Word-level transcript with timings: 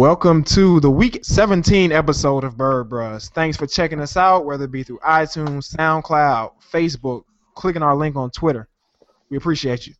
Welcome 0.00 0.44
to 0.44 0.80
the 0.80 0.90
week 0.90 1.20
17 1.22 1.92
episode 1.92 2.42
of 2.42 2.56
Bird 2.56 2.88
Bros. 2.88 3.28
Thanks 3.28 3.58
for 3.58 3.66
checking 3.66 4.00
us 4.00 4.16
out, 4.16 4.46
whether 4.46 4.64
it 4.64 4.72
be 4.72 4.82
through 4.82 4.98
iTunes, 5.00 5.76
SoundCloud, 5.76 6.52
Facebook, 6.72 7.24
clicking 7.54 7.82
our 7.82 7.94
link 7.94 8.16
on 8.16 8.30
Twitter. 8.30 8.66
We 9.28 9.36
appreciate 9.36 9.86
you. 9.86 9.92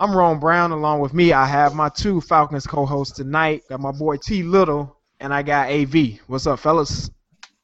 I'm 0.00 0.12
Ron 0.16 0.40
Brown. 0.40 0.72
Along 0.72 0.98
with 0.98 1.14
me, 1.14 1.32
I 1.32 1.46
have 1.46 1.76
my 1.76 1.88
two 1.88 2.20
Falcons 2.20 2.66
co-hosts 2.66 3.16
tonight. 3.16 3.62
Got 3.68 3.78
my 3.78 3.92
boy 3.92 4.16
T 4.16 4.42
Little, 4.42 4.98
and 5.20 5.32
I 5.32 5.44
got 5.44 5.70
AV. 5.70 6.18
What's 6.26 6.48
up, 6.48 6.58
fellas? 6.58 7.08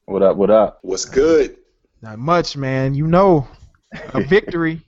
What 0.05 0.23
up? 0.23 0.37
What 0.37 0.49
up? 0.49 0.79
What's 0.81 1.03
good? 1.03 1.57
Not 2.01 2.19
much, 2.19 2.55
man. 2.55 2.93
You 2.93 3.05
know, 3.05 3.49
a 4.13 4.23
victory. 4.23 4.81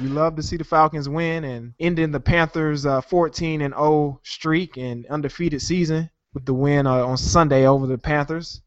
We 0.00 0.08
love 0.08 0.34
to 0.34 0.42
see 0.42 0.56
the 0.56 0.64
Falcons 0.64 1.08
win 1.08 1.44
and 1.44 1.74
ending 1.78 2.10
the 2.10 2.18
Panthers' 2.18 2.84
uh, 2.84 3.00
14 3.00 3.60
and 3.60 3.74
0 3.74 4.18
streak 4.24 4.76
and 4.76 5.06
undefeated 5.06 5.62
season 5.62 6.10
with 6.34 6.44
the 6.46 6.54
win 6.54 6.86
uh, 6.86 7.04
on 7.04 7.16
Sunday 7.16 7.66
over 7.66 7.86
the 7.86 7.98
Panthers. 7.98 8.60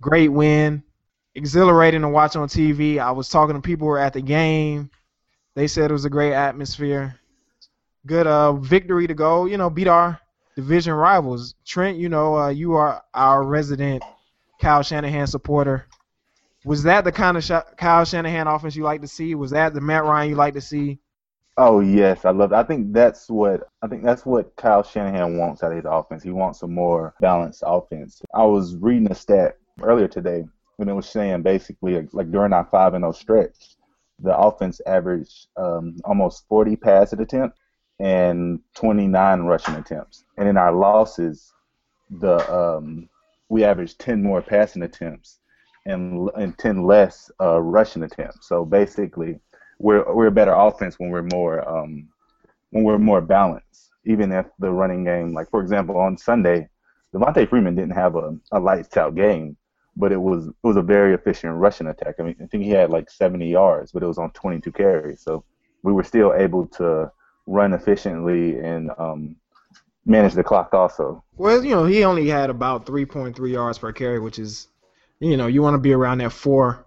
Great 0.00 0.28
win, 0.28 0.82
exhilarating 1.34 2.02
to 2.02 2.08
watch 2.08 2.36
on 2.36 2.48
TV. 2.48 2.98
I 2.98 3.10
was 3.10 3.28
talking 3.28 3.56
to 3.56 3.60
people 3.60 3.86
who 3.86 3.90
were 3.90 3.98
at 3.98 4.12
the 4.12 4.22
game. 4.22 4.90
They 5.54 5.66
said 5.66 5.90
it 5.90 5.94
was 5.94 6.04
a 6.04 6.10
great 6.10 6.32
atmosphere. 6.32 7.16
Good 8.06 8.26
uh, 8.26 8.52
victory 8.54 9.06
to 9.06 9.14
go. 9.14 9.46
You 9.46 9.58
know, 9.58 9.68
beat 9.68 9.88
our 9.88 10.18
division 10.56 10.94
rivals. 10.94 11.54
Trent, 11.66 11.98
you 11.98 12.08
know, 12.08 12.36
uh, 12.36 12.48
you 12.48 12.74
are 12.74 13.02
our 13.12 13.44
resident 13.44 14.02
Kyle 14.60 14.82
Shanahan 14.82 15.26
supporter. 15.26 15.86
Was 16.64 16.82
that 16.84 17.04
the 17.04 17.12
kind 17.12 17.36
of 17.36 17.44
Sh- 17.44 17.76
Kyle 17.76 18.04
Shanahan 18.04 18.46
offense 18.46 18.76
you 18.76 18.84
like 18.84 19.00
to 19.00 19.08
see? 19.08 19.34
Was 19.34 19.50
that 19.50 19.74
the 19.74 19.80
Matt 19.80 20.04
Ryan 20.04 20.30
you 20.30 20.36
like 20.36 20.54
to 20.54 20.60
see? 20.60 20.98
Oh 21.56 21.80
yes, 21.80 22.24
I 22.24 22.30
love. 22.30 22.52
It. 22.52 22.56
I 22.56 22.62
think 22.62 22.92
that's 22.92 23.28
what 23.28 23.68
I 23.82 23.88
think 23.88 24.04
that's 24.04 24.24
what 24.24 24.54
Kyle 24.56 24.82
Shanahan 24.82 25.36
wants 25.36 25.62
out 25.62 25.72
of 25.72 25.76
his 25.76 25.86
offense. 25.88 26.22
He 26.22 26.30
wants 26.30 26.62
a 26.62 26.68
more 26.68 27.14
balanced 27.20 27.62
offense. 27.66 28.22
I 28.34 28.44
was 28.44 28.76
reading 28.76 29.10
a 29.10 29.14
stat 29.14 29.56
earlier 29.82 30.08
today 30.08 30.44
and 30.80 30.88
it 30.88 30.94
was 30.94 31.08
saying 31.08 31.42
basically 31.42 32.08
like 32.12 32.30
during 32.30 32.52
our 32.52 32.64
five 32.64 32.94
and 32.94 33.02
zero 33.02 33.12
stretch, 33.12 33.76
the 34.18 34.36
offense 34.36 34.80
averaged 34.86 35.48
um, 35.56 35.96
almost 36.04 36.46
40 36.48 36.76
passing 36.76 37.20
attempts 37.20 37.58
and 38.00 38.60
29 38.74 39.40
rushing 39.42 39.74
attempts, 39.74 40.24
and 40.38 40.48
in 40.48 40.56
our 40.56 40.72
losses, 40.72 41.52
the 42.08 42.38
um, 42.52 43.08
we 43.50 43.64
averaged 43.64 43.98
10 43.98 44.22
more 44.22 44.40
passing 44.40 44.82
attempts 44.82 45.38
and 45.86 46.30
and 46.36 46.56
10 46.58 46.84
less 46.84 47.30
uh, 47.40 47.60
rushing 47.60 48.02
attempts. 48.02 48.48
So 48.48 48.64
basically 48.64 49.38
we're 49.80 50.04
we're 50.14 50.26
a 50.26 50.30
better 50.30 50.52
offense 50.52 50.98
when 50.98 51.10
we're 51.10 51.22
more 51.22 51.66
um, 51.68 52.08
when 52.70 52.84
we're 52.84 52.98
more 52.98 53.20
balanced. 53.20 53.90
Even 54.04 54.30
if 54.32 54.46
the 54.58 54.70
running 54.70 55.04
game, 55.04 55.32
like 55.34 55.50
for 55.50 55.60
example, 55.60 55.96
on 55.98 56.16
Sunday, 56.16 56.68
Devonta 57.14 57.48
Freeman 57.48 57.74
didn't 57.74 57.94
have 57.94 58.14
a, 58.16 58.36
a 58.52 58.60
lights 58.60 58.96
out 58.96 59.14
game, 59.14 59.56
but 59.96 60.12
it 60.12 60.20
was 60.20 60.48
it 60.48 60.54
was 60.62 60.76
a 60.76 60.82
very 60.82 61.14
efficient 61.14 61.54
rushing 61.54 61.86
attack. 61.88 62.16
I 62.18 62.22
mean, 62.22 62.36
I 62.42 62.46
think 62.46 62.64
he 62.64 62.70
had 62.70 62.90
like 62.90 63.10
70 63.10 63.48
yards, 63.48 63.92
but 63.92 64.02
it 64.02 64.06
was 64.06 64.18
on 64.18 64.30
22 64.32 64.70
carries. 64.72 65.22
So 65.22 65.44
we 65.82 65.92
were 65.92 66.04
still 66.04 66.34
able 66.34 66.66
to 66.78 67.10
run 67.46 67.72
efficiently 67.72 68.58
and 68.58 68.90
um, 68.98 69.36
manage 70.04 70.34
the 70.34 70.44
clock 70.44 70.74
also. 70.74 71.24
Well, 71.36 71.64
you 71.64 71.74
know, 71.74 71.86
he 71.86 72.04
only 72.04 72.28
had 72.28 72.50
about 72.50 72.86
3.3 72.86 73.50
yards 73.50 73.78
per 73.78 73.92
carry, 73.92 74.20
which 74.20 74.38
is, 74.38 74.68
you 75.20 75.36
know, 75.36 75.46
you 75.46 75.62
want 75.62 75.74
to 75.74 75.78
be 75.78 75.92
around 75.92 76.18
that 76.18 76.32
four 76.32 76.86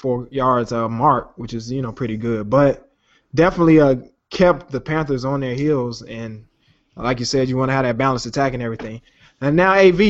four 0.00 0.26
yards 0.30 0.72
uh, 0.72 0.88
mark, 0.88 1.36
which 1.36 1.52
is 1.52 1.70
you 1.70 1.82
know 1.82 1.92
pretty 1.92 2.16
good. 2.16 2.48
But 2.48 2.90
definitely 3.34 3.80
uh, 3.80 3.96
kept 4.30 4.70
the 4.70 4.80
Panthers 4.80 5.26
on 5.26 5.40
their 5.40 5.54
heels, 5.54 6.00
and 6.02 6.46
like 6.96 7.18
you 7.18 7.26
said, 7.26 7.48
you 7.48 7.58
want 7.58 7.68
to 7.68 7.74
have 7.74 7.84
that 7.84 7.98
balanced 7.98 8.24
attack 8.24 8.54
and 8.54 8.62
everything. 8.62 9.02
And 9.42 9.56
now 9.56 9.74
AV, 9.74 10.00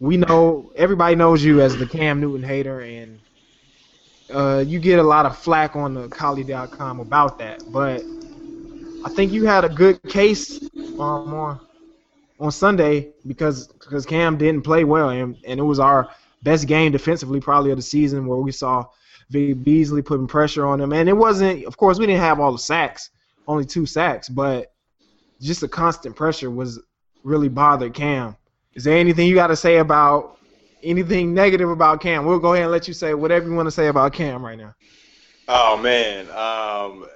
we 0.00 0.16
know 0.18 0.70
everybody 0.76 1.16
knows 1.16 1.42
you 1.42 1.62
as 1.62 1.76
the 1.76 1.86
Cam 1.86 2.20
Newton 2.20 2.42
hater, 2.42 2.80
and 2.80 3.18
uh, 4.32 4.62
you 4.66 4.78
get 4.78 4.98
a 4.98 5.02
lot 5.02 5.24
of 5.24 5.36
flack 5.38 5.76
on 5.76 5.94
the 5.94 6.08
Collie.com 6.08 7.00
about 7.00 7.38
that. 7.38 7.62
But 7.72 8.02
I 9.06 9.08
think 9.08 9.32
you 9.32 9.46
had 9.46 9.64
a 9.64 9.70
good 9.70 10.02
case 10.02 10.62
um, 10.76 11.00
on 11.00 11.60
on 12.38 12.52
Sunday 12.52 13.12
because 13.26 13.68
because 13.68 14.04
Cam 14.04 14.36
didn't 14.36 14.62
play 14.62 14.84
well, 14.84 15.08
and, 15.08 15.38
and 15.46 15.58
it 15.58 15.62
was 15.62 15.78
our 15.78 16.10
best 16.42 16.66
game 16.66 16.92
defensively 16.92 17.40
probably 17.40 17.70
of 17.70 17.78
the 17.78 17.82
season 17.82 18.26
where 18.26 18.38
we 18.38 18.52
saw 18.52 18.84
Vic 19.32 19.64
Beasley 19.64 20.02
putting 20.02 20.26
pressure 20.26 20.66
on 20.66 20.80
him. 20.80 20.92
And 20.92 21.08
it 21.08 21.16
wasn't, 21.16 21.64
of 21.64 21.76
course, 21.76 21.98
we 21.98 22.06
didn't 22.06 22.20
have 22.20 22.38
all 22.38 22.52
the 22.52 22.58
sacks, 22.58 23.10
only 23.48 23.64
two 23.64 23.86
sacks, 23.86 24.28
but 24.28 24.72
just 25.40 25.60
the 25.60 25.68
constant 25.68 26.14
pressure 26.14 26.50
was 26.50 26.80
really 27.24 27.48
bothered 27.48 27.94
Cam. 27.94 28.36
Is 28.74 28.84
there 28.84 28.96
anything 28.96 29.26
you 29.26 29.34
got 29.34 29.48
to 29.48 29.56
say 29.56 29.78
about 29.78 30.38
anything 30.82 31.34
negative 31.34 31.70
about 31.70 32.00
Cam? 32.00 32.26
We'll 32.26 32.38
go 32.38 32.52
ahead 32.52 32.64
and 32.64 32.72
let 32.72 32.86
you 32.86 32.94
say 32.94 33.14
whatever 33.14 33.48
you 33.48 33.54
want 33.54 33.66
to 33.66 33.72
say 33.72 33.88
about 33.88 34.12
Cam 34.12 34.44
right 34.44 34.58
now. 34.58 34.74
Oh 35.48 35.76
man, 35.76 36.30
um, 36.30 37.06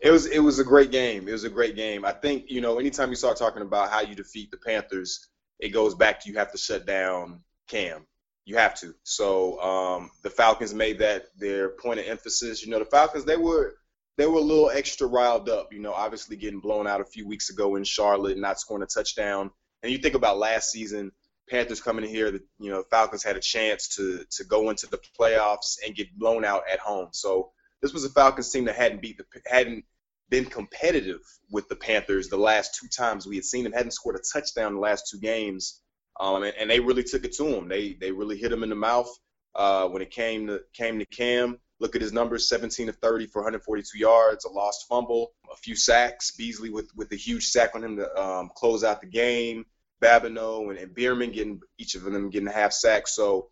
it 0.00 0.10
was 0.10 0.26
it 0.26 0.38
was 0.38 0.58
a 0.58 0.64
great 0.64 0.90
game. 0.90 1.28
It 1.28 1.32
was 1.32 1.44
a 1.44 1.50
great 1.50 1.76
game. 1.76 2.04
I 2.04 2.12
think 2.12 2.50
you 2.50 2.60
know 2.60 2.78
anytime 2.78 3.10
you 3.10 3.16
start 3.16 3.36
talking 3.36 3.62
about 3.62 3.90
how 3.90 4.00
you 4.00 4.14
defeat 4.14 4.50
the 4.50 4.56
Panthers, 4.56 5.28
it 5.60 5.68
goes 5.68 5.94
back 5.94 6.20
to 6.20 6.30
you 6.30 6.38
have 6.38 6.50
to 6.52 6.58
shut 6.58 6.86
down 6.86 7.40
Cam. 7.68 8.06
You 8.48 8.56
have 8.56 8.74
to. 8.76 8.94
So 9.02 9.60
um, 9.60 10.10
the 10.22 10.30
Falcons 10.30 10.72
made 10.72 11.00
that 11.00 11.26
their 11.36 11.68
point 11.68 12.00
of 12.00 12.06
emphasis. 12.06 12.64
You 12.64 12.70
know, 12.70 12.78
the 12.78 12.86
Falcons 12.86 13.26
they 13.26 13.36
were 13.36 13.74
they 14.16 14.26
were 14.26 14.38
a 14.38 14.40
little 14.40 14.70
extra 14.70 15.06
riled 15.06 15.50
up. 15.50 15.70
You 15.70 15.80
know, 15.80 15.92
obviously 15.92 16.34
getting 16.34 16.60
blown 16.60 16.86
out 16.86 17.02
a 17.02 17.04
few 17.04 17.28
weeks 17.28 17.50
ago 17.50 17.76
in 17.76 17.84
Charlotte, 17.84 18.32
and 18.32 18.40
not 18.40 18.58
scoring 18.58 18.82
a 18.82 18.86
touchdown. 18.86 19.50
And 19.82 19.92
you 19.92 19.98
think 19.98 20.14
about 20.14 20.38
last 20.38 20.70
season, 20.70 21.12
Panthers 21.50 21.82
coming 21.82 22.06
in 22.06 22.10
here, 22.10 22.30
the 22.30 22.40
you 22.58 22.70
know 22.70 22.82
Falcons 22.90 23.22
had 23.22 23.36
a 23.36 23.40
chance 23.40 23.86
to 23.96 24.24
to 24.30 24.44
go 24.44 24.70
into 24.70 24.86
the 24.86 24.98
playoffs 25.20 25.76
and 25.84 25.94
get 25.94 26.18
blown 26.18 26.42
out 26.42 26.62
at 26.72 26.78
home. 26.78 27.08
So 27.12 27.52
this 27.82 27.92
was 27.92 28.06
a 28.06 28.08
Falcons 28.08 28.50
team 28.50 28.64
that 28.64 28.76
hadn't 28.76 29.02
beat 29.02 29.18
the 29.18 29.26
hadn't 29.44 29.84
been 30.30 30.46
competitive 30.46 31.20
with 31.50 31.68
the 31.68 31.76
Panthers 31.76 32.30
the 32.30 32.38
last 32.38 32.78
two 32.80 32.88
times 32.88 33.26
we 33.26 33.36
had 33.36 33.44
seen 33.44 33.64
them, 33.64 33.74
hadn't 33.74 33.90
scored 33.90 34.16
a 34.16 34.20
touchdown 34.32 34.72
the 34.72 34.80
last 34.80 35.06
two 35.10 35.18
games. 35.18 35.82
Um, 36.20 36.42
and, 36.42 36.54
and, 36.58 36.70
they 36.70 36.80
really 36.80 37.04
took 37.04 37.24
it 37.24 37.32
to 37.34 37.46
him. 37.46 37.68
They 37.68 37.94
they 37.94 38.10
really 38.10 38.36
hit 38.36 38.52
him 38.52 38.62
in 38.62 38.68
the 38.68 38.74
mouth 38.74 39.08
uh, 39.54 39.88
when 39.88 40.02
it 40.02 40.10
came 40.10 40.46
to 40.48 40.60
came 40.72 40.98
to 40.98 41.06
Cam. 41.06 41.58
Look 41.80 41.94
at 41.94 42.02
his 42.02 42.12
numbers: 42.12 42.48
17 42.48 42.88
to 42.88 42.92
30 42.92 43.26
for 43.26 43.40
142 43.40 43.98
yards, 43.98 44.44
a 44.44 44.50
lost 44.50 44.86
fumble, 44.88 45.32
a 45.52 45.56
few 45.56 45.76
sacks. 45.76 46.32
Beasley 46.32 46.70
with 46.70 46.90
with 46.96 47.12
a 47.12 47.16
huge 47.16 47.46
sack 47.46 47.74
on 47.74 47.84
him 47.84 47.96
to 47.96 48.20
um, 48.20 48.50
close 48.54 48.82
out 48.82 49.00
the 49.00 49.06
game. 49.06 49.64
Babineaux 50.00 50.70
and, 50.70 50.78
and 50.78 50.94
Biermann 50.94 51.32
getting 51.32 51.60
each 51.76 51.94
of 51.94 52.02
them 52.02 52.30
getting 52.30 52.48
a 52.48 52.52
half 52.52 52.72
sack. 52.72 53.08
So 53.08 53.48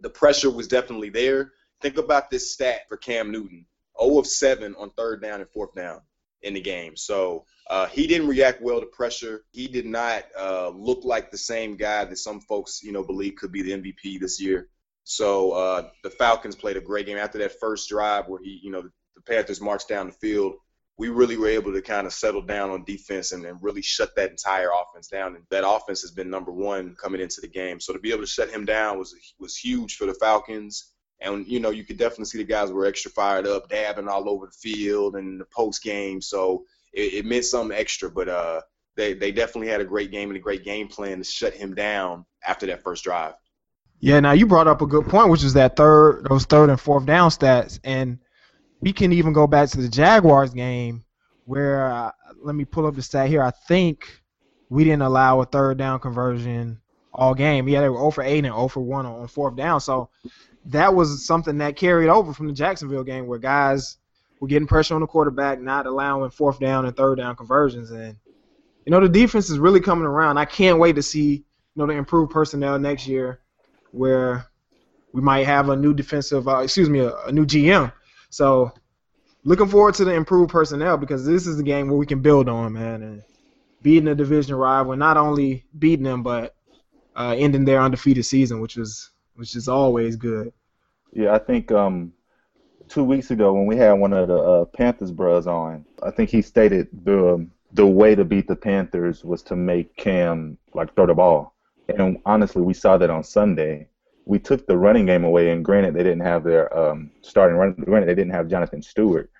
the 0.00 0.10
pressure 0.10 0.50
was 0.50 0.68
definitely 0.68 1.10
there. 1.10 1.52
Think 1.82 1.98
about 1.98 2.30
this 2.30 2.52
stat 2.52 2.82
for 2.88 2.96
Cam 2.96 3.30
Newton: 3.30 3.66
0 4.02 4.18
of 4.18 4.26
7 4.26 4.74
on 4.76 4.90
third 4.90 5.22
down 5.22 5.40
and 5.40 5.50
fourth 5.50 5.74
down 5.74 6.00
in 6.46 6.54
the 6.54 6.60
game. 6.60 6.96
So 6.96 7.44
uh, 7.68 7.86
he 7.86 8.06
didn't 8.06 8.28
react 8.28 8.62
well 8.62 8.80
to 8.80 8.86
pressure. 8.86 9.44
He 9.50 9.66
did 9.66 9.84
not 9.84 10.24
uh, 10.38 10.68
look 10.68 11.04
like 11.04 11.30
the 11.30 11.38
same 11.38 11.76
guy 11.76 12.04
that 12.04 12.16
some 12.16 12.40
folks, 12.40 12.82
you 12.82 12.92
know, 12.92 13.02
believe 13.02 13.34
could 13.36 13.52
be 13.52 13.62
the 13.62 13.72
MVP 13.72 14.20
this 14.20 14.40
year. 14.40 14.68
So 15.02 15.52
uh, 15.52 15.88
the 16.02 16.10
Falcons 16.10 16.56
played 16.56 16.76
a 16.76 16.80
great 16.80 17.06
game 17.06 17.18
after 17.18 17.38
that 17.38 17.58
first 17.60 17.88
drive 17.88 18.28
where 18.28 18.40
he, 18.40 18.60
you 18.62 18.70
know, 18.70 18.82
the 18.82 19.20
Panthers 19.22 19.60
marched 19.60 19.88
down 19.88 20.06
the 20.06 20.12
field. 20.12 20.54
We 20.98 21.08
really 21.08 21.36
were 21.36 21.48
able 21.48 21.72
to 21.74 21.82
kind 21.82 22.06
of 22.06 22.12
settle 22.12 22.40
down 22.40 22.70
on 22.70 22.84
defense 22.84 23.32
and, 23.32 23.44
and 23.44 23.62
really 23.62 23.82
shut 23.82 24.16
that 24.16 24.30
entire 24.30 24.70
offense 24.70 25.08
down. 25.08 25.34
And 25.34 25.44
that 25.50 25.68
offense 25.68 26.00
has 26.02 26.10
been 26.10 26.30
number 26.30 26.52
one 26.52 26.94
coming 26.94 27.20
into 27.20 27.40
the 27.40 27.48
game. 27.48 27.80
So 27.80 27.92
to 27.92 27.98
be 27.98 28.10
able 28.12 28.22
to 28.22 28.26
shut 28.26 28.50
him 28.50 28.64
down 28.64 28.98
was 28.98 29.14
was 29.38 29.56
huge 29.56 29.96
for 29.96 30.06
the 30.06 30.14
Falcons. 30.14 30.92
And 31.20 31.46
you 31.46 31.60
know, 31.60 31.70
you 31.70 31.84
could 31.84 31.98
definitely 31.98 32.26
see 32.26 32.38
the 32.38 32.44
guys 32.44 32.70
were 32.70 32.86
extra 32.86 33.10
fired 33.10 33.46
up, 33.46 33.68
dabbing 33.68 34.08
all 34.08 34.28
over 34.28 34.46
the 34.46 34.52
field 34.52 35.16
and 35.16 35.40
the 35.40 35.46
post 35.46 35.82
game. 35.82 36.20
So 36.20 36.64
it, 36.92 37.14
it, 37.14 37.26
meant 37.26 37.44
something 37.44 37.76
extra. 37.76 38.10
But 38.10 38.28
uh, 38.28 38.60
they 38.96 39.14
they 39.14 39.32
definitely 39.32 39.68
had 39.68 39.80
a 39.80 39.84
great 39.84 40.10
game 40.10 40.28
and 40.28 40.36
a 40.36 40.40
great 40.40 40.64
game 40.64 40.88
plan 40.88 41.18
to 41.18 41.24
shut 41.24 41.54
him 41.54 41.74
down 41.74 42.26
after 42.46 42.66
that 42.66 42.82
first 42.82 43.04
drive. 43.04 43.34
Yeah, 44.00 44.20
now 44.20 44.32
you 44.32 44.46
brought 44.46 44.68
up 44.68 44.82
a 44.82 44.86
good 44.86 45.06
point, 45.06 45.30
which 45.30 45.42
is 45.42 45.54
that 45.54 45.76
third 45.76 46.26
those 46.28 46.44
third 46.44 46.68
and 46.68 46.80
fourth 46.80 47.06
down 47.06 47.30
stats, 47.30 47.80
and 47.82 48.18
we 48.80 48.92
can 48.92 49.12
even 49.12 49.32
go 49.32 49.46
back 49.46 49.70
to 49.70 49.80
the 49.80 49.88
Jaguars 49.88 50.52
game 50.52 51.04
where 51.46 51.90
uh, 51.90 52.10
let 52.42 52.54
me 52.54 52.64
pull 52.64 52.86
up 52.86 52.94
the 52.94 53.02
stat 53.02 53.28
here. 53.28 53.42
I 53.42 53.52
think 53.68 54.06
we 54.68 54.84
didn't 54.84 55.02
allow 55.02 55.40
a 55.40 55.46
third 55.46 55.78
down 55.78 56.00
conversion 56.00 56.80
all 57.12 57.34
game. 57.34 57.68
Yeah, 57.68 57.80
they 57.80 57.88
were 57.88 57.98
0 57.98 58.10
for 58.10 58.22
8 58.22 58.44
and 58.44 58.54
0 58.54 58.68
for 58.68 58.80
1 58.80 59.06
on 59.06 59.28
fourth 59.28 59.56
down. 59.56 59.80
So 59.80 60.10
that 60.66 60.94
was 60.94 61.24
something 61.24 61.58
that 61.58 61.76
carried 61.76 62.08
over 62.08 62.32
from 62.32 62.48
the 62.48 62.52
Jacksonville 62.52 63.04
game 63.04 63.26
where 63.26 63.38
guys 63.38 63.98
were 64.40 64.48
getting 64.48 64.68
pressure 64.68 64.94
on 64.94 65.00
the 65.00 65.06
quarterback, 65.06 65.60
not 65.60 65.86
allowing 65.86 66.30
fourth 66.30 66.58
down 66.58 66.86
and 66.86 66.96
third 66.96 67.18
down 67.18 67.36
conversions. 67.36 67.90
And, 67.90 68.16
you 68.84 68.90
know, 68.90 69.00
the 69.00 69.08
defense 69.08 69.48
is 69.48 69.58
really 69.58 69.80
coming 69.80 70.06
around. 70.06 70.38
I 70.38 70.44
can't 70.44 70.78
wait 70.78 70.96
to 70.96 71.02
see, 71.02 71.30
you 71.30 71.44
know, 71.76 71.86
the 71.86 71.92
improved 71.92 72.32
personnel 72.32 72.78
next 72.78 73.06
year 73.06 73.40
where 73.92 74.46
we 75.12 75.22
might 75.22 75.46
have 75.46 75.68
a 75.68 75.76
new 75.76 75.94
defensive, 75.94 76.48
uh, 76.48 76.58
excuse 76.58 76.90
me, 76.90 77.00
a, 77.00 77.16
a 77.24 77.32
new 77.32 77.46
GM. 77.46 77.92
So 78.30 78.72
looking 79.44 79.68
forward 79.68 79.94
to 79.94 80.04
the 80.04 80.12
improved 80.12 80.50
personnel 80.50 80.96
because 80.96 81.24
this 81.24 81.46
is 81.46 81.56
the 81.56 81.62
game 81.62 81.88
where 81.88 81.96
we 81.96 82.06
can 82.06 82.20
build 82.20 82.48
on, 82.48 82.72
man. 82.72 83.02
And 83.02 83.22
beating 83.82 84.08
a 84.08 84.14
division 84.14 84.56
rival, 84.56 84.96
not 84.96 85.16
only 85.16 85.64
beating 85.78 86.04
them, 86.04 86.22
but 86.22 86.56
uh, 87.14 87.34
ending 87.38 87.64
their 87.64 87.80
undefeated 87.80 88.24
season, 88.24 88.60
which 88.60 88.76
was 88.76 89.10
which 89.36 89.54
is 89.54 89.68
always 89.68 90.16
good. 90.16 90.52
Yeah, 91.16 91.32
I 91.32 91.38
think 91.38 91.72
um, 91.72 92.12
two 92.88 93.02
weeks 93.02 93.30
ago 93.30 93.54
when 93.54 93.64
we 93.64 93.74
had 93.74 93.92
one 93.92 94.12
of 94.12 94.28
the 94.28 94.36
uh, 94.36 94.64
Panthers 94.66 95.10
bros 95.10 95.46
on, 95.46 95.86
I 96.02 96.10
think 96.10 96.28
he 96.28 96.42
stated 96.42 96.88
the 97.04 97.34
um, 97.34 97.50
the 97.72 97.86
way 97.86 98.14
to 98.14 98.22
beat 98.22 98.46
the 98.46 98.54
Panthers 98.54 99.24
was 99.24 99.42
to 99.44 99.56
make 99.56 99.96
Cam 99.96 100.58
like 100.74 100.94
throw 100.94 101.06
the 101.06 101.14
ball. 101.14 101.54
And 101.88 102.20
honestly, 102.26 102.60
we 102.60 102.74
saw 102.74 102.98
that 102.98 103.08
on 103.08 103.24
Sunday. 103.24 103.88
We 104.26 104.38
took 104.38 104.66
the 104.66 104.76
running 104.76 105.06
game 105.06 105.24
away, 105.24 105.52
and 105.52 105.64
granted, 105.64 105.94
they 105.94 106.02
didn't 106.02 106.20
have 106.20 106.44
their 106.44 106.76
um, 106.76 107.10
starting 107.22 107.56
running. 107.56 107.76
Granted, 107.76 108.08
they 108.08 108.14
didn't 108.14 108.34
have 108.34 108.50
Jonathan 108.50 108.82
Stewart. 108.82 109.30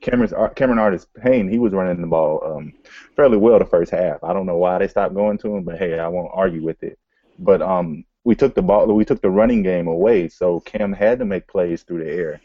Cameron's 0.00 0.32
Cameron 0.54 0.78
Artis 0.78 1.06
Payne, 1.22 1.50
he 1.50 1.58
was 1.58 1.74
running 1.74 2.00
the 2.00 2.06
ball 2.06 2.40
um, 2.46 2.72
fairly 3.14 3.36
well 3.36 3.58
the 3.58 3.66
first 3.66 3.90
half. 3.90 4.24
I 4.24 4.32
don't 4.32 4.46
know 4.46 4.56
why 4.56 4.78
they 4.78 4.88
stopped 4.88 5.14
going 5.14 5.36
to 5.38 5.54
him, 5.54 5.64
but 5.64 5.76
hey, 5.76 5.98
I 5.98 6.08
won't 6.08 6.30
argue 6.32 6.62
with 6.62 6.82
it. 6.82 6.98
But 7.38 7.60
um, 7.60 8.06
we 8.26 8.34
took 8.34 8.56
the 8.56 8.62
ball, 8.62 8.92
we 8.92 9.04
took 9.04 9.22
the 9.22 9.30
running 9.30 9.62
game 9.62 9.86
away, 9.86 10.28
so 10.28 10.58
Cam 10.58 10.92
had 10.92 11.20
to 11.20 11.24
make 11.24 11.46
plays 11.46 11.84
through 11.84 12.02
the 12.02 12.10
air. 12.10 12.40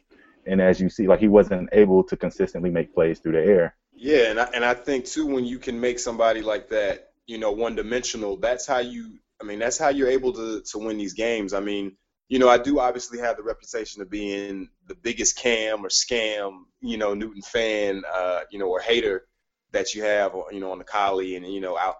And 0.46 0.62
as 0.62 0.80
you 0.80 0.90
see, 0.90 1.08
like 1.08 1.20
he 1.20 1.28
wasn't 1.28 1.70
able 1.72 2.04
to 2.04 2.16
consistently 2.16 2.70
make 2.70 2.94
plays 2.94 3.18
through 3.18 3.32
the 3.32 3.44
air. 3.44 3.76
Yeah, 3.92 4.30
and 4.30 4.40
I, 4.40 4.44
and 4.54 4.64
I 4.64 4.76
think 4.76 5.06
too 5.06 5.26
when 5.26 5.44
you 5.44 5.58
can 5.58 5.80
make 5.80 5.98
somebody 5.98 6.42
like 6.42 6.70
that, 6.70 7.10
you 7.26 7.40
know, 7.40 7.52
one 7.52 7.76
dimensional, 7.76 8.38
that's 8.38 8.68
how 8.68 8.78
you. 8.78 9.18
I 9.42 9.44
mean, 9.44 9.58
that's 9.58 9.80
how 9.80 9.90
you're 9.90 10.10
able 10.10 10.34
to 10.34 10.62
to 10.62 10.78
win 10.78 11.00
these 11.00 11.14
games. 11.14 11.52
I 11.52 11.62
mean, 11.62 11.98
you 12.30 12.38
know, 12.38 12.48
I 12.48 12.60
do 12.60 12.80
obviously 12.80 13.18
have 13.18 13.38
the 13.38 13.44
reputation 13.44 14.04
of 14.04 14.10
being 14.12 14.70
the 14.86 14.94
biggest 14.94 15.36
cam 15.36 15.84
or 15.84 15.90
scam, 15.90 16.60
you 16.82 16.98
know, 16.98 17.16
Newton 17.16 17.42
fan, 17.42 18.04
uh, 18.14 18.42
you 18.52 18.60
know, 18.60 18.68
or 18.68 18.82
hater 18.82 19.26
that 19.72 19.96
you 19.96 20.04
have, 20.04 20.36
you 20.52 20.60
know, 20.60 20.72
on 20.72 20.78
the 20.78 20.84
collie 20.84 21.36
and 21.38 21.48
you 21.52 21.60
know, 21.60 21.76
out 21.76 21.96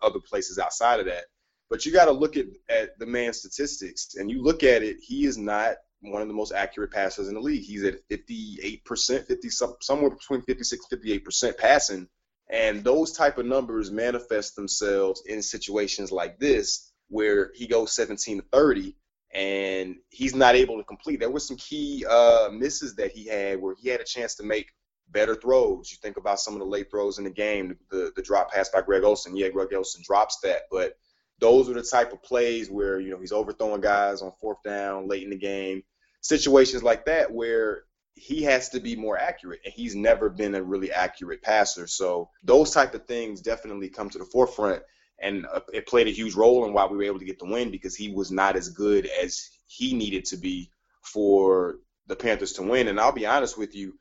other 0.00 0.20
places 0.20 0.60
outside 0.60 1.00
of 1.00 1.06
that. 1.06 1.24
But 1.74 1.84
you 1.84 1.90
got 1.90 2.04
to 2.04 2.12
look 2.12 2.36
at 2.36 2.46
at 2.68 2.96
the 3.00 3.06
man's 3.06 3.38
statistics, 3.38 4.14
and 4.14 4.30
you 4.30 4.40
look 4.40 4.62
at 4.62 4.84
it. 4.84 4.98
He 5.00 5.26
is 5.26 5.36
not 5.36 5.74
one 6.02 6.22
of 6.22 6.28
the 6.28 6.34
most 6.34 6.52
accurate 6.52 6.92
passers 6.92 7.26
in 7.26 7.34
the 7.34 7.40
league. 7.40 7.64
He's 7.64 7.82
at 7.82 8.08
58%, 8.08 9.26
50 9.26 9.50
somewhere 9.80 10.10
between 10.10 10.42
56 10.42 10.86
58% 10.92 11.58
passing. 11.58 12.06
And 12.48 12.84
those 12.84 13.10
type 13.10 13.38
of 13.38 13.46
numbers 13.46 13.90
manifest 13.90 14.54
themselves 14.54 15.24
in 15.26 15.42
situations 15.42 16.12
like 16.12 16.38
this 16.38 16.92
where 17.08 17.50
he 17.56 17.66
goes 17.66 17.92
17 17.96 18.38
to 18.38 18.44
30 18.52 18.94
and 19.32 19.96
he's 20.10 20.36
not 20.36 20.54
able 20.54 20.76
to 20.76 20.84
complete. 20.84 21.18
There 21.18 21.28
were 21.28 21.40
some 21.40 21.56
key 21.56 22.06
uh, 22.08 22.50
misses 22.52 22.94
that 22.94 23.10
he 23.10 23.26
had 23.26 23.60
where 23.60 23.74
he 23.82 23.88
had 23.88 24.00
a 24.00 24.04
chance 24.04 24.36
to 24.36 24.44
make 24.44 24.68
better 25.08 25.34
throws. 25.34 25.90
You 25.90 25.98
think 26.00 26.18
about 26.18 26.38
some 26.38 26.54
of 26.54 26.60
the 26.60 26.66
late 26.66 26.88
throws 26.88 27.18
in 27.18 27.24
the 27.24 27.30
game, 27.30 27.76
the 27.90 28.12
the 28.14 28.22
drop 28.22 28.52
pass 28.52 28.68
by 28.68 28.80
Greg 28.80 29.02
Olsen. 29.02 29.36
Yeah, 29.36 29.48
Greg 29.48 29.74
Olsen 29.74 30.04
drops 30.06 30.38
that, 30.44 30.62
but 30.70 30.96
those 31.44 31.68
are 31.68 31.74
the 31.74 31.82
type 31.82 32.10
of 32.14 32.22
plays 32.22 32.70
where 32.70 32.98
you 32.98 33.10
know 33.10 33.20
he's 33.20 33.30
overthrowing 33.30 33.82
guys 33.82 34.22
on 34.22 34.32
fourth 34.40 34.62
down 34.64 35.06
late 35.06 35.24
in 35.24 35.28
the 35.28 35.36
game. 35.36 35.82
Situations 36.22 36.82
like 36.82 37.04
that 37.04 37.30
where 37.30 37.82
he 38.14 38.42
has 38.42 38.70
to 38.70 38.80
be 38.80 38.96
more 38.96 39.18
accurate 39.18 39.60
and 39.62 39.74
he's 39.74 39.94
never 39.94 40.30
been 40.30 40.54
a 40.54 40.62
really 40.62 40.90
accurate 40.90 41.42
passer. 41.42 41.86
So 41.86 42.30
those 42.42 42.70
type 42.70 42.94
of 42.94 43.04
things 43.04 43.42
definitely 43.42 43.90
come 43.90 44.08
to 44.08 44.16
the 44.16 44.24
forefront 44.24 44.82
and 45.20 45.44
uh, 45.52 45.60
it 45.70 45.86
played 45.86 46.06
a 46.06 46.12
huge 46.12 46.34
role 46.34 46.64
in 46.64 46.72
why 46.72 46.86
we 46.86 46.96
were 46.96 47.02
able 47.02 47.18
to 47.18 47.26
get 47.26 47.38
the 47.38 47.44
win 47.44 47.70
because 47.70 47.94
he 47.94 48.10
was 48.10 48.30
not 48.30 48.56
as 48.56 48.70
good 48.70 49.04
as 49.04 49.46
he 49.66 49.92
needed 49.92 50.24
to 50.24 50.38
be 50.38 50.70
for 51.02 51.76
the 52.06 52.16
Panthers 52.16 52.54
to 52.54 52.62
win. 52.62 52.88
And 52.88 52.98
I'll 52.98 53.12
be 53.12 53.26
honest 53.26 53.58
with 53.58 53.74
you 53.74 53.98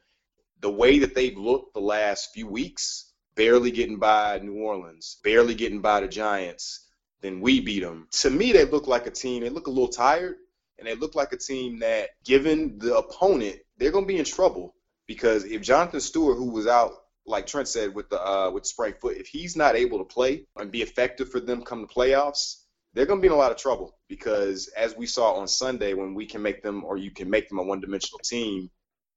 the 0.62 0.72
way 0.72 1.00
that 1.00 1.14
they've 1.14 1.38
looked 1.38 1.74
the 1.74 1.82
last 1.82 2.30
few 2.34 2.48
weeks 2.48 3.12
barely 3.36 3.72
getting 3.72 4.00
by 4.00 4.40
New 4.40 4.64
Orleans 4.64 5.18
barely 5.26 5.56
getting 5.56 5.82
by 5.82 6.00
the 6.00 6.08
Giants 6.08 6.88
then 7.24 7.40
we 7.40 7.62
beat 7.62 7.80
them 7.80 8.08
to 8.12 8.30
me 8.30 8.52
they 8.52 8.66
look 8.66 8.86
like 8.86 9.08
a 9.08 9.12
team. 9.12 9.42
They 9.42 9.50
look 9.50 9.68
a 9.68 9.72
little 9.72 9.88
tired 9.88 10.36
and 10.78 10.88
they 10.88 10.96
look 10.96 11.16
like 11.16 11.32
a 11.32 11.38
team 11.38 11.80
that, 11.80 12.10
given 12.26 12.78
the 12.78 12.98
opponent, 12.98 13.60
they're 13.78 13.92
going 13.92 14.04
to 14.04 14.14
be 14.14 14.20
in 14.20 14.26
trouble. 14.26 14.76
Because 15.08 15.46
if 15.46 15.62
Jonathan 15.62 16.02
Stewart, 16.02 16.38
who 16.38 16.52
was 16.52 16.68
out, 16.68 16.92
like 17.26 17.48
Trent 17.48 17.70
said, 17.70 17.96
with 17.96 18.10
the 18.10 18.22
uh, 18.22 18.52
with 18.52 18.66
sprained 18.66 18.98
foot, 19.00 19.18
if 19.18 19.28
he's 19.28 19.56
not 19.56 19.76
able 19.76 19.98
to 20.00 20.04
play 20.04 20.46
and 20.58 20.72
be 20.72 20.82
effective 20.82 21.30
for 21.30 21.40
them 21.40 21.64
come 21.64 21.82
the 21.82 21.88
playoffs, 21.88 22.64
they're 22.94 23.06
going 23.06 23.20
to 23.20 23.22
be 23.22 23.28
in 23.28 23.34
a 23.34 23.38
lot 23.38 23.52
of 23.52 23.58
trouble. 23.58 23.98
Because 24.10 24.68
as 24.78 24.96
we 24.98 25.06
saw 25.06 25.34
on 25.34 25.48
Sunday, 25.48 25.94
when 25.94 26.14
we 26.14 26.26
can 26.26 26.42
make 26.42 26.62
them 26.62 26.84
or 26.84 26.98
you 26.98 27.12
can 27.12 27.30
make 27.30 27.48
them 27.48 27.60
a 27.60 27.64
one-dimensional 27.64 28.20
team, 28.20 28.70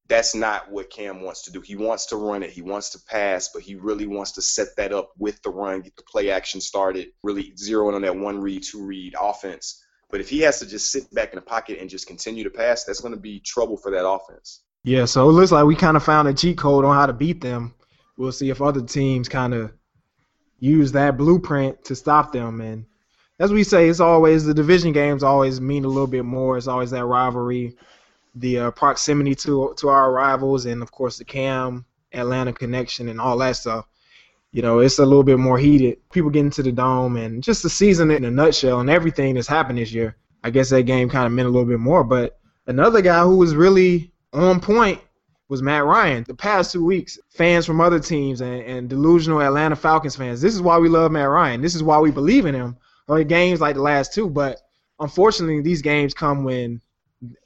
that's 0.09 0.35
not 0.35 0.71
what 0.71 0.91
Cam 0.91 1.23
wants 1.23 1.43
to 1.43 1.53
do. 1.53 1.61
He 1.61 1.77
wants 1.77 2.07
to 2.07 2.17
run 2.17 2.43
it, 2.43 2.51
he 2.51 2.63
wants 2.63 2.91
to 2.91 3.01
pass, 3.09 3.51
but 3.53 3.63
he 3.63 3.75
really 3.75 4.07
wants 4.07 4.33
to 4.33 4.43
set 4.43 4.69
that 4.77 4.93
up 4.93 5.11
with 5.19 5.43
the 5.43 5.51
run, 5.51 5.81
get 5.81 5.97
the 5.97 6.03
play 6.03 6.31
action 6.31 6.61
started, 6.61 7.09
really 7.23 7.53
zeroing 7.57 7.95
on 7.95 8.03
that 8.03 8.17
one 8.17 8.41
read, 8.41 8.63
two 8.63 8.85
read 8.85 9.15
offense 9.21 9.83
but 10.11 10.21
if 10.21 10.29
he 10.29 10.41
has 10.41 10.61
to 10.61 10.67
just 10.67 10.91
sit 10.93 11.13
back 11.13 11.33
in 11.33 11.37
the 11.37 11.43
pocket 11.43 11.79
and 11.81 11.91
just 11.91 12.07
continue 12.07 12.45
to 12.45 12.51
pass, 12.51 12.85
that's 12.85 13.01
going 13.01 13.15
to 13.15 13.21
be 13.21 13.41
trouble 13.41 13.77
for 13.77 13.91
that 13.91 14.09
offense. 14.09 14.63
Yeah, 14.85 15.05
so 15.05 15.29
it 15.29 15.33
looks 15.33 15.51
like 15.51 15.67
we 15.67 15.75
kind 15.75 15.97
of 15.97 16.05
found 16.05 16.29
a 16.29 16.35
cheat 16.35 16.59
code 16.59 16.85
on 16.85 16.95
how 16.95 17.07
to 17.07 17.13
beat 17.13 17.41
them. 17.41 17.75
We'll 18.17 18.33
see 18.33 18.51
if 18.51 18.63
other 18.63 18.83
teams 18.83 19.29
kind 19.29 19.53
of 19.53 19.73
use 20.59 20.93
that 20.93 21.17
blueprint 21.17 21.85
to 21.87 21.97
stop 21.97 22.33
them. 22.33 22.61
And 22.61 22.87
as 23.39 23.53
we 23.53 23.65
say, 23.65 23.89
it's 23.89 24.01
always 24.01 24.45
the 24.45 24.55
division 24.55 24.93
games 24.93 25.23
always 25.23 25.61
mean 25.61 25.85
a 25.85 25.89
little 25.89 26.07
bit 26.07 26.25
more. 26.25 26.57
It's 26.57 26.69
always 26.69 26.93
that 26.93 27.05
rivalry, 27.05 27.77
the 28.37 28.59
uh, 28.59 28.71
proximity 28.71 29.35
to 29.35 29.75
to 29.79 29.89
our 29.89 30.13
rivals, 30.13 30.67
and 30.67 30.83
of 30.83 30.93
course 30.93 31.19
the 31.19 31.25
Cam 31.25 31.85
Atlanta 32.13 32.53
connection 32.53 33.09
and 33.09 33.21
all 33.21 33.37
that 33.39 33.57
stuff 33.57 33.87
you 34.57 34.63
know, 34.63 34.79
it's 34.79 34.99
a 34.99 35.05
little 35.05 35.23
bit 35.23 35.39
more 35.39 35.59
heated. 35.59 35.99
People 36.11 36.31
get 36.31 36.41
into 36.41 36.63
the 36.63 36.73
dome 36.73 37.19
and 37.19 37.43
just 37.43 37.63
the 37.63 37.69
season 37.69 38.11
in 38.11 38.25
a 38.25 38.31
nutshell 38.31 38.81
and 38.81 38.89
everything 38.89 39.35
that's 39.35 39.47
happened 39.47 39.77
this 39.77 39.93
year. 39.93 40.17
I 40.43 40.49
guess 40.49 40.71
that 40.71 40.85
game 40.85 41.11
kind 41.11 41.27
of 41.27 41.33
meant 41.33 41.47
a 41.47 41.51
little 41.51 41.69
bit 41.69 41.79
more. 41.79 42.03
But 42.03 42.39
another 42.67 43.03
guy 43.03 43.23
who 43.23 43.37
was 43.37 43.55
really 43.55 44.13
on 44.33 44.61
point 44.61 44.99
was 45.51 45.61
Matt 45.61 45.85
Ryan. 45.85 46.25
The 46.27 46.35
past 46.35 46.73
two 46.73 46.83
weeks, 46.83 47.19
fans 47.29 47.67
from 47.67 47.83
other 47.83 48.01
teams 48.01 48.41
and, 48.41 48.63
and 48.63 48.89
delusional 48.89 49.43
Atlanta 49.43 49.77
Falcons 49.77 50.17
fans, 50.17 50.41
this 50.41 50.55
is 50.55 50.63
why 50.63 50.79
we 50.79 50.89
love 50.89 51.13
Matt 51.13 51.29
Ryan. 51.29 51.61
This 51.61 51.75
is 51.75 51.83
why 51.83 51.99
we 51.99 52.11
believe 52.11 52.47
in 52.47 52.55
him. 52.55 52.79
Or 53.09 53.23
games 53.25 53.61
like 53.61 53.75
the 53.75 53.83
last 53.83 54.15
two, 54.15 54.31
but 54.31 54.63
unfortunately, 54.99 55.61
these 55.61 55.83
games 55.83 56.15
come 56.15 56.45
when 56.45 56.81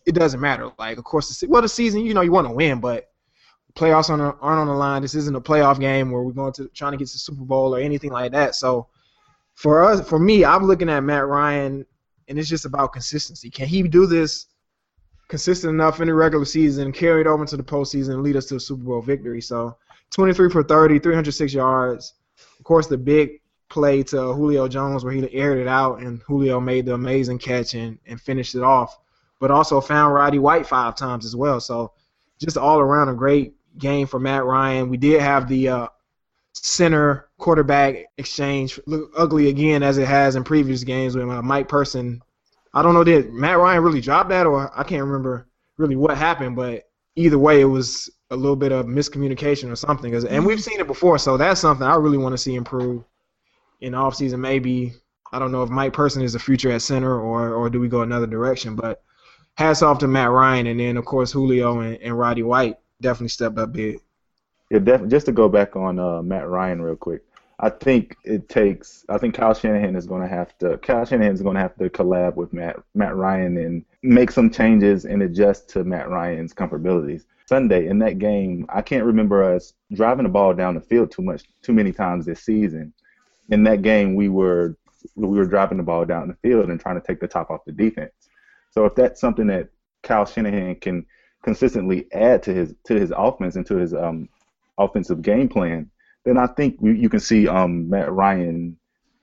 it 0.07 0.15
doesn't 0.15 0.41
matter. 0.41 0.71
Like, 0.79 0.99
of 0.99 1.05
course, 1.05 1.39
the, 1.39 1.47
well, 1.47 1.63
the 1.63 1.69
season, 1.69 2.05
you 2.05 2.15
know, 2.15 2.21
you 2.21 2.33
want 2.33 2.49
to 2.49 2.53
win, 2.53 2.81
but 2.81 3.11
playoffs 3.75 4.11
aren't 4.11 4.43
on 4.43 4.67
the 4.67 4.73
line. 4.73 5.03
This 5.03 5.15
isn't 5.15 5.37
a 5.37 5.41
playoff 5.41 5.81
game 5.81 6.11
where 6.11 6.23
we're 6.23 6.33
going 6.33 6.53
to 6.55 6.69
trying 6.69 6.93
to 6.93 6.99
get 6.99 7.09
to 7.09 7.15
the 7.15 7.19
Super 7.19 7.45
Bowl 7.45 7.75
or 7.75 7.81
anything 7.81 8.11
like 8.11 8.33
that. 8.33 8.55
So 8.55 8.89
for 9.55 9.85
us, 9.85 10.07
for 10.09 10.19
me, 10.19 10.45
I'm 10.45 10.65
looking 10.65 10.89
at 10.89 11.05
Matt 11.05 11.27
Ryan, 11.27 11.85
and 12.29 12.39
it's 12.39 12.49
just 12.49 12.65
about 12.65 12.93
consistency. 12.93 13.51
Can 13.51 13.67
he 13.67 13.83
do 13.83 14.07
this 14.07 14.47
consistent 15.29 15.73
enough 15.73 16.01
in 16.01 16.09
the 16.09 16.15
regular 16.15 16.45
season, 16.45 16.93
carry 16.93 17.21
it 17.21 17.27
over 17.27 17.43
into 17.43 17.57
the 17.57 17.63
postseason, 17.63 18.15
and 18.15 18.23
lead 18.23 18.37
us 18.37 18.47
to 18.47 18.57
a 18.57 18.61
Super 18.61 18.85
Bowl 18.85 19.03
victory? 19.03 19.41
So 19.41 19.77
23 20.11 20.51
for 20.51 20.63
30, 20.63 20.99
306 20.99 21.55
yards. 21.55 22.15
Of 22.59 22.65
course, 22.65 22.87
the 22.87 22.99
big 22.99 23.41
play 23.69 24.03
to 24.03 24.33
Julio 24.33 24.69
Jones 24.69 25.05
where 25.05 25.13
he 25.13 25.33
aired 25.33 25.59
it 25.59 25.69
out, 25.69 26.01
and 26.01 26.21
Julio 26.23 26.61
made 26.61 26.87
the 26.87 26.95
amazing 26.95 27.39
catch 27.39 27.75
and, 27.75 27.99
and 28.07 28.21
finished 28.21 28.55
it 28.55 28.63
off. 28.63 28.99
But 29.41 29.51
also 29.51 29.81
found 29.81 30.15
Roddy 30.15 30.39
White 30.39 30.67
five 30.67 30.95
times 30.95 31.25
as 31.25 31.35
well. 31.35 31.61
So 31.61 31.93
just 32.39 32.57
all 32.57 32.79
around 32.79 33.09
a 33.09 33.15
great 33.15 33.55
game 33.79 34.07
for 34.07 34.21
Matt 34.21 34.45
Ryan. 34.45 34.89
We 34.89 34.97
did 34.97 35.21
have 35.21 35.49
the 35.49 35.69
uh, 35.69 35.87
center 36.53 37.29
quarterback 37.39 38.05
exchange 38.19 38.79
look 38.87 39.11
ugly 39.17 39.49
again 39.49 39.83
as 39.83 39.99
it 39.99 40.07
has 40.07 40.37
in 40.37 40.45
previous 40.45 40.85
games 40.85 41.17
with 41.17 41.29
uh, 41.29 41.43
Mike 41.43 41.69
Person. 41.69 42.23
I 42.75 42.83
don't 42.83 42.95
know 42.95 43.05
did 43.05 43.33
Matt 43.33 43.59
Ryan 43.59 43.83
really 43.83 44.01
drop 44.01 44.29
that 44.29 44.47
or 44.47 44.71
I 44.79 44.85
can't 44.85 45.03
remember 45.03 45.49
really 45.77 45.97
what 45.97 46.17
happened, 46.17 46.57
but 46.57 46.89
either 47.17 47.39
way 47.39 47.61
it 47.61 47.67
was 47.67 48.11
a 48.31 48.37
little 48.37 48.57
bit 48.57 48.73
of 48.73 48.87
miscommunication 48.87 49.71
or 49.71 49.77
something. 49.77 50.15
And 50.15 50.47
we've 50.47 50.63
seen 50.63 50.79
it 50.79 50.87
before, 50.87 51.19
so 51.19 51.37
that's 51.37 51.61
something 51.61 51.87
I 51.87 51.97
really 51.97 52.19
want 52.19 52.33
to 52.33 52.39
see 52.39 52.55
improve 52.55 53.03
in 53.81 53.93
the 53.93 53.99
offseason. 53.99 54.39
Maybe 54.39 54.93
I 55.33 55.39
don't 55.39 55.51
know 55.51 55.63
if 55.63 55.71
Mike 55.71 55.93
Person 55.93 56.23
is 56.23 56.35
the 56.35 56.39
future 56.39 56.71
at 56.71 56.83
center 56.83 57.19
or 57.19 57.55
or 57.55 57.71
do 57.71 57.81
we 57.81 57.89
go 57.89 58.03
another 58.03 58.27
direction, 58.27 58.77
but 58.77 59.03
hats 59.57 59.83
off 59.83 59.99
to 59.99 60.09
Matt 60.09 60.31
Ryan 60.31 60.67
and 60.67 60.81
then 60.81 60.97
of 60.97 61.05
course 61.05 61.33
Julio 61.33 61.81
and, 61.81 61.97
and 61.97 62.19
Roddy 62.19 62.43
White 62.43 62.79
definitely 63.01 63.29
stepped 63.29 63.59
up 63.59 63.73
big. 63.73 64.01
Yeah, 64.71 64.79
def- 64.79 65.09
just 65.09 65.27
to 65.27 65.33
go 65.33 65.49
back 65.49 65.77
on 65.77 65.99
uh, 65.99 66.23
Matt 66.23 66.49
Ryan 66.49 66.81
real 66.81 66.97
quick. 66.97 67.23
I 67.63 67.69
think 67.69 68.17
it 68.25 68.49
takes. 68.49 69.05
I 69.09 69.19
think 69.19 69.35
Kyle 69.35 69.53
Shanahan 69.53 69.95
is 69.95 70.07
going 70.07 70.23
to 70.23 70.29
have 70.29 70.57
to. 70.59 70.79
Kyle 70.79 71.05
Shanahan 71.05 71.35
is 71.35 71.43
going 71.43 71.57
to 71.57 71.61
have 71.61 71.77
to 71.77 71.91
collab 71.91 72.37
with 72.37 72.53
Matt 72.55 72.77
Matt 72.95 73.15
Ryan 73.15 73.59
and 73.59 73.85
make 74.03 74.31
some 74.31 74.51
changes 74.51 75.05
and 75.05 75.23
adjust 75.23 75.69
to 75.71 75.85
Matt 75.85 76.09
Ryan's 76.09 76.55
comfortabilities. 76.55 77.25
Sunday 77.45 77.89
in 77.89 77.99
that 77.99 78.19
game, 78.19 78.65
I 78.69 78.81
can't 78.81 79.05
remember 79.05 79.43
us 79.43 79.75
driving 79.93 80.23
the 80.23 80.31
ball 80.31 80.55
down 80.55 80.75
the 80.75 80.81
field 80.81 81.11
too 81.11 81.23
much, 81.23 81.43
too 81.63 81.73
many 81.73 81.93
times 81.93 82.25
this 82.25 82.43
season. 82.43 82.95
In 83.51 83.65
that 83.65 83.83
game, 83.83 84.15
we 84.15 84.29
were 84.29 84.77
we 85.15 85.37
were 85.37 85.45
driving 85.45 85.79
the 85.79 85.85
ball 85.85 86.07
down 86.07 86.29
the 86.29 86.35
field 86.35 86.71
and 86.71 86.81
trying 86.81 86.99
to 86.99 87.07
take 87.07 87.21
the 87.21 87.29
top 87.29 87.51
off 87.51 87.65
the 87.67 87.73
defense. 87.73 88.13
So 88.71 88.85
if 88.87 88.95
that's 88.95 89.21
something 89.21 89.47
that 89.49 89.69
Kyle 90.03 90.25
Shanahan 90.27 90.77
can 90.77 91.07
consistently 91.43 92.07
add 92.13 92.43
to 92.45 92.55
his 92.55 92.75
to 92.85 92.95
his 92.95 93.13
offense 93.17 93.57
and 93.57 93.67
to 93.67 93.77
his 93.77 93.95
um, 93.95 94.29
offensive 94.79 95.23
game 95.23 95.49
plan, 95.49 95.91
then 96.25 96.39
I 96.39 96.47
think 96.47 96.79
you 96.83 97.09
can 97.09 97.21
see 97.21 97.49
um, 97.49 97.89
Matt 97.89 98.13
Ryan 98.13 98.77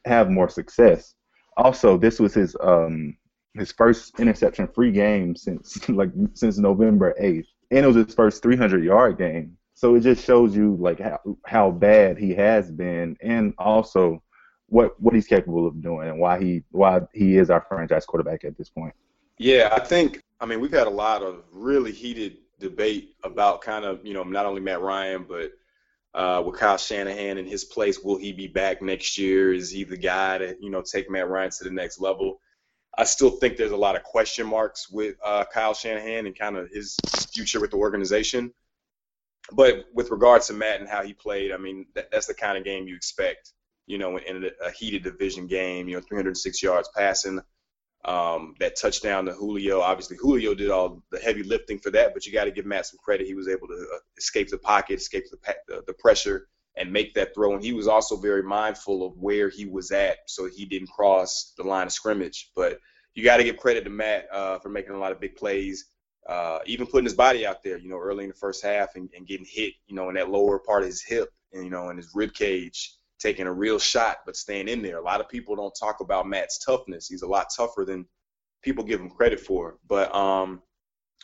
have 0.05 0.29
more 0.29 0.49
success. 0.49 1.13
also 1.57 1.97
this 1.97 2.19
was 2.19 2.33
his 2.33 2.55
um 2.61 3.17
his 3.55 3.71
first 3.71 4.19
interception 4.19 4.67
free 4.67 4.91
game 4.91 5.35
since 5.35 5.89
like 5.89 6.11
since 6.33 6.57
November 6.57 7.15
8th. 7.21 7.45
And 7.71 7.83
it 7.83 7.87
was 7.87 7.97
his 7.97 8.15
first 8.15 8.41
300 8.43 8.83
yard 8.83 9.17
game. 9.17 9.57
So 9.73 9.95
it 9.95 10.01
just 10.01 10.23
shows 10.23 10.55
you 10.55 10.75
like 10.79 10.99
how 10.99 11.19
how 11.45 11.71
bad 11.71 12.17
he 12.17 12.33
has 12.35 12.71
been 12.71 13.17
and 13.21 13.53
also 13.57 14.23
what 14.67 14.99
what 15.01 15.13
he's 15.13 15.27
capable 15.27 15.67
of 15.67 15.81
doing 15.81 16.09
and 16.09 16.19
why 16.19 16.39
he 16.39 16.63
why 16.71 17.01
he 17.13 17.37
is 17.37 17.49
our 17.49 17.65
franchise 17.67 18.05
quarterback 18.05 18.43
at 18.43 18.57
this 18.57 18.69
point. 18.69 18.93
Yeah, 19.37 19.69
I 19.71 19.79
think 19.79 20.21
I 20.39 20.45
mean 20.45 20.59
we've 20.59 20.71
had 20.71 20.87
a 20.87 20.91
lot 20.91 21.23
of 21.23 21.43
really 21.51 21.91
heated 21.91 22.37
debate 22.59 23.15
about 23.23 23.61
kind 23.61 23.85
of, 23.85 24.05
you 24.05 24.13
know, 24.13 24.23
not 24.23 24.45
only 24.45 24.61
Matt 24.61 24.81
Ryan 24.81 25.25
but 25.27 25.51
uh, 26.13 26.41
with 26.43 26.59
Kyle 26.59 26.77
Shanahan 26.77 27.37
in 27.37 27.45
his 27.45 27.63
place. 27.63 27.99
Will 27.99 28.17
he 28.17 28.33
be 28.33 28.47
back 28.47 28.81
next 28.81 29.17
year? 29.17 29.53
Is 29.53 29.69
he 29.69 29.83
the 29.83 29.97
guy 29.97 30.39
to 30.39 30.57
you 30.59 30.69
know 30.69 30.81
take 30.81 31.09
Matt 31.09 31.29
Ryan 31.29 31.51
to 31.51 31.63
the 31.63 31.69
next 31.69 31.99
level? 31.99 32.39
I 32.97 33.03
still 33.03 33.29
think 33.29 33.57
there's 33.57 33.71
a 33.71 33.77
lot 33.77 33.95
of 33.95 34.03
question 34.03 34.47
marks 34.47 34.89
with 34.89 35.15
uh, 35.23 35.45
Kyle 35.53 35.75
Shanahan 35.75 36.25
and 36.25 36.37
kind 36.37 36.57
of 36.57 36.69
his 36.71 36.97
future 37.31 37.61
with 37.61 37.69
the 37.71 37.77
organization. 37.77 38.51
But 39.51 39.85
with 39.93 40.09
regards 40.09 40.47
to 40.47 40.53
Matt 40.53 40.79
and 40.79 40.89
how 40.89 41.03
he 41.03 41.13
played, 41.13 41.51
I 41.51 41.57
mean 41.57 41.85
that, 41.93 42.09
that's 42.11 42.25
the 42.25 42.33
kind 42.33 42.57
of 42.57 42.63
game 42.63 42.87
you 42.87 42.95
expect. 42.95 43.53
You 43.85 43.99
know, 43.99 44.17
in 44.17 44.43
a, 44.43 44.65
a 44.65 44.71
heated 44.71 45.03
division 45.03 45.45
game, 45.47 45.87
you 45.87 45.95
know, 45.95 46.01
306 46.01 46.61
yards 46.63 46.89
passing, 46.97 47.39
um, 48.07 48.55
that 48.59 48.77
touchdown 48.77 49.25
to 49.25 49.33
Julio. 49.33 49.81
Obviously, 49.81 50.17
Julio 50.17 50.55
did 50.55 50.71
all 50.71 51.03
the 51.11 51.19
heavy 51.19 51.43
lifting 51.43 51.77
for 51.77 51.91
that, 51.91 52.13
but 52.13 52.25
you 52.25 52.31
got 52.31 52.45
to 52.45 52.51
give 52.51 52.65
Matt 52.65 52.85
some 52.85 52.99
credit. 53.03 53.27
He 53.27 53.35
was 53.35 53.49
able 53.49 53.67
to 53.67 53.73
uh, 53.73 53.99
escape 54.17 54.49
the 54.49 54.57
pocket, 54.57 54.99
escape 54.99 55.25
the, 55.29 55.37
the, 55.67 55.83
the 55.87 55.93
pressure, 55.93 56.47
and 56.77 56.91
make 56.91 57.13
that 57.15 57.35
throw. 57.35 57.53
And 57.53 57.63
he 57.63 57.73
was 57.73 57.87
also 57.87 58.15
very 58.15 58.43
mindful 58.43 59.05
of 59.05 59.17
where 59.17 59.49
he 59.49 59.65
was 59.65 59.91
at, 59.91 60.17
so 60.27 60.47
he 60.47 60.65
didn't 60.65 60.89
cross 60.89 61.53
the 61.57 61.63
line 61.63 61.87
of 61.87 61.91
scrimmage. 61.91 62.51
But 62.55 62.79
you 63.13 63.23
got 63.25 63.37
to 63.37 63.43
give 63.43 63.57
credit 63.57 63.83
to 63.83 63.89
Matt 63.89 64.27
uh, 64.31 64.59
for 64.59 64.69
making 64.69 64.93
a 64.93 64.99
lot 64.99 65.11
of 65.11 65.19
big 65.19 65.35
plays, 65.35 65.85
uh, 66.29 66.59
even 66.65 66.87
putting 66.87 67.05
his 67.05 67.13
body 67.13 67.45
out 67.45 67.61
there. 67.61 67.77
You 67.77 67.89
know, 67.89 67.99
early 67.99 68.23
in 68.23 68.29
the 68.29 68.35
first 68.35 68.63
half 68.63 68.95
and, 68.95 69.09
and 69.17 69.27
getting 69.27 69.45
hit. 69.47 69.73
You 69.87 69.95
know, 69.95 70.07
in 70.07 70.15
that 70.15 70.29
lower 70.29 70.59
part 70.59 70.83
of 70.83 70.87
his 70.87 71.03
hip, 71.03 71.29
and 71.51 71.65
you 71.65 71.69
know, 71.69 71.89
in 71.89 71.97
his 71.97 72.11
rib 72.15 72.33
cage 72.33 72.93
taking 73.19 73.47
a 73.47 73.53
real 73.53 73.79
shot 73.79 74.17
but 74.25 74.35
staying 74.35 74.67
in 74.67 74.81
there. 74.81 74.97
A 74.97 75.03
lot 75.03 75.21
of 75.21 75.29
people 75.29 75.55
don't 75.55 75.75
talk 75.79 75.99
about 75.99 76.27
Matt's 76.27 76.63
toughness. 76.63 77.07
He's 77.07 77.23
a 77.23 77.27
lot 77.27 77.47
tougher 77.55 77.85
than 77.85 78.05
people 78.63 78.83
give 78.83 78.99
him 78.99 79.09
credit 79.09 79.39
for. 79.39 79.77
But 79.87 80.13
um, 80.13 80.61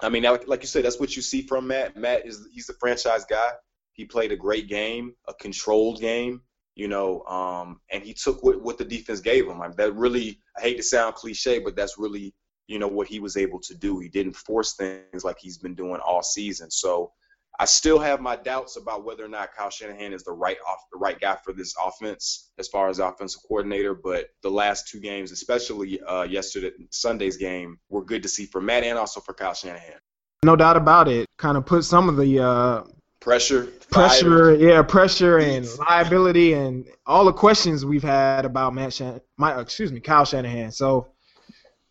I 0.01 0.09
mean, 0.09 0.23
like, 0.23 0.47
like 0.47 0.61
you 0.61 0.67
said, 0.67 0.85
that's 0.85 0.99
what 0.99 1.15
you 1.15 1.21
see 1.21 1.41
from 1.43 1.67
Matt. 1.67 1.95
Matt 1.95 2.25
is 2.25 2.47
he's 2.51 2.67
the 2.67 2.73
franchise 2.79 3.25
guy. 3.25 3.51
He 3.93 4.05
played 4.05 4.31
a 4.31 4.35
great 4.35 4.67
game, 4.67 5.13
a 5.27 5.33
controlled 5.35 6.01
game, 6.01 6.41
you 6.75 6.87
know, 6.87 7.21
um, 7.25 7.79
and 7.91 8.03
he 8.03 8.13
took 8.13 8.43
what, 8.43 8.61
what 8.61 8.79
the 8.79 8.85
defense 8.85 9.19
gave 9.19 9.47
him. 9.47 9.61
That 9.77 9.95
really, 9.95 10.39
I 10.57 10.61
hate 10.61 10.77
to 10.77 10.83
sound 10.83 11.13
cliche, 11.15 11.59
but 11.59 11.75
that's 11.75 11.99
really, 11.99 12.33
you 12.67 12.79
know, 12.79 12.87
what 12.87 13.07
he 13.07 13.19
was 13.19 13.37
able 13.37 13.59
to 13.59 13.75
do. 13.75 13.99
He 13.99 14.09
didn't 14.09 14.35
force 14.35 14.73
things 14.73 15.23
like 15.23 15.37
he's 15.39 15.59
been 15.59 15.75
doing 15.75 16.01
all 16.03 16.23
season. 16.23 16.71
So 16.71 17.11
I 17.59 17.65
still 17.65 17.99
have 17.99 18.19
my 18.19 18.35
doubts 18.35 18.77
about 18.77 19.05
whether 19.05 19.23
or 19.23 19.27
not 19.27 19.53
Kyle 19.53 19.69
Shanahan 19.69 20.11
is 20.11 20.23
the 20.23 20.31
right 20.31 20.57
off 20.67 20.79
the 20.91 20.97
right 20.97 21.19
guy 21.19 21.37
for 21.43 21.53
this 21.53 21.75
offense 21.83 22.51
as 22.57 22.67
far 22.67 22.89
as 22.89 22.99
offensive 22.99 23.41
coordinator. 23.47 23.93
But 23.93 24.29
the 24.41 24.49
last 24.49 24.87
two 24.87 24.99
games, 24.99 25.31
especially 25.31 26.01
uh, 26.01 26.23
yesterday 26.23 26.71
Sunday's 26.89 27.37
game, 27.37 27.77
were 27.89 28.03
good 28.03 28.23
to 28.23 28.29
see 28.29 28.47
for 28.47 28.59
Matt 28.59 28.83
and 28.83 28.97
also 28.97 29.19
for 29.19 29.33
Kyle 29.33 29.53
Shanahan. 29.53 29.99
No 30.43 30.55
doubt 30.55 30.77
about 30.77 31.07
it. 31.07 31.27
Kind 31.37 31.57
of 31.57 31.65
put 31.65 31.85
some 31.85 32.09
of 32.09 32.17
the 32.17 32.39
uh, 32.39 32.83
pressure, 33.21 33.65
pressure, 33.91 34.55
yeah, 34.55 34.81
pressure 34.81 35.37
and 35.37 35.67
liability 35.77 36.53
and 36.53 36.85
all 37.05 37.23
the 37.23 37.33
questions 37.33 37.85
we've 37.85 38.03
had 38.03 38.45
about 38.45 38.73
Matt 38.73 38.93
Shan- 38.93 39.21
my 39.37 39.59
excuse 39.61 39.91
me, 39.91 39.99
Kyle 39.99 40.25
Shanahan. 40.25 40.71
So 40.71 41.07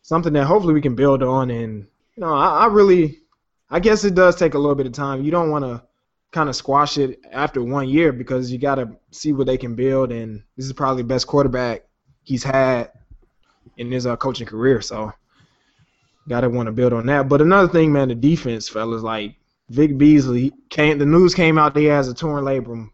something 0.03 0.33
that 0.35 0.45
hopefully 0.45 0.75
we 0.75 0.83
can 0.83 0.97
build 0.97 1.23
on. 1.23 1.51
And 1.51 1.87
you 2.17 2.21
know, 2.21 2.35
I, 2.35 2.65
I 2.65 2.67
really 2.67 3.22
I 3.73 3.81
guess 3.81 4.05
it 4.05 4.15
does 4.15 4.37
take 4.37 4.53
a 4.53 4.59
little 4.59 4.75
bit 4.75 4.87
of 4.87 4.93
time. 4.93 5.25
You 5.25 5.31
don't 5.31 5.51
want 5.51 5.65
to 5.65 5.83
kind 6.31 6.51
of 6.51 6.55
squash 6.55 6.99
it 6.99 7.19
after 7.33 7.63
one 7.63 7.89
year 7.89 8.13
because 8.13 8.53
you 8.53 8.59
got 8.59 8.75
to 8.75 8.91
see 9.13 9.33
what 9.33 9.47
they 9.47 9.57
can 9.57 9.75
build. 9.75 10.13
And 10.13 10.43
this 10.59 10.67
is 10.67 10.75
probably 10.75 11.03
the 11.03 11.09
best 11.09 11.27
quarterback 11.27 11.87
he's 12.23 12.45
had 12.45 12.93
in 13.79 13.91
his 13.91 14.07
uh, 14.07 14.15
coaching 14.17 14.47
career. 14.47 14.83
So 14.83 15.11
got 16.29 16.43
to 16.43 16.51
want 16.51 16.67
to 16.67 16.73
build 16.73 16.93
on 16.93 17.07
that. 17.07 17.31
But 17.31 17.41
another 17.41 17.67
thing, 17.67 17.91
man, 17.91 18.09
the 18.09 18.15
defense, 18.15 18.69
fellas, 18.69 19.03
like 19.03 19.37
Vic 19.71 19.97
Beasley 19.97 20.53
came. 20.69 20.99
The 20.99 21.07
news 21.07 21.35
came 21.35 21.57
out 21.57 21.73
that 21.73 21.81
he 21.81 21.87
has 21.87 22.09
a 22.09 22.15
torn 22.15 22.45
labrum. 22.45 22.91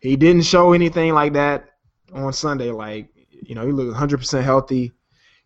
He 0.00 0.16
didn't 0.16 0.42
show 0.42 0.72
anything 0.72 1.14
like 1.14 1.34
that 1.34 1.66
on 2.12 2.32
Sunday. 2.32 2.72
Like 2.72 3.10
you 3.30 3.54
know, 3.54 3.64
he 3.64 3.70
looked 3.70 3.96
100% 3.96 4.42
healthy. 4.42 4.90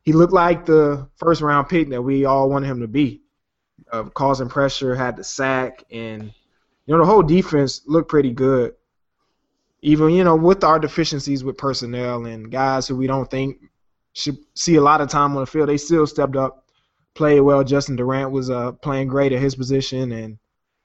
He 0.01 0.15
looked 0.15 0.33
like 0.33 0.65
the 0.65 1.07
first 1.17 1.43
round 1.43 1.69
pick 1.69 1.91
that 1.91 2.01
we 2.01 2.25
all 2.25 2.49
wanted 2.49 2.69
him 2.69 2.81
to 2.81 2.89
be 2.89 3.24
uh, 3.95 4.05
causing 4.11 4.49
pressure, 4.49 4.95
had 4.95 5.17
the 5.17 5.25
sack, 5.25 5.85
and 5.91 6.33
you 6.87 6.95
know 6.95 6.99
the 6.99 7.07
whole 7.07 7.23
defense 7.23 7.83
looked 7.87 8.09
pretty 8.09 8.33
good. 8.33 8.75
Even 9.83 10.11
you 10.11 10.25
know 10.25 10.35
with 10.35 10.65
our 10.65 10.79
deficiencies 10.79 11.45
with 11.45 11.59
personnel 11.59 12.27
and 12.27 12.51
guys 12.51 12.89
who 12.89 12.97
we 12.97 13.07
don't 13.07 13.31
think 13.31 13.59
should 14.13 14.39
see 14.55 14.77
a 14.77 14.81
lot 14.81 15.01
of 15.01 15.09
time 15.09 15.37
on 15.37 15.43
the 15.43 15.47
field, 15.47 15.69
they 15.69 15.77
still 15.77 16.07
stepped 16.07 16.37
up, 16.37 16.65
played 17.15 17.41
well. 17.41 17.63
Justin 17.63 17.97
Durant 17.97 18.31
was 18.31 18.51
uh, 18.51 18.73
playing 18.73 19.09
great 19.09 19.33
at 19.33 19.41
his 19.41 19.55
position, 19.55 20.13
and 20.13 20.39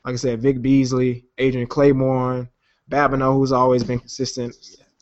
like 0.06 0.14
I 0.14 0.18
said, 0.18 0.42
Vic 0.42 0.62
Beasley, 0.62 1.26
Adrian 1.38 1.68
Clayborn, 1.68 2.48
Babineaux, 2.92 3.34
who's 3.34 3.52
always 3.52 3.84
been 3.84 4.00
consistent, 4.00 4.56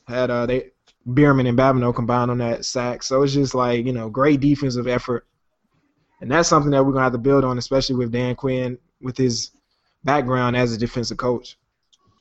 had 0.08 0.30
uh, 0.30 0.46
they 0.46 0.72
Biermann 1.14 1.48
and 1.48 1.58
Babineaux 1.58 1.96
combined 1.96 2.32
on 2.32 2.38
that 2.38 2.64
sack. 2.64 3.04
So 3.04 3.24
it's 3.24 3.34
just 3.34 3.54
like 3.54 3.86
you 3.86 3.94
know 3.94 4.10
great 4.10 4.40
defensive 4.40 4.88
effort 4.88 5.28
and 6.22 6.32
that's 6.32 6.50
something 6.50 6.72
that 6.72 6.84
we're 6.86 6.92
gonna 6.92 7.04
have 7.04 7.14
to 7.14 7.18
build 7.18 7.44
on, 7.44 7.58
especially 7.58 7.96
with 7.96 8.12
Dan 8.12 8.36
Quinn 8.36 8.78
with 9.02 9.18
his 9.18 9.52
background 10.04 10.56
as 10.56 10.74
a 10.74 10.78
defensive 10.78 11.18
coach. 11.18 11.58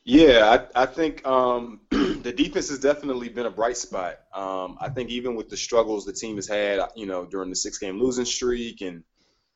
Yeah, 0.04 0.66
I, 0.76 0.82
I 0.82 0.86
think 0.86 1.26
um, 1.26 1.80
the 1.90 2.32
defense 2.36 2.68
has 2.68 2.78
definitely 2.78 3.28
been 3.28 3.46
a 3.46 3.50
bright 3.50 3.76
spot. 3.76 4.20
Um, 4.32 4.78
I 4.80 4.88
think 4.88 5.10
even 5.10 5.34
with 5.34 5.48
the 5.48 5.56
struggles 5.56 6.04
the 6.04 6.12
team 6.12 6.36
has 6.36 6.46
had, 6.46 6.80
you 6.94 7.06
know, 7.06 7.24
during 7.26 7.50
the 7.50 7.56
six-game 7.56 7.98
losing 7.98 8.24
streak, 8.24 8.82
and 8.82 9.02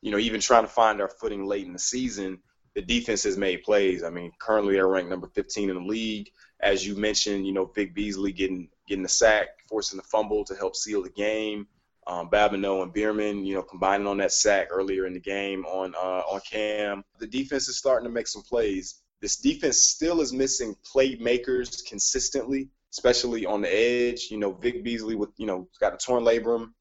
you 0.03 0.11
know, 0.11 0.19
even 0.19 0.41
trying 0.41 0.65
to 0.65 0.69
find 0.69 1.01
our 1.01 1.09
footing 1.09 1.45
late 1.45 1.67
in 1.67 1.73
the 1.73 1.79
season, 1.79 2.39
the 2.75 2.83
defense 2.83 3.23
has 3.25 3.37
made 3.37 3.63
plays. 3.63 4.03
I 4.03 4.11
mean, 4.11 4.33
currently 4.41 4.75
they're 4.75 4.89
ranked 4.89 5.11
number 5.11 5.29
15 5.29 5.71
in 5.71 5.77
the 5.77 5.83
league. 5.83 6.31
As 6.61 6.85
you 6.87 6.97
mentioned, 6.97 7.47
you 7.47 7.53
know, 7.53 7.67
Vic 7.67 7.95
Beasley 7.95 8.33
getting 8.33 8.69
getting 8.89 9.03
the 9.03 9.09
sack, 9.09 9.49
forcing 9.69 9.99
the 9.99 10.03
fumble 10.03 10.45
to 10.47 10.55
help 10.57 10.75
seal 10.75 11.03
the 11.03 11.11
game 11.11 11.69
um, 12.11 12.29
Babineaux 12.29 12.83
and 12.83 12.93
Biermann, 12.93 13.45
you 13.45 13.55
know, 13.55 13.63
combining 13.63 14.09
on 14.09 14.19
that 14.19 14.33
sack 14.33 14.69
earlier 14.73 15.07
in 15.07 15.15
the 15.15 15.21
game 15.21 15.65
on 15.65 15.95
uh, 15.95 16.23
on 16.29 16.41
Cam. 16.41 17.05
The 17.21 17.27
defense 17.27 17.69
is 17.69 17.79
starting 17.79 18.09
to 18.09 18.13
make 18.13 18.27
some 18.27 18.43
plays. 18.43 19.01
This 19.21 19.37
defense 19.37 19.83
still 19.83 20.21
is 20.21 20.33
missing 20.33 20.75
playmakers 20.93 21.87
consistently, 21.87 22.69
especially 22.93 23.47
on 23.47 23.61
the 23.61 23.73
edge. 23.73 24.27
You 24.29 24.39
know, 24.39 24.53
Vic 24.53 24.83
Beasley 24.83 25.15
with 25.15 25.31
you 25.37 25.47
know 25.47 25.69
got 25.79 25.95
a 25.95 25.99
torn 25.99 26.25
labrum. 26.25 26.73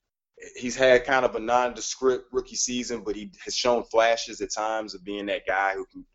He's 0.55 0.75
had 0.75 1.05
kind 1.05 1.25
of 1.25 1.35
a 1.35 1.39
nondescript 1.39 2.29
rookie 2.31 2.55
season, 2.55 3.03
but 3.03 3.15
he 3.15 3.31
has 3.45 3.55
shown 3.55 3.83
flashes 3.83 4.41
at 4.41 4.51
times 4.51 4.95
of 4.95 5.03
being 5.03 5.27
that 5.27 5.45
guy 5.45 5.73
who 5.75 5.85
can 5.85 6.05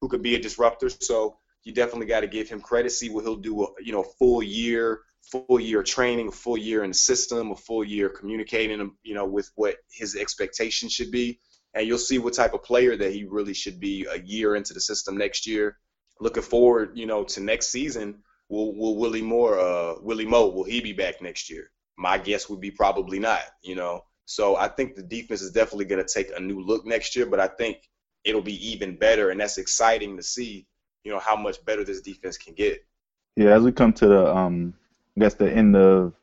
who 0.00 0.08
could 0.08 0.22
be 0.22 0.34
a 0.34 0.40
disruptor. 0.40 0.88
So 0.88 1.36
you 1.62 1.72
definitely 1.72 2.06
got 2.06 2.20
to 2.20 2.26
give 2.26 2.48
him 2.48 2.60
credit. 2.60 2.90
See 2.90 3.08
what 3.08 3.22
he'll 3.22 3.36
do. 3.36 3.68
You 3.80 3.92
know, 3.92 4.02
full 4.02 4.42
year 4.42 5.02
full 5.30 5.60
year 5.60 5.82
training, 5.82 6.28
a 6.28 6.32
full 6.32 6.58
year 6.58 6.84
in 6.84 6.90
the 6.90 6.94
system, 6.94 7.50
a 7.50 7.56
full 7.56 7.84
year 7.84 8.08
communicating, 8.08 8.92
you 9.02 9.14
know, 9.14 9.26
with 9.26 9.50
what 9.54 9.76
his 9.90 10.16
expectations 10.16 10.92
should 10.92 11.10
be, 11.10 11.40
and 11.74 11.86
you'll 11.86 11.98
see 11.98 12.18
what 12.18 12.34
type 12.34 12.54
of 12.54 12.62
player 12.62 12.96
that 12.96 13.12
he 13.12 13.24
really 13.24 13.54
should 13.54 13.80
be 13.80 14.06
a 14.10 14.18
year 14.20 14.54
into 14.54 14.74
the 14.74 14.80
system 14.80 15.16
next 15.16 15.46
year. 15.46 15.78
Looking 16.20 16.42
forward, 16.42 16.92
you 16.94 17.06
know, 17.06 17.24
to 17.24 17.40
next 17.40 17.68
season. 17.68 18.22
Will 18.48 18.76
Will 18.76 18.96
Willie 18.96 19.22
Moore, 19.22 19.58
uh, 19.58 19.94
Willie 20.00 20.26
Moe, 20.26 20.48
will 20.48 20.64
he 20.64 20.80
be 20.80 20.92
back 20.92 21.20
next 21.22 21.50
year? 21.50 21.70
My 21.96 22.18
guess 22.18 22.48
would 22.48 22.60
be 22.60 22.70
probably 22.70 23.18
not. 23.18 23.42
You 23.62 23.74
know, 23.74 24.04
so 24.26 24.56
I 24.56 24.68
think 24.68 24.94
the 24.94 25.02
defense 25.02 25.42
is 25.42 25.50
definitely 25.50 25.86
going 25.86 26.04
to 26.04 26.12
take 26.12 26.30
a 26.36 26.40
new 26.40 26.60
look 26.60 26.86
next 26.86 27.16
year, 27.16 27.26
but 27.26 27.40
I 27.40 27.48
think 27.48 27.78
it'll 28.22 28.42
be 28.42 28.70
even 28.70 28.96
better, 28.96 29.30
and 29.30 29.40
that's 29.40 29.58
exciting 29.58 30.16
to 30.16 30.22
see. 30.22 30.66
You 31.04 31.12
know 31.12 31.18
how 31.18 31.36
much 31.36 31.62
better 31.66 31.84
this 31.84 32.00
defense 32.00 32.38
can 32.38 32.54
get. 32.54 32.82
Yeah, 33.36 33.50
as 33.56 33.62
we 33.62 33.72
come 33.72 33.92
to 33.94 34.06
the 34.06 34.34
um, 34.34 34.74
I 35.16 35.20
guess 35.20 35.34
the 35.34 35.50
end 35.50 35.76
of 35.76 36.14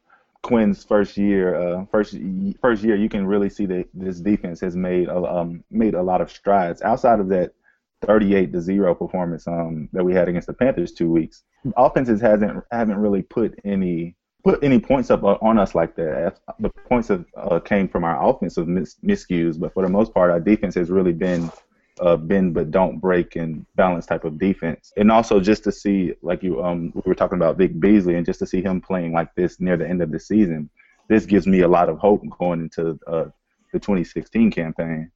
Quinn's 0.43 0.83
first 0.83 1.17
year, 1.17 1.55
uh, 1.55 1.85
first 1.91 2.17
first 2.61 2.83
year, 2.83 2.95
you 2.95 3.09
can 3.09 3.25
really 3.25 3.49
see 3.49 3.65
that 3.67 3.87
this 3.93 4.19
defense 4.19 4.59
has 4.61 4.75
made 4.75 5.07
a, 5.07 5.17
um, 5.17 5.63
made 5.69 5.93
a 5.93 6.01
lot 6.01 6.21
of 6.21 6.31
strides. 6.31 6.81
Outside 6.81 7.19
of 7.19 7.29
that 7.29 7.53
38 8.01 8.51
to 8.51 8.61
zero 8.61 8.95
performance 8.95 9.47
um, 9.47 9.87
that 9.93 10.03
we 10.03 10.13
had 10.13 10.27
against 10.27 10.47
the 10.47 10.53
Panthers 10.53 10.91
two 10.91 11.09
weeks, 11.09 11.43
offenses 11.77 12.19
hasn't 12.19 12.63
haven't 12.71 12.97
really 12.97 13.21
put 13.21 13.57
any 13.63 14.15
put 14.43 14.63
any 14.63 14.79
points 14.79 15.11
up 15.11 15.23
on 15.23 15.59
us 15.59 15.75
like 15.75 15.95
that. 15.95 16.39
The 16.59 16.69
points 16.69 17.09
have, 17.09 17.25
uh, 17.37 17.59
came 17.59 17.87
from 17.87 18.03
our 18.03 18.27
offensive 18.27 18.67
mis- 18.67 18.97
miscues, 19.05 19.59
but 19.59 19.73
for 19.73 19.83
the 19.83 19.89
most 19.89 20.13
part, 20.13 20.31
our 20.31 20.39
defense 20.39 20.73
has 20.75 20.89
really 20.89 21.13
been 21.13 21.51
uh, 22.01 22.17
bend 22.17 22.53
but 22.53 22.71
don't 22.71 22.99
break 22.99 23.35
and 23.35 23.65
balance 23.75 24.05
type 24.05 24.25
of 24.25 24.39
defense. 24.39 24.91
And 24.97 25.11
also 25.11 25.39
just 25.39 25.63
to 25.65 25.71
see, 25.71 26.13
like 26.21 26.43
you 26.43 26.63
um, 26.63 26.91
we 26.95 27.01
were 27.05 27.15
talking 27.15 27.37
about 27.37 27.57
Vic 27.57 27.79
Beasley, 27.79 28.15
and 28.15 28.25
just 28.25 28.39
to 28.39 28.45
see 28.45 28.61
him 28.61 28.81
playing 28.81 29.13
like 29.13 29.33
this 29.35 29.59
near 29.59 29.77
the 29.77 29.87
end 29.87 30.01
of 30.01 30.11
the 30.11 30.19
season, 30.19 30.69
this 31.07 31.25
gives 31.25 31.47
me 31.47 31.61
a 31.61 31.67
lot 31.67 31.89
of 31.89 31.99
hope 31.99 32.23
going 32.39 32.61
into 32.61 32.99
uh, 33.07 33.25
the 33.71 33.79
2016 33.79 34.51
campaign. 34.51 35.11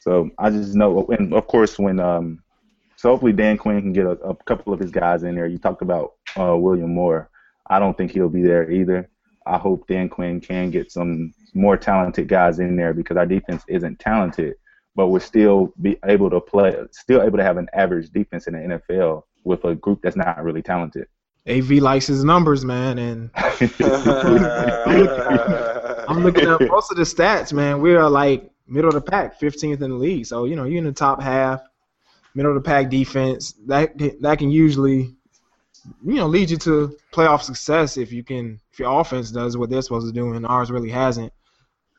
So 0.00 0.30
I 0.38 0.50
just 0.50 0.74
know, 0.74 1.06
and 1.06 1.32
of 1.34 1.46
course, 1.46 1.78
when 1.78 2.00
um, 2.00 2.42
so 2.96 3.10
hopefully 3.10 3.32
Dan 3.32 3.58
Quinn 3.58 3.82
can 3.82 3.92
get 3.92 4.06
a, 4.06 4.12
a 4.12 4.34
couple 4.44 4.72
of 4.72 4.80
his 4.80 4.90
guys 4.90 5.24
in 5.24 5.34
there. 5.34 5.46
You 5.46 5.58
talked 5.58 5.82
about 5.82 6.14
uh, 6.38 6.56
William 6.56 6.94
Moore. 6.94 7.30
I 7.68 7.78
don't 7.78 7.96
think 7.96 8.12
he'll 8.12 8.28
be 8.28 8.42
there 8.42 8.70
either. 8.70 9.08
I 9.46 9.58
hope 9.58 9.86
Dan 9.86 10.08
Quinn 10.08 10.40
can 10.40 10.70
get 10.70 10.90
some 10.90 11.34
more 11.52 11.76
talented 11.76 12.28
guys 12.28 12.60
in 12.60 12.76
there 12.76 12.94
because 12.94 13.16
our 13.16 13.26
defense 13.26 13.62
isn't 13.68 13.98
talented, 13.98 14.54
but 14.94 15.08
we're 15.08 15.20
still 15.20 15.72
be 15.80 15.98
able 16.04 16.30
to 16.30 16.40
play, 16.40 16.76
still 16.92 17.22
able 17.22 17.38
to 17.38 17.44
have 17.44 17.56
an 17.56 17.68
average 17.72 18.10
defense 18.10 18.46
in 18.46 18.54
the 18.54 18.78
NFL 18.78 19.24
with 19.44 19.64
a 19.64 19.74
group 19.74 20.00
that's 20.02 20.16
not 20.16 20.42
really 20.42 20.62
talented. 20.62 21.06
AV 21.46 21.72
likes 21.72 22.06
his 22.06 22.24
numbers, 22.24 22.64
man, 22.64 22.98
and 22.98 23.30
I'm 23.34 23.52
looking 26.22 26.48
at 26.48 26.60
most 26.68 26.90
of 26.90 26.96
the 26.96 27.04
stats, 27.04 27.52
man. 27.52 27.82
We 27.82 27.94
are 27.94 28.08
like 28.08 28.50
middle 28.66 28.88
of 28.88 28.94
the 28.94 29.02
pack, 29.10 29.38
15th 29.38 29.82
in 29.82 29.90
the 29.90 29.96
league. 29.96 30.24
So 30.24 30.46
you 30.46 30.56
know, 30.56 30.64
you're 30.64 30.78
in 30.78 30.84
the 30.84 30.92
top 30.92 31.20
half, 31.20 31.60
middle 32.34 32.56
of 32.56 32.62
the 32.62 32.66
pack 32.66 32.88
defense. 32.88 33.54
That 33.66 33.92
that 34.20 34.38
can 34.38 34.50
usually, 34.50 35.14
you 36.02 36.14
know, 36.14 36.26
lead 36.26 36.48
you 36.48 36.56
to 36.58 36.96
playoff 37.12 37.42
success 37.42 37.98
if 37.98 38.10
you 38.10 38.24
can, 38.24 38.58
if 38.72 38.78
your 38.78 38.98
offense 38.98 39.30
does 39.30 39.58
what 39.58 39.68
they're 39.68 39.82
supposed 39.82 40.06
to 40.06 40.12
do, 40.12 40.32
and 40.32 40.46
ours 40.46 40.70
really 40.70 40.90
hasn't. 40.90 41.32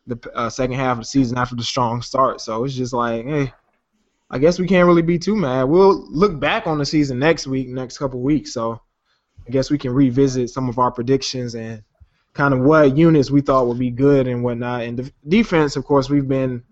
The 0.08 0.20
uh, 0.36 0.50
second 0.50 0.76
half 0.76 0.98
of 0.98 1.04
the 1.04 1.08
season 1.08 1.38
after 1.38 1.56
the 1.56 1.64
strong 1.64 2.02
start, 2.02 2.40
so 2.40 2.64
it's 2.64 2.76
just 2.76 2.94
like, 2.94 3.26
hey, 3.26 3.52
I 4.30 4.40
guess 4.40 4.60
we 4.60 4.68
can't 4.68 4.88
really 4.88 5.02
be 5.02 5.20
too 5.20 5.36
mad. 5.36 5.64
We'll 5.64 6.06
look 6.12 6.40
back 6.40 6.68
on 6.68 6.78
the 6.78 6.86
season 6.86 7.20
next 7.20 7.48
week, 7.48 7.68
next 7.70 7.98
couple 7.98 8.22
weeks. 8.22 8.54
So 8.54 8.82
I 9.48 9.52
guess 9.52 9.70
we 9.70 9.78
can 9.78 9.94
revisit 9.94 10.50
some 10.50 10.68
of 10.68 10.80
our 10.80 10.92
predictions 10.92 11.56
and 11.56 11.84
kind 12.34 12.54
of 12.54 12.62
what 12.62 12.98
units 12.98 13.32
we 13.32 13.42
thought 13.42 13.68
would 13.68 13.80
be 13.80 13.92
good 13.92 14.28
and 14.28 14.44
whatnot. 14.44 14.82
And 14.82 14.98
the 14.98 15.12
defense, 15.28 15.76
of 15.76 15.86
course, 15.86 16.10
we've 16.10 16.28
been 16.28 16.64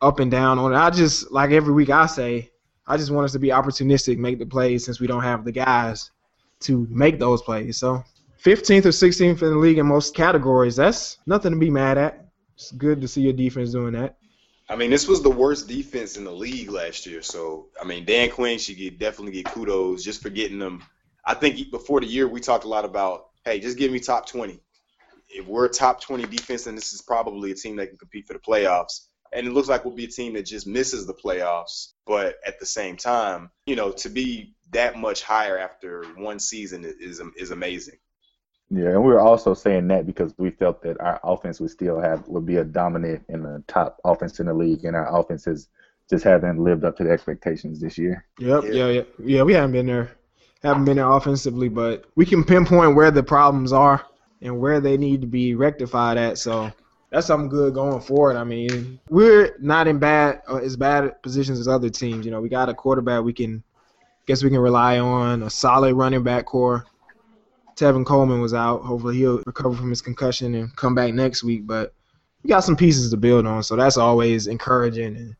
up 0.00 0.20
and 0.20 0.30
down 0.30 0.58
on 0.58 0.72
it. 0.72 0.76
I 0.76 0.90
just 0.90 1.32
like 1.32 1.50
every 1.50 1.72
week 1.72 1.90
I 1.90 2.06
say, 2.06 2.50
I 2.86 2.98
just 2.98 3.10
want 3.10 3.24
us 3.24 3.32
to 3.32 3.38
be 3.38 3.48
opportunistic, 3.48 4.18
make 4.18 4.38
the 4.38 4.46
plays 4.46 4.84
since 4.84 5.00
we 5.00 5.06
don't 5.06 5.22
have 5.22 5.44
the 5.44 5.52
guys 5.52 6.10
to 6.60 6.86
make 6.90 7.18
those 7.18 7.40
plays. 7.40 7.78
So 7.78 8.04
15th 8.44 8.84
or 8.84 8.90
16th 8.90 9.42
in 9.42 9.50
the 9.50 9.56
league 9.56 9.78
in 9.78 9.86
most 9.86 10.14
categories, 10.14 10.76
that's 10.76 11.18
nothing 11.26 11.52
to 11.52 11.58
be 11.58 11.70
mad 11.70 11.96
at. 11.96 12.28
It's 12.54 12.72
good 12.72 13.00
to 13.00 13.08
see 13.08 13.22
your 13.22 13.32
defense 13.32 13.72
doing 13.72 13.94
that. 13.94 14.16
I 14.68 14.76
mean, 14.76 14.90
this 14.90 15.08
was 15.08 15.22
the 15.22 15.30
worst 15.30 15.66
defense 15.66 16.16
in 16.16 16.24
the 16.24 16.32
league 16.32 16.70
last 16.70 17.06
year. 17.06 17.22
So, 17.22 17.68
I 17.80 17.84
mean, 17.84 18.04
Dan 18.04 18.30
Quinn 18.30 18.58
should 18.58 18.76
get, 18.76 18.98
definitely 18.98 19.32
get 19.32 19.46
kudos 19.46 20.04
just 20.04 20.22
for 20.22 20.28
getting 20.28 20.58
them. 20.58 20.82
I 21.24 21.34
think 21.34 21.70
before 21.70 22.00
the 22.00 22.06
year 22.06 22.28
we 22.28 22.40
talked 22.40 22.64
a 22.64 22.68
lot 22.68 22.84
about, 22.84 23.28
hey, 23.44 23.60
just 23.60 23.78
give 23.78 23.90
me 23.90 23.98
top 23.98 24.28
20. 24.28 24.60
If 25.30 25.46
we're 25.46 25.64
a 25.64 25.70
top 25.70 26.00
20 26.02 26.24
defense, 26.26 26.64
then 26.64 26.74
this 26.74 26.92
is 26.92 27.00
probably 27.00 27.50
a 27.50 27.54
team 27.54 27.76
that 27.76 27.88
can 27.88 27.98
compete 27.98 28.26
for 28.26 28.34
the 28.34 28.38
playoffs. 28.38 29.06
And 29.32 29.46
it 29.46 29.52
looks 29.52 29.68
like 29.68 29.84
we'll 29.84 29.94
be 29.94 30.04
a 30.04 30.08
team 30.08 30.34
that 30.34 30.46
just 30.46 30.66
misses 30.66 31.06
the 31.06 31.14
playoffs. 31.14 31.94
But 32.06 32.36
at 32.46 32.60
the 32.60 32.66
same 32.66 32.96
time, 32.96 33.50
you 33.66 33.74
know, 33.74 33.90
to 33.92 34.08
be 34.10 34.54
that 34.70 34.98
much 34.98 35.22
higher 35.22 35.58
after 35.58 36.04
one 36.16 36.38
season 36.38 36.84
is 36.84 37.20
is 37.36 37.50
amazing. 37.50 37.96
Yeah, 38.70 38.90
and 38.90 39.04
we 39.04 39.12
were 39.12 39.20
also 39.20 39.54
saying 39.54 39.88
that 39.88 40.06
because 40.06 40.34
we 40.38 40.50
felt 40.50 40.82
that 40.82 41.00
our 41.00 41.20
offense 41.22 41.60
would 41.60 41.70
still 41.70 42.00
have 42.00 42.26
would 42.28 42.46
be 42.46 42.56
a 42.56 42.64
dominant 42.64 43.24
and 43.28 43.44
a 43.46 43.62
top 43.68 44.00
offense 44.04 44.40
in 44.40 44.46
the 44.46 44.54
league, 44.54 44.84
and 44.84 44.96
our 44.96 45.06
offense 45.08 45.46
offenses 45.46 45.68
just 46.10 46.24
haven't 46.24 46.58
lived 46.58 46.84
up 46.84 46.96
to 46.96 47.04
the 47.04 47.10
expectations 47.10 47.80
this 47.80 47.96
year. 47.96 48.24
Yep, 48.38 48.64
yeah, 48.64 48.72
yeah, 48.72 48.88
yeah. 48.88 49.02
yeah 49.18 49.42
we 49.42 49.54
haven't 49.54 49.72
been 49.72 49.86
there, 49.86 50.10
haven't 50.62 50.84
been 50.84 50.96
there 50.96 51.10
offensively, 51.10 51.68
but 51.68 52.04
we 52.14 52.26
can 52.26 52.44
pinpoint 52.44 52.94
where 52.94 53.10
the 53.10 53.22
problems 53.22 53.72
are 53.72 54.04
and 54.42 54.58
where 54.58 54.80
they 54.80 54.96
need 54.96 55.20
to 55.22 55.26
be 55.26 55.54
rectified 55.54 56.18
at. 56.18 56.38
So 56.38 56.70
that's 57.10 57.26
something 57.26 57.48
good 57.48 57.74
going 57.74 58.00
forward. 58.00 58.36
I 58.36 58.44
mean, 58.44 58.98
we're 59.08 59.56
not 59.60 59.86
in 59.86 59.98
bad 59.98 60.42
uh, 60.48 60.56
as 60.56 60.76
bad 60.76 61.22
positions 61.22 61.60
as 61.60 61.68
other 61.68 61.90
teams. 61.90 62.26
You 62.26 62.32
know, 62.32 62.40
we 62.40 62.48
got 62.48 62.68
a 62.68 62.74
quarterback 62.74 63.22
we 63.24 63.32
can 63.32 63.62
guess 64.26 64.42
we 64.42 64.50
can 64.50 64.58
rely 64.58 64.98
on, 64.98 65.42
a 65.42 65.50
solid 65.50 65.94
running 65.94 66.22
back 66.22 66.46
core 66.46 66.84
Tevin 67.76 68.06
Coleman 68.06 68.40
was 68.40 68.54
out. 68.54 68.82
Hopefully 68.82 69.16
he'll 69.16 69.42
recover 69.46 69.76
from 69.76 69.90
his 69.90 70.02
concussion 70.02 70.54
and 70.54 70.74
come 70.76 70.94
back 70.94 71.12
next 71.14 71.42
week. 71.42 71.66
But 71.66 71.92
we 72.42 72.48
got 72.48 72.60
some 72.60 72.76
pieces 72.76 73.10
to 73.10 73.16
build 73.16 73.46
on, 73.46 73.62
so 73.62 73.76
that's 73.76 73.96
always 73.96 74.46
encouraging. 74.46 75.16
And 75.16 75.36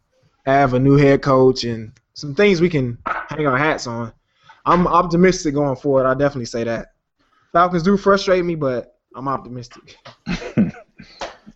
have 0.47 0.75
a 0.75 0.79
new 0.79 0.97
head 0.97 1.23
coach 1.23 1.65
and 1.65 1.93
some 2.15 2.35
things 2.35 2.61
we 2.61 2.69
can 2.69 2.99
hang 3.07 3.47
our 3.47 3.59
hats 3.59 3.87
on. 3.87 4.13
I'm 4.67 4.87
optimistic 4.87 5.55
going 5.55 5.77
forward. 5.77 6.07
I 6.07 6.15
definitely 6.15 6.47
say 6.47 6.65
that. 6.65 6.93
Falcons 7.53 7.83
do 7.83 7.97
frustrate 7.97 8.45
me, 8.45 8.55
but 8.55 8.99
I'm 9.15 9.29
optimistic. 9.29 9.97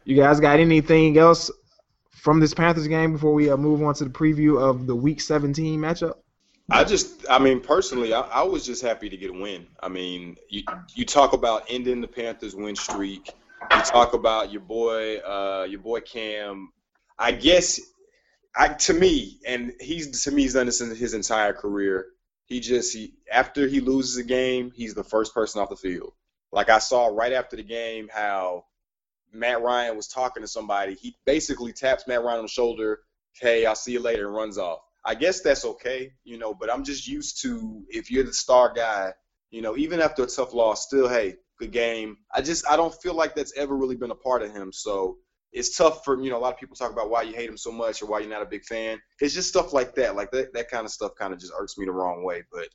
you 0.04 0.16
guys 0.16 0.40
got 0.40 0.60
anything 0.60 1.18
else 1.18 1.50
from 2.10 2.40
this 2.40 2.54
Panthers 2.54 2.88
game 2.88 3.12
before 3.12 3.32
we 3.32 3.50
uh, 3.50 3.56
move 3.56 3.82
on 3.82 3.94
to 3.94 4.04
the 4.04 4.10
preview 4.10 4.60
of 4.60 4.86
the 4.86 4.94
Week 4.94 5.20
17 5.20 5.80
matchup? 5.80 6.14
I 6.70 6.84
just, 6.84 7.24
I 7.30 7.38
mean, 7.38 7.60
personally, 7.60 8.12
I, 8.12 8.20
I, 8.20 8.42
was 8.42 8.66
just 8.66 8.82
happy 8.82 9.08
to 9.08 9.16
get 9.16 9.30
a 9.30 9.32
win. 9.32 9.66
I 9.82 9.88
mean, 9.88 10.36
you 10.50 10.64
you 10.94 11.06
talk 11.06 11.32
about 11.32 11.64
ending 11.70 12.02
the 12.02 12.08
Panthers' 12.08 12.54
win 12.54 12.76
streak. 12.76 13.32
You 13.70 13.82
talk 13.82 14.12
about 14.12 14.52
your 14.52 14.60
boy, 14.60 15.16
uh, 15.18 15.66
your 15.68 15.80
boy 15.80 16.00
Cam. 16.00 16.70
I 17.18 17.32
guess, 17.32 17.80
I 18.54 18.68
to 18.68 18.92
me, 18.92 19.38
and 19.46 19.72
he's 19.80 20.22
to 20.24 20.30
me, 20.30 20.42
he's 20.42 20.54
done 20.54 20.66
this 20.66 20.82
in 20.82 20.94
his 20.94 21.14
entire 21.14 21.54
career. 21.54 22.08
He 22.44 22.60
just, 22.60 22.94
he, 22.94 23.14
after 23.32 23.66
he 23.66 23.80
loses 23.80 24.18
a 24.18 24.24
game, 24.24 24.70
he's 24.74 24.94
the 24.94 25.04
first 25.04 25.34
person 25.34 25.62
off 25.62 25.70
the 25.70 25.76
field. 25.76 26.12
Like 26.52 26.68
I 26.68 26.78
saw 26.78 27.06
right 27.06 27.32
after 27.32 27.56
the 27.56 27.62
game, 27.62 28.08
how 28.12 28.64
Matt 29.32 29.62
Ryan 29.62 29.96
was 29.96 30.08
talking 30.08 30.42
to 30.42 30.48
somebody. 30.48 30.94
He 30.94 31.16
basically 31.24 31.72
taps 31.72 32.06
Matt 32.06 32.22
Ryan 32.22 32.38
on 32.38 32.44
the 32.44 32.48
shoulder. 32.48 33.00
Hey, 33.32 33.64
I'll 33.64 33.74
see 33.74 33.92
you 33.92 34.00
later, 34.00 34.26
and 34.26 34.36
runs 34.36 34.58
off 34.58 34.80
I 35.08 35.14
guess 35.14 35.40
that's 35.40 35.64
okay, 35.64 36.12
you 36.22 36.36
know, 36.36 36.52
but 36.52 36.70
I'm 36.70 36.84
just 36.84 37.08
used 37.08 37.40
to 37.40 37.82
if 37.88 38.10
you're 38.10 38.24
the 38.24 38.32
star 38.34 38.74
guy, 38.74 39.14
you 39.50 39.62
know, 39.62 39.74
even 39.78 40.02
after 40.02 40.22
a 40.22 40.26
tough 40.26 40.52
loss, 40.52 40.84
still, 40.84 41.08
hey, 41.08 41.36
good 41.58 41.72
game. 41.72 42.18
I 42.30 42.42
just 42.42 42.68
I 42.70 42.76
don't 42.76 42.94
feel 43.00 43.14
like 43.14 43.34
that's 43.34 43.56
ever 43.56 43.74
really 43.74 43.96
been 43.96 44.10
a 44.10 44.14
part 44.14 44.42
of 44.42 44.52
him. 44.52 44.70
So 44.70 45.16
it's 45.50 45.74
tough 45.74 46.04
for 46.04 46.22
you 46.22 46.28
know 46.28 46.36
a 46.36 46.44
lot 46.44 46.52
of 46.52 46.60
people 46.60 46.76
talk 46.76 46.92
about 46.92 47.08
why 47.08 47.22
you 47.22 47.34
hate 47.34 47.48
him 47.48 47.56
so 47.56 47.72
much 47.72 48.02
or 48.02 48.06
why 48.06 48.18
you're 48.18 48.28
not 48.28 48.42
a 48.42 48.46
big 48.46 48.66
fan. 48.66 48.98
It's 49.18 49.32
just 49.32 49.48
stuff 49.48 49.72
like 49.72 49.94
that. 49.94 50.14
Like 50.14 50.30
that 50.32 50.52
that 50.52 50.70
kind 50.70 50.84
of 50.84 50.92
stuff 50.92 51.12
kind 51.18 51.32
of 51.32 51.40
just 51.40 51.54
irks 51.58 51.78
me 51.78 51.86
the 51.86 51.92
wrong 51.92 52.22
way. 52.22 52.42
But 52.52 52.68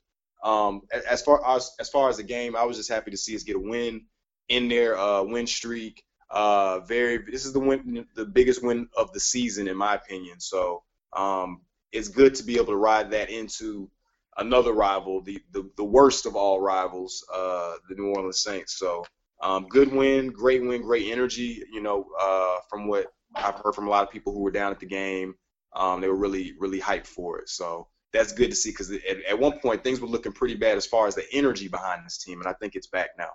um, 0.44 0.82
as 1.08 1.22
far 1.22 1.40
as 1.48 1.70
as 1.80 1.90
far 1.90 2.10
as 2.10 2.18
the 2.18 2.24
game, 2.24 2.56
I 2.56 2.64
was 2.64 2.78
just 2.78 2.90
happy 2.90 3.12
to 3.12 3.18
see 3.18 3.36
us 3.36 3.44
get 3.44 3.58
a 3.58 3.60
win 3.60 4.06
in 4.50 4.70
their 4.70 4.98
uh, 4.98 5.22
win 5.22 5.46
streak. 5.46 6.04
Uh, 6.32 6.80
very 6.80 7.20
this 7.32 7.46
is 7.46 7.54
the 7.54 7.60
win 7.60 8.08
the 8.16 8.26
biggest 8.26 8.64
win 8.64 8.88
of 8.98 9.14
the 9.14 9.20
season 9.20 9.68
in 9.68 9.78
my 9.78 9.94
opinion. 9.94 10.40
So 10.40 10.82
um, 11.16 11.62
it's 11.94 12.10
good 12.10 12.36
to 12.36 12.44
be 12.44 12.56
able 12.56 12.66
to 12.68 12.76
ride 12.76 13.12
that 13.12 13.30
into 13.30 13.90
another 14.38 14.74
rival, 14.74 15.22
the 15.22 15.42
the, 15.52 15.70
the 15.78 15.84
worst 15.84 16.26
of 16.26 16.36
all 16.36 16.60
rivals, 16.60 17.26
uh, 17.34 17.76
the 17.88 17.96
New 17.96 18.08
Orleans 18.08 18.44
Saints. 18.44 18.78
So 18.78 19.06
um, 19.42 19.68
good 19.70 19.92
win, 19.92 20.30
great 20.30 20.62
win, 20.64 20.82
great 20.82 21.12
energy. 21.12 21.64
You 21.72 21.82
know, 21.82 22.06
uh, 22.20 22.58
from 22.70 22.88
what 22.88 23.08
I've 23.36 23.56
heard 23.56 23.76
from 23.76 23.88
a 23.88 23.90
lot 23.90 24.04
of 24.04 24.12
people 24.12 24.34
who 24.34 24.42
were 24.42 24.52
down 24.52 24.72
at 24.72 24.80
the 24.80 24.86
game, 24.86 25.36
um, 25.76 26.02
they 26.02 26.08
were 26.08 26.16
really 26.16 26.54
really 26.60 26.82
hyped 26.82 27.08
for 27.08 27.40
it. 27.40 27.50
So 27.50 27.88
that's 28.12 28.32
good 28.32 28.50
to 28.50 28.56
see 28.56 28.72
because 28.72 28.92
at, 28.92 29.24
at 29.30 29.40
one 29.40 29.60
point 29.60 29.84
things 29.84 30.00
were 30.00 30.08
looking 30.08 30.34
pretty 30.34 30.56
bad 30.56 30.78
as 30.78 30.86
far 30.86 31.08
as 31.08 31.16
the 31.16 31.26
energy 31.32 31.68
behind 31.68 32.06
this 32.06 32.18
team, 32.18 32.40
and 32.40 32.48
I 32.48 32.54
think 32.54 32.76
it's 32.76 32.88
back 32.88 33.12
now. 33.18 33.30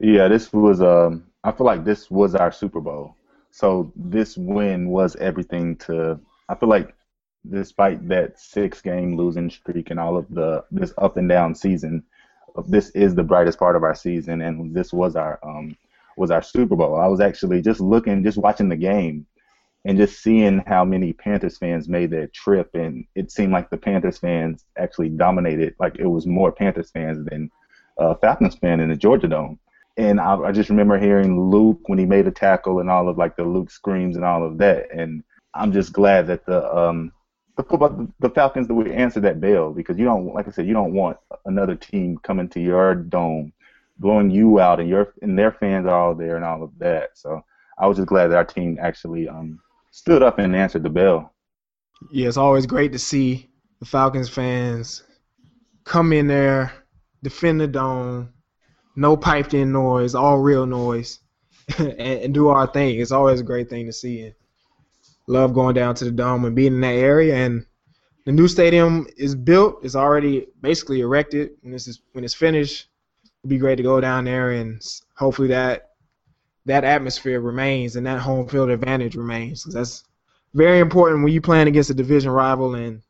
Yeah, 0.00 0.28
this 0.28 0.52
was. 0.52 0.80
Um, 0.80 1.24
I 1.42 1.52
feel 1.52 1.66
like 1.66 1.84
this 1.84 2.10
was 2.10 2.34
our 2.34 2.52
Super 2.52 2.80
Bowl. 2.80 3.16
So 3.50 3.92
this 3.96 4.36
win 4.36 4.88
was 4.88 5.16
everything 5.16 5.76
to. 5.78 6.20
I 6.48 6.54
feel 6.54 6.68
like 6.68 6.94
despite 7.48 8.06
that 8.08 8.38
six 8.38 8.80
game 8.80 9.16
losing 9.16 9.50
streak 9.50 9.90
and 9.90 9.98
all 9.98 10.16
of 10.16 10.26
the 10.30 10.64
this 10.70 10.92
up 10.98 11.16
and 11.16 11.28
down 11.28 11.54
season, 11.54 12.02
this 12.66 12.90
is 12.90 13.14
the 13.14 13.22
brightest 13.22 13.58
part 13.58 13.76
of 13.76 13.82
our 13.82 13.94
season, 13.94 14.40
and 14.42 14.74
this 14.74 14.92
was 14.92 15.16
our 15.16 15.38
um, 15.42 15.76
was 16.16 16.30
our 16.30 16.42
Super 16.42 16.76
Bowl. 16.76 16.96
I 16.96 17.06
was 17.06 17.20
actually 17.20 17.62
just 17.62 17.80
looking, 17.80 18.22
just 18.22 18.38
watching 18.38 18.68
the 18.68 18.76
game, 18.76 19.26
and 19.84 19.96
just 19.96 20.22
seeing 20.22 20.62
how 20.66 20.84
many 20.84 21.12
Panthers 21.12 21.58
fans 21.58 21.88
made 21.88 22.10
that 22.10 22.32
trip, 22.32 22.74
and 22.74 23.06
it 23.14 23.30
seemed 23.30 23.52
like 23.52 23.70
the 23.70 23.78
Panthers 23.78 24.18
fans 24.18 24.64
actually 24.76 25.08
dominated. 25.08 25.74
Like 25.78 25.96
it 25.98 26.06
was 26.06 26.26
more 26.26 26.52
Panthers 26.52 26.90
fans 26.90 27.26
than 27.28 27.50
uh, 27.98 28.14
Falcons 28.16 28.56
fans 28.56 28.82
in 28.82 28.90
the 28.90 28.96
Georgia 28.96 29.28
Dome. 29.28 29.58
And 29.96 30.20
I, 30.20 30.34
I 30.36 30.52
just 30.52 30.70
remember 30.70 30.98
hearing 30.98 31.50
Luke 31.50 31.80
when 31.86 31.98
he 31.98 32.06
made 32.06 32.26
a 32.26 32.30
tackle 32.30 32.78
and 32.78 32.88
all 32.88 33.08
of 33.08 33.18
like 33.18 33.36
the 33.36 33.44
Luke 33.44 33.70
screams 33.70 34.16
and 34.16 34.24
all 34.24 34.44
of 34.44 34.58
that, 34.58 34.92
and 34.92 35.24
I'm 35.54 35.72
just 35.72 35.92
glad 35.92 36.26
that 36.28 36.46
the 36.46 36.76
um, 36.76 37.12
the 37.60 37.68
football, 37.68 38.08
the 38.20 38.30
Falcons 38.30 38.66
that 38.68 38.74
would 38.74 38.88
answer 38.88 39.20
that 39.20 39.40
bell 39.40 39.72
because 39.72 39.98
you 39.98 40.04
don't, 40.04 40.34
like 40.34 40.48
I 40.48 40.50
said, 40.50 40.66
you 40.66 40.72
don't 40.72 40.94
want 40.94 41.18
another 41.44 41.74
team 41.74 42.18
coming 42.18 42.48
to 42.50 42.60
your 42.60 42.94
dome, 42.94 43.52
blowing 43.98 44.30
you 44.30 44.60
out, 44.60 44.80
and 44.80 44.88
your 44.88 45.12
and 45.20 45.38
their 45.38 45.52
fans 45.52 45.86
are 45.86 45.98
all 45.98 46.14
there 46.14 46.36
and 46.36 46.44
all 46.44 46.62
of 46.62 46.70
that. 46.78 47.10
So 47.14 47.44
I 47.78 47.86
was 47.86 47.98
just 47.98 48.08
glad 48.08 48.28
that 48.28 48.36
our 48.36 48.44
team 48.44 48.78
actually 48.80 49.28
um, 49.28 49.60
stood 49.90 50.22
up 50.22 50.38
and 50.38 50.56
answered 50.56 50.82
the 50.82 50.90
bell. 50.90 51.34
Yeah, 52.10 52.28
it's 52.28 52.38
always 52.38 52.64
great 52.64 52.92
to 52.92 52.98
see 52.98 53.50
the 53.78 53.86
Falcons 53.86 54.30
fans 54.30 55.02
come 55.84 56.12
in 56.14 56.26
there, 56.28 56.72
defend 57.22 57.60
the 57.60 57.66
dome, 57.66 58.32
no 58.96 59.16
piped 59.18 59.52
in 59.52 59.70
noise, 59.70 60.14
all 60.14 60.38
real 60.38 60.64
noise, 60.64 61.20
and, 61.78 61.92
and, 61.98 62.34
do 62.34 62.48
our 62.48 62.66
thing. 62.66 62.98
It's 63.00 63.12
always 63.12 63.40
a 63.40 63.44
great 63.44 63.68
thing 63.68 63.84
to 63.84 63.92
see. 63.92 64.22
And 64.22 64.34
love 65.30 65.54
going 65.54 65.74
down 65.74 65.94
to 65.94 66.04
the 66.04 66.10
dome 66.10 66.44
and 66.44 66.56
being 66.56 66.74
in 66.74 66.80
that 66.80 66.94
area. 66.94 67.34
And 67.36 67.64
the 68.26 68.32
new 68.32 68.48
stadium 68.48 69.06
is 69.16 69.34
built. 69.34 69.78
It's 69.82 69.94
already 69.94 70.48
basically 70.60 71.00
erected. 71.00 71.52
And 71.62 71.72
this 71.72 71.86
is 71.86 72.02
when 72.12 72.24
it's 72.24 72.34
finished. 72.34 72.88
It'd 73.42 73.50
be 73.50 73.58
great 73.58 73.76
to 73.76 73.82
go 73.82 74.00
down 74.00 74.24
there 74.24 74.50
and 74.50 74.82
hopefully 75.16 75.48
that 75.48 75.90
that 76.66 76.84
atmosphere 76.84 77.40
remains 77.40 77.96
and 77.96 78.06
that 78.06 78.20
home 78.20 78.46
field 78.46 78.68
advantage 78.68 79.16
remains. 79.16 79.64
That's 79.64 80.04
very 80.52 80.80
important 80.80 81.22
when 81.22 81.32
you're 81.32 81.40
playing 81.40 81.68
against 81.68 81.90
a 81.90 81.94
division 81.94 82.30
rival 82.30 82.74
and 82.74 83.00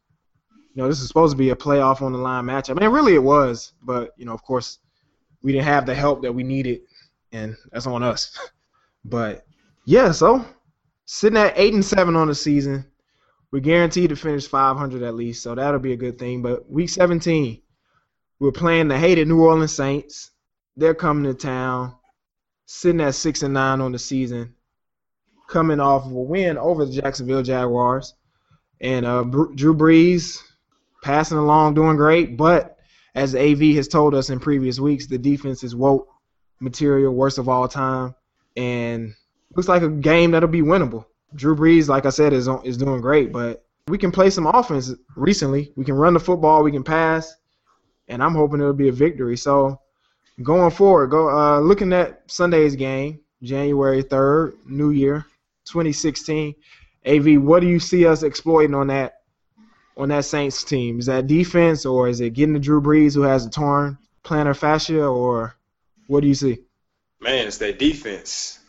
you 0.53 0.83
know 0.83 0.89
this 0.89 1.01
is 1.01 1.09
supposed 1.09 1.33
to 1.33 1.37
be 1.37 1.51
a 1.51 1.57
playoff 1.57 2.01
on 2.01 2.13
the 2.13 2.19
line 2.19 2.45
matchup, 2.45 2.77
I 2.77 2.81
mean, 2.81 2.95
really 2.95 3.15
it 3.15 3.23
was, 3.23 3.73
but 3.83 4.13
you 4.17 4.25
know, 4.25 4.33
of 4.33 4.43
course, 4.43 4.79
we 5.43 5.51
didn't 5.53 5.65
have 5.65 5.85
the 5.85 5.95
help 5.95 6.23
that 6.23 6.33
we 6.33 6.45
needed, 6.45 6.83
and 7.33 7.57
that's 7.73 7.89
on 7.89 8.05
us. 8.05 8.39
but 9.05 9.45
yeah, 9.85 10.13
so 10.13 10.45
sitting 11.12 11.38
at 11.38 11.59
eight 11.59 11.75
and 11.75 11.85
seven 11.85 12.14
on 12.14 12.29
the 12.29 12.35
season, 12.37 12.87
we're 13.51 13.59
guaranteed 13.59 14.11
to 14.11 14.16
finish 14.16 14.46
500 14.46 15.03
at 15.03 15.16
least, 15.16 15.42
so 15.42 15.57
that'll 15.57 15.81
be 15.81 15.92
a 15.92 15.96
good 15.96 16.20
thing. 16.20 16.40
But 16.40 16.70
week 16.70 16.88
17, 16.88 17.61
we're 18.38 18.53
playing 18.53 18.87
the 18.87 18.96
hated 18.96 19.27
New 19.27 19.40
Orleans 19.40 19.75
Saints. 19.75 20.31
They're 20.77 20.94
coming 20.94 21.25
to 21.25 21.35
town, 21.35 21.96
sitting 22.66 23.01
at 23.01 23.16
six 23.16 23.42
and 23.42 23.53
nine 23.53 23.81
on 23.81 23.90
the 23.90 23.99
season, 23.99 24.55
coming 25.49 25.81
off 25.81 26.07
of 26.07 26.12
a 26.12 26.14
win 26.14 26.57
over 26.57 26.85
the 26.85 26.92
Jacksonville 26.92 27.42
Jaguars, 27.42 28.14
and 28.81 29.05
uh, 29.05 29.25
Drew 29.25 29.75
Brees 29.75 30.40
passing 31.03 31.38
along, 31.38 31.75
doing 31.75 31.96
great. 31.96 32.37
But 32.37 32.79
as 33.16 33.35
AV 33.35 33.75
has 33.75 33.88
told 33.88 34.14
us 34.14 34.31
in 34.31 34.38
previous 34.38 34.79
weeks, 34.79 35.09
the 35.09 35.18
defense 35.18 35.64
is 35.64 35.75
woke 35.75 36.07
material, 36.61 37.12
worst 37.12 37.38
of 37.38 37.49
all 37.49 37.66
time, 37.66 38.14
and 38.57 39.12
looks 39.55 39.69
like 39.69 39.83
a 39.83 39.89
game 39.89 40.31
that'll 40.31 40.49
be 40.49 40.63
winnable. 40.63 41.07
Drew 41.35 41.57
Brees, 41.57 41.89
like 41.89 42.07
I 42.07 42.11
said, 42.11 42.33
is 42.33 42.49
is 42.65 42.77
doing 42.77 43.01
great, 43.01 43.33
but 43.33 43.65
we 43.89 43.99
can 43.99 44.13
play 44.13 44.31
some 44.31 44.47
offense 44.47 44.93
recently. 45.17 45.73
We 45.77 45.85
can 45.85 45.95
run 45.95 46.15
the 46.15 46.21
football, 46.21 46.63
we 46.63 46.73
can 46.73 46.85
pass, 46.85 47.35
and 48.09 48.23
I'm 48.23 48.35
hoping 48.35 48.61
it'll 48.61 48.73
be 48.73 48.89
a 48.89 48.93
victory. 48.93 49.37
So 49.37 49.81
going 50.43 50.71
forward, 50.71 51.09
go 51.09 51.31
uh, 51.31 51.61
looking 51.61 51.93
at 51.93 52.23
Sunday's 52.31 52.77
game, 52.77 53.21
January 53.43 54.03
3rd, 54.03 54.55
New 54.67 54.91
Year, 54.91 55.27
2016. 55.67 56.55
AV, 57.07 57.43
what 57.43 57.61
do 57.61 57.69
you 57.69 57.79
see 57.79 58.07
us 58.07 58.23
exploiting 58.23 58.75
on 58.75 58.89
that 58.89 59.21
on 59.97 60.09
that 60.11 60.25
Saints 60.25 60.63
team? 60.65 60.99
Is 60.99 61.07
that 61.07 61.27
defense, 61.27 61.87
or 61.87 62.09
is 62.09 62.21
it 62.21 62.35
getting 62.35 62.55
to 62.55 62.61
Drew 62.61 62.81
Brees 62.81 63.15
who 63.15 63.23
has 63.23 63.47
a 63.47 63.51
torn 63.51 63.99
plantar 64.25 64.57
fascia, 64.57 65.05
or 65.05 65.57
what 66.07 66.21
do 66.21 66.29
you 66.29 66.35
see? 66.35 66.59
Man, 67.21 67.47
it's 67.47 67.59
that 67.59 67.79
defense, 67.79 68.60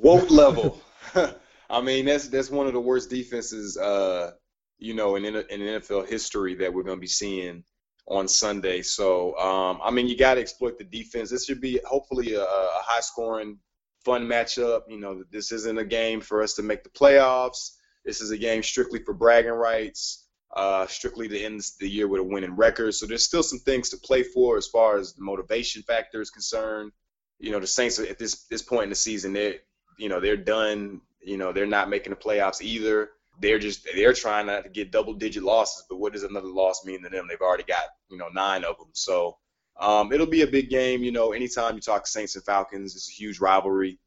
woke 0.00 0.30
level. 0.30 0.80
I 1.70 1.80
mean, 1.80 2.06
that's 2.06 2.28
that's 2.28 2.50
one 2.50 2.66
of 2.66 2.72
the 2.72 2.80
worst 2.80 3.10
defenses, 3.10 3.76
uh, 3.76 4.32
you 4.78 4.94
know, 4.94 5.16
in 5.16 5.24
in 5.24 5.34
NFL 5.34 6.08
history 6.08 6.56
that 6.56 6.72
we're 6.72 6.82
going 6.82 6.96
to 6.96 7.00
be 7.00 7.06
seeing 7.06 7.64
on 8.08 8.26
Sunday. 8.26 8.82
So, 8.82 9.36
um, 9.38 9.78
I 9.82 9.90
mean, 9.90 10.08
you 10.08 10.16
got 10.16 10.34
to 10.34 10.40
exploit 10.40 10.78
the 10.78 10.84
defense. 10.84 11.30
This 11.30 11.44
should 11.44 11.60
be 11.60 11.80
hopefully 11.84 12.34
a, 12.34 12.42
a 12.42 12.80
high-scoring, 12.82 13.58
fun 14.04 14.26
matchup. 14.26 14.82
You 14.88 14.98
know, 14.98 15.22
this 15.30 15.52
isn't 15.52 15.78
a 15.78 15.84
game 15.84 16.20
for 16.20 16.42
us 16.42 16.54
to 16.54 16.62
make 16.62 16.82
the 16.82 16.90
playoffs. 16.90 17.76
This 18.04 18.20
is 18.20 18.30
a 18.30 18.38
game 18.38 18.62
strictly 18.64 19.04
for 19.04 19.14
bragging 19.14 19.52
rights, 19.52 20.26
uh, 20.56 20.86
strictly 20.88 21.28
to 21.28 21.40
end 21.40 21.60
the 21.78 21.88
year 21.88 22.08
with 22.08 22.20
a 22.20 22.24
winning 22.24 22.56
record. 22.56 22.94
So 22.94 23.06
there's 23.06 23.24
still 23.24 23.44
some 23.44 23.60
things 23.60 23.90
to 23.90 23.98
play 23.98 24.24
for 24.24 24.56
as 24.56 24.66
far 24.66 24.96
as 24.96 25.12
the 25.12 25.22
motivation 25.22 25.82
factor 25.82 26.20
is 26.20 26.30
concerned. 26.30 26.90
You 27.38 27.52
know, 27.52 27.60
the 27.60 27.66
Saints 27.66 27.98
at 28.00 28.18
this 28.18 28.46
this 28.46 28.62
point 28.62 28.84
in 28.84 28.90
the 28.90 28.96
season, 28.96 29.34
they're 29.34 29.60
you 30.00 30.08
know 30.08 30.20
they're 30.20 30.36
done 30.36 31.00
you 31.22 31.36
know, 31.36 31.52
they're 31.52 31.66
not 31.66 31.90
making 31.90 32.10
the 32.10 32.16
playoffs 32.16 32.62
either. 32.62 33.10
They're 33.40 33.58
just 33.58 33.86
they're 33.94 34.12
trying 34.12 34.46
not 34.46 34.64
to 34.64 34.70
get 34.70 34.92
double 34.92 35.14
digit 35.14 35.42
losses, 35.42 35.84
but 35.88 35.98
what 35.98 36.12
does 36.12 36.24
another 36.24 36.48
loss 36.48 36.84
mean 36.84 37.02
to 37.02 37.08
them? 37.08 37.26
They've 37.28 37.40
already 37.40 37.64
got 37.64 37.84
you 38.08 38.18
know 38.18 38.28
nine 38.28 38.64
of 38.64 38.76
them. 38.78 38.88
So 38.92 39.38
um, 39.80 40.12
it'll 40.12 40.26
be 40.26 40.42
a 40.42 40.46
big 40.46 40.68
game. 40.68 41.02
You 41.02 41.12
know, 41.12 41.32
anytime 41.32 41.74
you 41.74 41.80
talk 41.80 42.06
Saints 42.06 42.36
and 42.36 42.44
Falcons, 42.44 42.94
it's 42.96 43.08
a 43.08 43.12
huge 43.12 43.40
rivalry, 43.40 43.98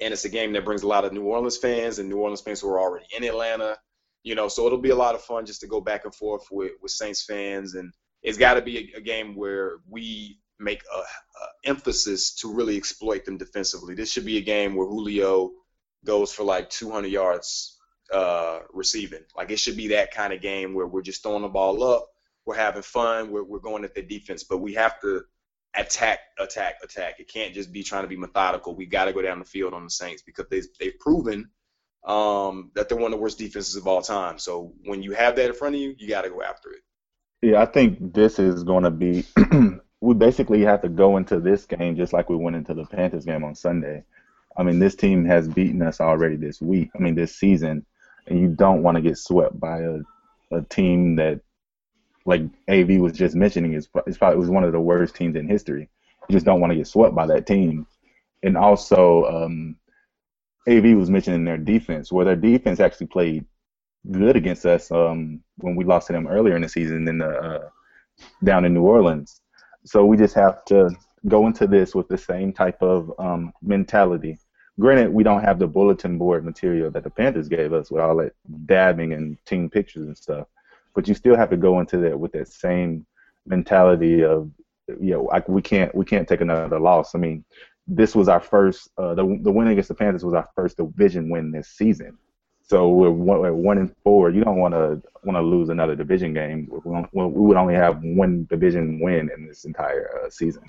and 0.00 0.12
it's 0.12 0.24
a 0.24 0.30
game 0.30 0.52
that 0.54 0.64
brings 0.64 0.82
a 0.82 0.88
lot 0.88 1.04
of 1.04 1.12
New 1.12 1.24
Orleans 1.24 1.58
fans 1.58 1.98
and 1.98 2.08
New 2.08 2.16
Orleans 2.16 2.40
fans 2.40 2.60
who 2.60 2.68
are 2.70 2.80
already 2.80 3.06
in 3.14 3.24
Atlanta. 3.24 3.76
You 4.22 4.34
know, 4.34 4.48
so 4.48 4.66
it'll 4.66 4.78
be 4.78 4.90
a 4.90 4.96
lot 4.96 5.14
of 5.14 5.22
fun 5.22 5.46
just 5.46 5.60
to 5.60 5.66
go 5.66 5.80
back 5.80 6.04
and 6.04 6.14
forth 6.14 6.46
with 6.50 6.72
with 6.80 6.92
Saints 6.92 7.24
fans, 7.24 7.74
and 7.74 7.92
it's 8.22 8.38
got 8.38 8.54
to 8.54 8.62
be 8.62 8.92
a, 8.94 8.98
a 8.98 9.00
game 9.02 9.36
where 9.36 9.78
we 9.88 10.38
make 10.58 10.82
a, 10.94 10.98
a 10.98 11.04
emphasis 11.64 12.34
to 12.36 12.52
really 12.52 12.76
exploit 12.76 13.24
them 13.24 13.36
defensively. 13.36 13.94
This 13.94 14.10
should 14.10 14.24
be 14.24 14.38
a 14.38 14.42
game 14.42 14.74
where 14.74 14.86
Julio 14.86 15.52
goes 16.04 16.32
for 16.32 16.44
like 16.44 16.70
200 16.70 17.08
yards 17.08 17.78
uh, 18.12 18.60
receiving. 18.72 19.24
Like 19.36 19.50
it 19.50 19.58
should 19.58 19.76
be 19.76 19.88
that 19.88 20.12
kind 20.12 20.32
of 20.32 20.40
game 20.40 20.74
where 20.74 20.86
we're 20.86 21.02
just 21.02 21.22
throwing 21.22 21.42
the 21.42 21.48
ball 21.48 21.82
up, 21.82 22.06
we're 22.44 22.56
having 22.56 22.82
fun, 22.82 23.30
we're, 23.30 23.42
we're 23.42 23.58
going 23.58 23.84
at 23.84 23.94
the 23.94 24.02
defense, 24.02 24.44
but 24.44 24.58
we 24.58 24.74
have 24.74 25.00
to 25.00 25.22
attack, 25.74 26.20
attack, 26.38 26.76
attack. 26.82 27.20
It 27.20 27.28
can't 27.28 27.52
just 27.52 27.72
be 27.72 27.82
trying 27.82 28.02
to 28.02 28.08
be 28.08 28.16
methodical. 28.16 28.74
We 28.74 28.86
got 28.86 29.06
to 29.06 29.12
go 29.12 29.22
down 29.22 29.38
the 29.38 29.44
field 29.44 29.74
on 29.74 29.84
the 29.84 29.90
Saints 29.90 30.22
because 30.22 30.46
they, 30.50 30.62
they've 30.80 30.98
proven 30.98 31.50
um, 32.06 32.70
that 32.74 32.88
they're 32.88 32.96
one 32.96 33.12
of 33.12 33.18
the 33.18 33.22
worst 33.22 33.38
defenses 33.38 33.76
of 33.76 33.86
all 33.86 34.02
time. 34.02 34.38
So 34.38 34.72
when 34.84 35.02
you 35.02 35.12
have 35.12 35.36
that 35.36 35.46
in 35.46 35.54
front 35.54 35.74
of 35.74 35.80
you, 35.80 35.94
you 35.98 36.08
got 36.08 36.22
to 36.22 36.30
go 36.30 36.42
after 36.42 36.70
it. 36.70 36.82
Yeah, 37.42 37.60
I 37.60 37.66
think 37.66 38.14
this 38.14 38.38
is 38.38 38.62
going 38.62 38.84
to 38.84 38.90
be. 38.90 39.24
we 40.00 40.14
basically 40.14 40.62
have 40.62 40.82
to 40.82 40.88
go 40.88 41.16
into 41.16 41.40
this 41.40 41.64
game 41.66 41.96
just 41.96 42.12
like 42.12 42.28
we 42.28 42.36
went 42.36 42.56
into 42.56 42.74
the 42.74 42.84
Panthers 42.84 43.24
game 43.24 43.44
on 43.44 43.54
Sunday 43.54 44.04
I 44.56 44.62
mean, 44.62 44.78
this 44.78 44.94
team 44.94 45.24
has 45.26 45.48
beaten 45.48 45.82
us 45.82 46.00
already 46.00 46.36
this 46.36 46.60
week. 46.60 46.90
I 46.94 46.98
mean, 46.98 47.14
this 47.14 47.36
season, 47.36 47.84
and 48.26 48.40
you 48.40 48.48
don't 48.48 48.82
want 48.82 48.96
to 48.96 49.02
get 49.02 49.18
swept 49.18 49.58
by 49.60 49.80
a, 49.80 49.98
a 50.52 50.62
team 50.62 51.16
that, 51.16 51.40
like 52.24 52.42
AV 52.68 52.98
was 53.00 53.12
just 53.12 53.36
mentioning, 53.36 53.74
is 53.74 53.88
is 54.06 54.18
probably 54.18 54.38
was 54.38 54.50
one 54.50 54.64
of 54.64 54.72
the 54.72 54.80
worst 54.80 55.14
teams 55.14 55.36
in 55.36 55.46
history. 55.46 55.88
You 56.28 56.32
just 56.32 56.46
don't 56.46 56.60
want 56.60 56.72
to 56.72 56.76
get 56.76 56.88
swept 56.88 57.14
by 57.14 57.26
that 57.26 57.46
team. 57.46 57.86
And 58.42 58.56
also, 58.56 59.24
um, 59.26 59.76
AV 60.68 60.96
was 60.96 61.10
mentioning 61.10 61.44
their 61.44 61.58
defense, 61.58 62.10
where 62.10 62.24
their 62.24 62.36
defense 62.36 62.80
actually 62.80 63.06
played 63.06 63.44
good 64.10 64.36
against 64.36 64.66
us 64.66 64.90
um, 64.90 65.40
when 65.58 65.76
we 65.76 65.84
lost 65.84 66.08
to 66.08 66.12
them 66.14 66.26
earlier 66.26 66.56
in 66.56 66.62
the 66.62 66.68
season 66.68 67.06
in 67.06 67.18
the 67.18 67.28
uh, 67.28 67.68
down 68.42 68.64
in 68.64 68.74
New 68.74 68.82
Orleans. 68.82 69.40
So 69.86 70.04
we 70.04 70.16
just 70.16 70.34
have 70.34 70.64
to 70.66 70.90
go 71.28 71.46
into 71.46 71.66
this 71.66 71.94
with 71.94 72.08
the 72.08 72.18
same 72.18 72.52
type 72.52 72.82
of 72.82 73.12
um, 73.18 73.52
mentality 73.62 74.38
granted, 74.78 75.12
we 75.12 75.24
don't 75.24 75.42
have 75.42 75.58
the 75.58 75.66
bulletin 75.66 76.18
board 76.18 76.44
material 76.44 76.90
that 76.90 77.04
the 77.04 77.10
Panthers 77.10 77.48
gave 77.48 77.72
us 77.72 77.90
with 77.90 78.02
all 78.02 78.16
that 78.16 78.34
dabbing 78.66 79.12
and 79.12 79.38
team 79.46 79.70
pictures 79.70 80.06
and 80.06 80.16
stuff, 80.16 80.46
but 80.94 81.08
you 81.08 81.14
still 81.14 81.36
have 81.36 81.50
to 81.50 81.56
go 81.56 81.80
into 81.80 81.98
that 81.98 82.18
with 82.18 82.32
that 82.32 82.48
same 82.48 83.06
mentality 83.46 84.22
of, 84.22 84.50
you 85.00 85.12
know, 85.12 85.42
we 85.48 85.62
can't 85.62 85.94
we 85.94 86.04
can't 86.04 86.28
take 86.28 86.40
another 86.40 86.78
loss. 86.78 87.14
I 87.14 87.18
mean, 87.18 87.44
this 87.86 88.14
was 88.14 88.28
our 88.28 88.40
first 88.40 88.88
uh, 88.98 89.14
the 89.14 89.38
the 89.42 89.50
win 89.50 89.68
against 89.68 89.88
the 89.88 89.94
Panthers 89.94 90.24
was 90.24 90.34
our 90.34 90.48
first 90.54 90.76
division 90.76 91.30
win 91.30 91.50
this 91.50 91.68
season. 91.68 92.16
So 92.68 92.90
we're 92.90 93.10
one, 93.10 93.40
we're 93.40 93.52
one 93.52 93.78
and 93.78 93.94
four. 94.02 94.30
You 94.30 94.42
don't 94.42 94.58
want 94.58 94.74
to 94.74 95.02
want 95.24 95.36
to 95.36 95.42
lose 95.42 95.68
another 95.68 95.94
division 95.94 96.34
game. 96.34 96.68
We, 96.70 96.92
we 97.12 97.46
would 97.46 97.56
only 97.56 97.74
have 97.74 98.00
one 98.02 98.46
division 98.50 99.00
win 99.00 99.30
in 99.36 99.46
this 99.46 99.64
entire 99.64 100.10
uh, 100.24 100.30
season 100.30 100.64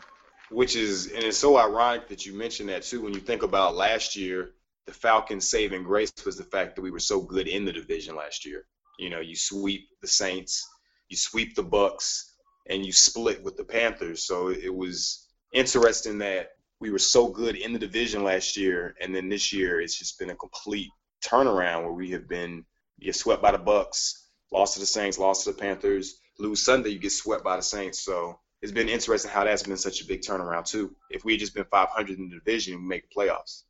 which 0.50 0.76
is 0.76 1.12
and 1.12 1.24
it's 1.24 1.38
so 1.38 1.58
ironic 1.58 2.08
that 2.08 2.26
you 2.26 2.34
mentioned 2.34 2.70
that 2.70 2.84
too 2.84 3.02
when 3.02 3.14
you 3.14 3.20
think 3.20 3.44
about 3.44 3.76
last 3.76 4.16
year 4.16 4.52
the 4.86 4.94
falcons 4.94 5.50
saving 5.50 5.84
grace 5.84 6.12
was 6.26 6.38
the 6.38 6.44
fact 6.44 6.76
that 6.76 6.82
we 6.82 6.92
were 6.92 7.00
so 7.00 7.22
good 7.22 7.48
in 7.48 7.66
the 7.66 7.74
division 7.74 8.16
last 8.16 8.46
year 8.46 8.66
you 8.98 9.10
know 9.10 9.20
you 9.20 9.36
sweep 9.36 9.90
the 10.02 10.08
saints 10.08 10.68
you 11.10 11.18
sweep 11.18 11.56
the 11.56 11.64
bucks 11.64 12.36
and 12.70 12.86
you 12.86 12.92
split 12.92 13.44
with 13.44 13.58
the 13.58 13.64
panthers 13.64 14.24
so 14.24 14.50
it 14.50 14.74
was 14.74 15.28
interesting 15.54 16.18
that 16.18 16.52
we 16.80 16.92
were 16.92 17.00
so 17.00 17.28
good 17.28 17.56
in 17.56 17.74
the 17.74 17.80
division 17.80 18.24
last 18.24 18.56
year 18.56 18.96
and 19.02 19.14
then 19.14 19.28
this 19.28 19.52
year 19.52 19.82
it's 19.82 19.98
just 19.98 20.20
been 20.20 20.30
a 20.30 20.36
complete 20.36 20.92
turnaround 21.28 21.84
where 21.84 21.92
we 21.92 22.12
have 22.12 22.28
been 22.28 22.64
you 22.98 23.06
get 23.06 23.16
swept 23.16 23.42
by 23.42 23.52
the 23.52 23.58
bucks 23.58 24.28
lost 24.52 24.74
to 24.74 24.80
the 24.80 24.86
saints 24.86 25.18
lost 25.18 25.44
to 25.44 25.52
the 25.52 25.58
panthers 25.58 26.20
lose 26.40 26.64
sunday 26.64 26.90
you 26.90 27.00
get 27.00 27.12
swept 27.12 27.44
by 27.44 27.56
the 27.56 27.62
saints 27.62 28.00
so 28.00 28.40
it's 28.62 28.72
been 28.72 28.90
interesting 28.90 29.32
how 29.32 29.44
that's 29.44 29.64
been 29.64 29.78
such 29.78 30.02
a 30.02 30.06
big 30.06 30.22
turnaround 30.22 30.66
too. 30.66 30.96
If 31.10 31.24
we 31.24 31.34
had 31.34 31.40
just 31.40 31.54
been 31.54 31.66
500 31.66 32.18
in 32.18 32.30
the 32.30 32.36
division, 32.36 32.82
we 32.82 32.88
make 32.88 33.10
the 33.10 33.16
playoffs. 33.16 33.64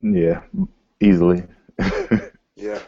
Yeah, 0.00 0.42
easily. 1.00 1.44
yeah. 2.56 2.80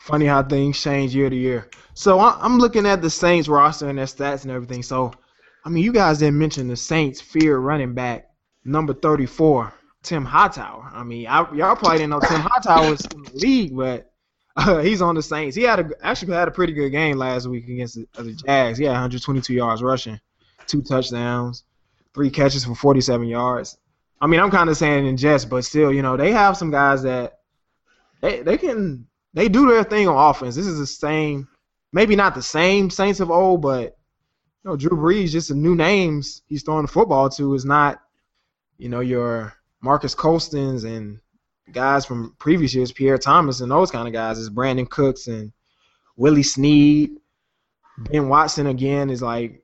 Funny 0.00 0.26
how 0.26 0.42
things 0.42 0.80
change 0.80 1.14
year 1.14 1.28
to 1.28 1.36
year. 1.36 1.68
So 1.94 2.18
I'm 2.18 2.58
looking 2.58 2.86
at 2.86 3.02
the 3.02 3.10
Saints 3.10 3.48
roster 3.48 3.88
and 3.88 3.98
their 3.98 4.06
stats 4.06 4.42
and 4.42 4.50
everything. 4.50 4.82
So, 4.82 5.12
I 5.64 5.68
mean, 5.68 5.84
you 5.84 5.92
guys 5.92 6.18
didn't 6.18 6.38
mention 6.38 6.68
the 6.68 6.76
Saints' 6.76 7.20
fear 7.20 7.58
running 7.58 7.94
back 7.94 8.28
number 8.64 8.94
34, 8.94 9.72
Tim 10.04 10.24
Hightower. 10.24 10.90
I 10.92 11.02
mean, 11.02 11.26
I, 11.26 11.38
y'all 11.54 11.74
probably 11.74 11.98
didn't 11.98 12.10
know 12.10 12.20
Tim 12.20 12.40
Hightower 12.40 12.90
was 12.90 13.04
in 13.06 13.22
the 13.22 13.32
league, 13.34 13.76
but 13.76 14.12
uh, 14.56 14.78
he's 14.78 15.02
on 15.02 15.14
the 15.16 15.22
Saints. 15.22 15.56
He 15.56 15.62
had 15.62 15.80
a, 15.80 15.90
actually 16.02 16.34
had 16.34 16.46
a 16.46 16.52
pretty 16.52 16.74
good 16.74 16.90
game 16.90 17.16
last 17.16 17.46
week 17.46 17.68
against 17.68 17.96
the, 17.96 18.22
the 18.22 18.32
Jags. 18.32 18.78
He 18.78 18.84
had 18.84 18.92
122 18.92 19.52
yards 19.52 19.82
rushing 19.82 20.20
two 20.66 20.82
touchdowns, 20.82 21.64
three 22.14 22.30
catches 22.30 22.64
for 22.64 22.74
47 22.74 23.26
yards. 23.26 23.76
I 24.20 24.26
mean, 24.26 24.40
I'm 24.40 24.50
kind 24.50 24.70
of 24.70 24.76
saying 24.76 25.06
in 25.06 25.16
jest, 25.16 25.50
but 25.50 25.64
still, 25.64 25.92
you 25.92 26.02
know, 26.02 26.16
they 26.16 26.32
have 26.32 26.56
some 26.56 26.70
guys 26.70 27.02
that 27.02 27.40
they 28.20 28.42
they 28.42 28.56
can 28.56 29.06
they 29.34 29.48
do 29.48 29.68
their 29.68 29.84
thing 29.84 30.08
on 30.08 30.30
offense. 30.30 30.54
This 30.54 30.66
is 30.66 30.78
the 30.78 30.86
same, 30.86 31.48
maybe 31.92 32.16
not 32.16 32.34
the 32.34 32.42
same 32.42 32.90
Saints 32.90 33.20
of 33.20 33.30
old, 33.30 33.60
but 33.60 33.96
you 34.62 34.70
know, 34.70 34.76
Drew 34.76 34.96
Brees, 34.96 35.30
just 35.30 35.48
the 35.48 35.54
new 35.54 35.74
names 35.74 36.42
he's 36.46 36.62
throwing 36.62 36.86
the 36.86 36.92
football 36.92 37.28
to 37.30 37.54
is 37.54 37.64
not, 37.64 38.00
you 38.78 38.88
know, 38.88 39.00
your 39.00 39.52
Marques 39.84 40.14
Colstons 40.14 40.84
and 40.84 41.20
guys 41.70 42.06
from 42.06 42.34
previous 42.38 42.74
years, 42.74 42.90
Pierre 42.90 43.18
Thomas 43.18 43.60
and 43.60 43.70
those 43.70 43.90
kind 43.90 44.08
of 44.08 44.14
guys. 44.14 44.38
Is 44.38 44.48
Brandin 44.48 44.88
Cooks 44.88 45.26
and 45.26 45.52
Willie 46.16 46.42
Snead, 46.42 47.10
Ben 47.98 48.30
Watson 48.30 48.66
again 48.66 49.10
is 49.10 49.20
like 49.20 49.62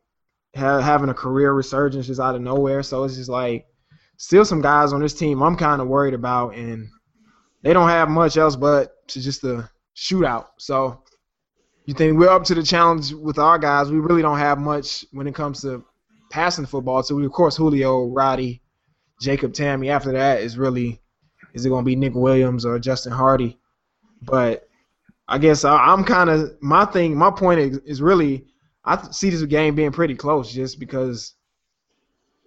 ha- 0.54 0.80
having 0.80 1.08
a 1.08 1.14
career 1.14 1.52
resurgence 1.54 2.06
just 2.06 2.20
out 2.20 2.34
of 2.34 2.42
nowhere. 2.42 2.82
So 2.82 3.04
it's 3.04 3.16
just 3.16 3.30
like 3.30 3.66
still 4.18 4.44
some 4.44 4.60
guys 4.60 4.92
on 4.92 5.00
this 5.00 5.14
team 5.14 5.42
I'm 5.42 5.56
kind 5.56 5.80
of 5.80 5.88
worried 5.88 6.14
about, 6.14 6.54
and 6.54 6.88
they 7.62 7.72
don't 7.72 7.88
have 7.88 8.10
much 8.10 8.36
else 8.36 8.56
but 8.56 9.08
to 9.08 9.20
just 9.22 9.42
a 9.44 9.70
shootout. 9.96 10.48
So 10.58 11.02
you 11.86 11.94
think 11.94 12.18
we're 12.18 12.28
up 12.28 12.44
to 12.44 12.54
the 12.54 12.62
challenge 12.62 13.12
with 13.12 13.38
our 13.38 13.58
guys? 13.58 13.90
We 13.90 14.00
really 14.00 14.22
don't 14.22 14.38
have 14.38 14.58
much 14.58 15.04
when 15.12 15.26
it 15.26 15.34
comes 15.34 15.62
to 15.62 15.82
passing 16.30 16.66
football. 16.66 17.02
So 17.02 17.14
we, 17.14 17.24
of 17.24 17.32
course, 17.32 17.56
Julio, 17.56 18.04
Roddy, 18.06 18.59
Jacob 19.20 19.52
Tamme. 19.52 19.88
After 19.88 20.12
that 20.12 20.40
is 20.40 20.58
really 20.58 21.00
is 21.52 21.66
it 21.66 21.68
going 21.68 21.84
to 21.84 21.86
be 21.86 21.96
Nick 21.96 22.14
Williams 22.14 22.64
or 22.64 22.78
Justin 22.78 23.12
Hardy? 23.12 23.58
But 24.22 24.68
I 25.28 25.38
guess 25.38 25.64
I, 25.64 25.92
am 25.92 26.04
kind 26.04 26.30
of 26.30 26.56
my 26.60 26.84
thing. 26.84 27.16
My 27.16 27.30
point 27.30 27.60
is, 27.60 27.78
is 27.78 28.02
really 28.02 28.46
I 28.84 29.10
see 29.10 29.30
this 29.30 29.42
game 29.44 29.74
being 29.74 29.92
pretty 29.92 30.14
close 30.14 30.52
just 30.52 30.80
because 30.80 31.34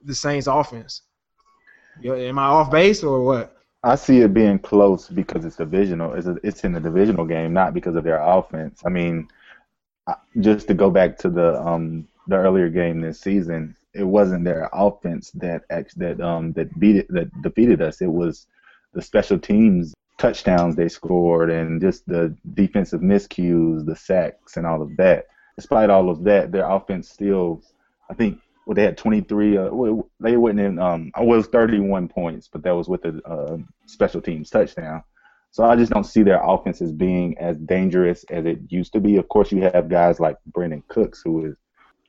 the 0.03 0.15
Saints 0.15 0.47
offense. 0.47 1.03
Am 2.03 2.39
I 2.39 2.43
off 2.43 2.71
base 2.71 3.03
or 3.03 3.23
what? 3.23 3.55
I 3.83 3.95
see 3.95 4.21
it 4.21 4.33
being 4.33 4.59
close 4.59 5.09
because 5.09 5.45
it's 5.45 5.57
divisional. 5.57 6.13
It's, 6.13 6.25
a, 6.25 6.37
it's 6.41 6.63
in 6.63 6.71
the 6.71 6.79
divisional 6.79 7.25
game, 7.25 7.53
not 7.53 7.73
because 7.73 7.95
of 7.95 8.03
their 8.03 8.21
offense. 8.21 8.81
I 8.85 8.89
mean, 8.89 9.27
just 10.39 10.67
to 10.67 10.73
go 10.73 10.89
back 10.89 11.17
to 11.19 11.29
the 11.29 11.61
um 11.61 12.07
the 12.27 12.35
earlier 12.35 12.69
game 12.69 13.01
this 13.01 13.19
season, 13.19 13.75
it 13.93 14.03
wasn't 14.03 14.43
their 14.43 14.69
offense 14.73 15.31
that 15.31 15.63
that 15.69 16.21
um 16.21 16.53
that 16.53 16.77
beat 16.79 16.97
it, 16.97 17.07
that 17.09 17.29
defeated 17.41 17.81
us. 17.81 18.01
It 18.01 18.11
was 18.11 18.47
the 18.93 19.01
special 19.01 19.39
teams 19.39 19.93
touchdowns 20.17 20.75
they 20.75 20.87
scored 20.87 21.49
and 21.49 21.81
just 21.81 22.05
the 22.05 22.35
defensive 22.53 23.01
miscues, 23.01 23.85
the 23.85 23.95
sacks, 23.95 24.57
and 24.57 24.65
all 24.65 24.81
of 24.81 24.95
that. 24.97 25.25
Despite 25.57 25.89
all 25.89 26.09
of 26.09 26.23
that, 26.23 26.51
their 26.51 26.69
offense 26.69 27.09
still, 27.09 27.61
I 28.09 28.13
think, 28.13 28.39
well, 28.65 28.75
they 28.75 28.83
had 28.83 28.97
23. 28.97 29.57
Uh, 29.57 29.69
they 30.19 30.37
went 30.37 30.59
in. 30.59 30.79
Um, 30.79 31.11
I 31.15 31.21
was 31.21 31.47
31 31.47 32.07
points, 32.07 32.47
but 32.51 32.63
that 32.63 32.75
was 32.75 32.87
with 32.87 33.03
a 33.05 33.21
uh, 33.27 33.57
special 33.85 34.21
teams 34.21 34.49
touchdown. 34.49 35.03
So 35.51 35.63
I 35.63 35.75
just 35.75 35.91
don't 35.91 36.05
see 36.05 36.23
their 36.23 36.41
offense 36.41 36.81
as 36.81 36.91
being 36.91 37.37
as 37.37 37.57
dangerous 37.57 38.23
as 38.31 38.45
it 38.45 38.59
used 38.69 38.93
to 38.93 38.99
be. 38.99 39.17
Of 39.17 39.27
course, 39.27 39.51
you 39.51 39.61
have 39.61 39.89
guys 39.89 40.19
like 40.19 40.37
Brandin 40.51 40.87
Cooks, 40.87 41.21
who 41.23 41.45
is 41.45 41.55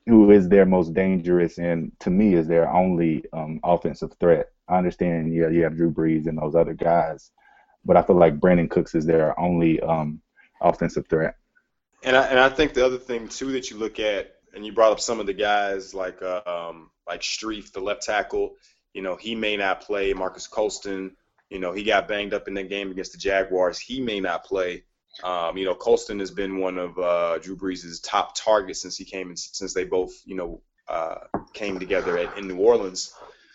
who 0.05 0.31
is 0.31 0.47
their 0.49 0.65
most 0.65 0.93
dangerous 0.93 1.57
and 1.57 1.91
to 1.99 2.09
me 2.09 2.35
is 2.35 2.47
their 2.47 2.69
only 2.69 3.23
um, 3.33 3.59
offensive 3.63 4.13
threat. 4.19 4.49
I 4.67 4.77
understand 4.77 5.33
you 5.33 5.49
you 5.49 5.63
have 5.63 5.75
Drew 5.75 5.91
Brees 5.91 6.27
and 6.27 6.37
those 6.37 6.55
other 6.55 6.73
guys, 6.73 7.31
but 7.83 7.97
I 7.97 8.01
feel 8.01 8.15
like 8.15 8.39
Brandin 8.39 8.69
Cooks 8.69 8.95
is 8.95 9.05
their 9.05 9.39
only 9.39 9.79
um, 9.79 10.21
offensive 10.61 11.07
threat. 11.07 11.35
And 12.03 12.15
I, 12.15 12.25
and 12.25 12.39
I 12.39 12.49
think 12.49 12.73
the 12.73 12.85
other 12.85 12.97
thing 12.97 13.27
too 13.27 13.51
that 13.53 13.69
you 13.69 13.77
look 13.77 13.99
at, 13.99 14.31
and 14.53 14.65
you 14.65 14.73
brought 14.73 14.91
up 14.91 14.99
some 14.99 15.19
of 15.19 15.25
the 15.25 15.33
guys 15.33 15.93
like 15.93 16.21
uh, 16.21 16.41
um, 16.45 16.91
like 17.07 17.21
Strief, 17.21 17.71
the 17.71 17.79
left 17.79 18.03
tackle. 18.03 18.55
You 18.93 19.01
know, 19.01 19.15
he 19.15 19.35
may 19.35 19.57
not 19.57 19.81
play. 19.81 20.13
Marques 20.13 20.47
Colston, 20.47 21.17
you 21.49 21.59
know, 21.59 21.73
he 21.73 21.83
got 21.83 22.07
banged 22.07 22.33
up 22.33 22.47
in 22.47 22.53
that 22.53 22.69
game 22.69 22.91
against 22.91 23.11
the 23.11 23.17
Jaguars. 23.17 23.79
He 23.79 23.99
may 23.99 24.19
not 24.19 24.45
play. 24.45 24.83
Um, 25.23 25.57
you 25.57 25.65
know, 25.65 25.75
Colston 25.75 26.19
has 26.19 26.31
been 26.31 26.57
one 26.57 26.77
of 26.77 26.97
uh, 26.99 27.37
Drew 27.39 27.55
Brees' 27.55 28.01
top 28.03 28.35
targets 28.35 28.81
since 28.81 28.97
he 28.97 29.05
came 29.05 29.29
in, 29.29 29.37
since 29.37 29.73
they 29.73 29.85
both, 29.85 30.13
you 30.25 30.35
know, 30.35 30.61
uh, 30.87 31.15
came 31.53 31.79
together 31.79 32.17
at, 32.17 32.37
in 32.37 32.47
New 32.47 32.57
Orleans. 32.57 33.13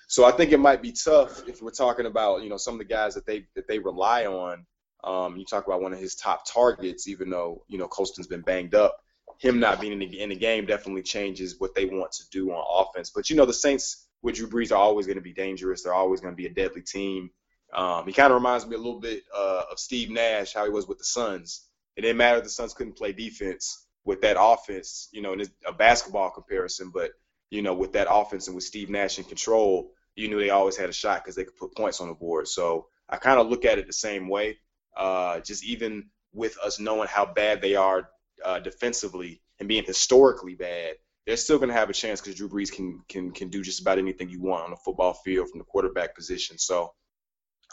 So 0.09 0.25
I 0.25 0.33
think 0.33 0.53
it 0.53 0.59
might 0.59 0.83
be 0.83 0.93
tough 0.93 1.47
if 1.47 1.63
we're 1.63 1.71
talking 1.71 2.07
about, 2.07 2.43
you 2.43 2.49
know, 2.49 2.57
some 2.57 2.75
of 2.75 2.79
the 2.79 2.85
guys 2.85 3.15
that 3.15 3.27
they 3.27 3.47
that 3.55 3.69
they 3.69 3.79
rely 3.79 4.27
on. 4.27 4.67
Um, 5.05 5.37
you 5.37 5.45
talk 5.45 5.67
about 5.67 5.81
one 5.81 5.93
of 5.93 5.99
his 5.99 6.15
top 6.15 6.45
targets, 6.47 7.09
even 7.09 7.31
though 7.31 7.63
you 7.69 7.79
know 7.79 7.89
Colston's 7.89 8.27
been 8.27 8.43
banged 8.43 8.75
up. 8.75 8.99
Him 9.39 9.59
not 9.59 9.81
being 9.81 9.95
in 9.95 9.99
the, 10.01 10.21
in 10.21 10.29
the 10.29 10.37
game 10.37 10.67
definitely 10.67 11.03
changes 11.03 11.59
what 11.59 11.75
they 11.75 11.87
want 11.87 12.13
to 12.13 12.25
do 12.31 12.51
on 12.51 12.87
offense. 12.87 13.11
But 13.11 13.31
you 13.31 13.37
know, 13.37 13.47
the 13.47 13.55
Saints 13.55 14.09
with 14.23 14.35
Drew 14.35 14.49
Brees 14.49 14.73
are 14.73 14.77
always 14.77 15.07
going 15.07 15.17
to 15.17 15.23
be 15.23 15.33
dangerous. 15.33 15.83
They're 15.83 15.95
always 15.95 16.21
going 16.21 16.33
to 16.33 16.37
be 16.37 16.47
a 16.47 16.53
deadly 16.53 16.83
team. 16.83 17.31
Um, 17.75 18.07
he 18.07 18.13
kind 18.13 18.33
of 18.33 18.35
reminds 18.35 18.67
me 18.67 18.75
a 18.75 18.79
little 18.79 19.01
bit 19.01 19.23
uh, 19.37 19.63
of 19.71 19.79
Steve 19.79 20.11
Nash, 20.11 20.55
how 20.55 20.65
he 20.65 20.71
was 20.71 20.89
with 20.89 20.99
the 20.99 21.05
Suns. 21.05 21.67
It 21.97 22.03
didn't 22.03 22.17
matter 22.17 22.39
if 22.39 22.45
the 22.45 22.51
Suns 22.51 22.75
couldn't 22.75 22.97
play 22.97 23.13
defense 23.13 23.87
with 24.05 24.23
that 24.23 24.37
offense, 24.41 25.09
you 25.13 25.23
know, 25.23 25.33
in 25.35 25.43
a 25.67 25.73
basketball 25.73 26.31
comparison, 26.31 26.91
but 26.93 27.13
you 27.51 27.63
know, 27.63 27.75
with 27.75 27.93
that 27.93 28.07
offense 28.11 28.47
and 28.47 28.55
with 28.55 28.65
Steve 28.65 28.91
Nash 28.91 29.19
in 29.19 29.25
control, 29.25 29.93
you 30.15 30.29
knew 30.29 30.39
they 30.39 30.51
always 30.51 30.77
had 30.77 30.89
a 30.89 30.93
shot 30.93 31.23
because 31.23 31.35
they 31.35 31.45
could 31.45 31.57
put 31.57 31.77
points 31.77 32.01
on 32.01 32.09
the 32.09 32.15
board. 32.15 32.49
So 32.49 32.87
I 33.09 33.17
kind 33.17 33.41
of 33.41 33.49
look 33.49 33.65
at 33.65 33.79
it 33.79 33.87
the 33.87 33.93
same 33.93 34.29
way. 34.29 34.59
Uh, 34.97 35.41
just 35.41 35.65
even 35.65 36.11
with 36.33 36.57
us 36.59 36.79
knowing 36.79 37.09
how 37.09 37.27
bad 37.27 37.61
they 37.61 37.75
are 37.75 38.09
uh, 38.45 38.61
defensively 38.61 39.41
and 39.59 39.69
being 39.69 39.85
historically 39.85 40.55
bad, 40.55 40.95
they're 41.27 41.37
still 41.37 41.59
going 41.59 41.69
to 41.69 41.75
have 41.75 41.91
a 41.91 41.95
chance 41.95 42.21
because 42.21 42.37
Drew 42.37 42.49
Brees 42.49 42.73
can 42.73 43.03
can 43.09 43.31
can 43.33 43.51
do 43.51 43.63
just 43.63 43.81
about 43.81 43.99
anything 43.99 44.31
you 44.31 44.41
want 44.41 44.65
on 44.65 44.71
the 44.71 44.77
football 44.77 45.15
field 45.15 45.51
from 45.51 45.59
the 45.59 45.65
quarterback 45.65 46.15
position. 46.15 46.59
So 46.59 46.93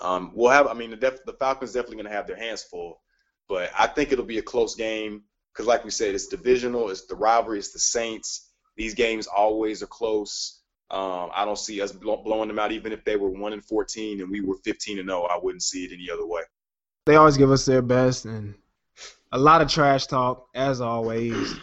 um, 0.01 0.31
we'll 0.33 0.51
have. 0.51 0.67
I 0.67 0.73
mean, 0.73 0.91
the, 0.91 0.97
def- 0.97 1.25
the 1.25 1.33
Falcons 1.33 1.73
definitely 1.73 1.97
going 1.97 2.07
to 2.07 2.15
have 2.15 2.27
their 2.27 2.37
hands 2.37 2.63
full, 2.63 3.01
but 3.49 3.71
I 3.77 3.87
think 3.87 4.11
it'll 4.11 4.25
be 4.25 4.37
a 4.37 4.43
close 4.43 4.75
game 4.75 5.23
because, 5.53 5.67
like 5.67 5.83
we 5.83 5.91
said, 5.91 6.13
it's 6.13 6.27
divisional. 6.27 6.89
It's 6.89 7.05
the 7.05 7.15
rivalry. 7.15 7.59
It's 7.59 7.71
the 7.71 7.79
Saints. 7.79 8.51
These 8.75 8.93
games 8.93 9.27
always 9.27 9.81
are 9.81 9.87
close. 9.87 10.61
Um, 10.89 11.31
I 11.33 11.43
don't 11.43 11.57
see 11.57 11.81
us 11.81 11.91
blowing 11.91 12.47
them 12.47 12.59
out, 12.59 12.71
even 12.71 12.93
if 12.93 13.03
they 13.03 13.17
were 13.17 13.29
one 13.29 13.53
and 13.53 13.65
fourteen 13.65 14.21
and 14.21 14.29
we 14.29 14.41
were 14.41 14.55
fifteen 14.63 14.99
and 14.99 15.09
zero. 15.09 15.23
I 15.23 15.37
wouldn't 15.41 15.63
see 15.63 15.83
it 15.83 15.91
any 15.91 16.09
other 16.09 16.25
way. 16.25 16.43
They 17.05 17.15
always 17.15 17.37
give 17.37 17.51
us 17.51 17.65
their 17.65 17.81
best, 17.81 18.25
and 18.25 18.55
a 19.31 19.37
lot 19.37 19.61
of 19.61 19.69
trash 19.69 20.05
talk 20.05 20.47
as 20.55 20.79
always. 20.79 21.55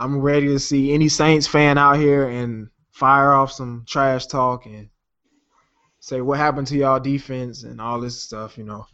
I'm 0.00 0.18
ready 0.18 0.48
to 0.48 0.58
see 0.58 0.92
any 0.92 1.08
Saints 1.08 1.46
fan 1.46 1.78
out 1.78 1.96
here 1.98 2.28
and 2.28 2.68
fire 2.90 3.32
off 3.32 3.52
some 3.52 3.84
trash 3.86 4.26
talk 4.26 4.66
and 4.66 4.88
say 6.04 6.20
what 6.20 6.36
happened 6.36 6.66
to 6.66 6.76
y'all 6.76 7.00
defense 7.00 7.62
and 7.62 7.80
all 7.80 7.98
this 7.98 8.20
stuff, 8.20 8.58
you 8.58 8.64
know. 8.64 8.86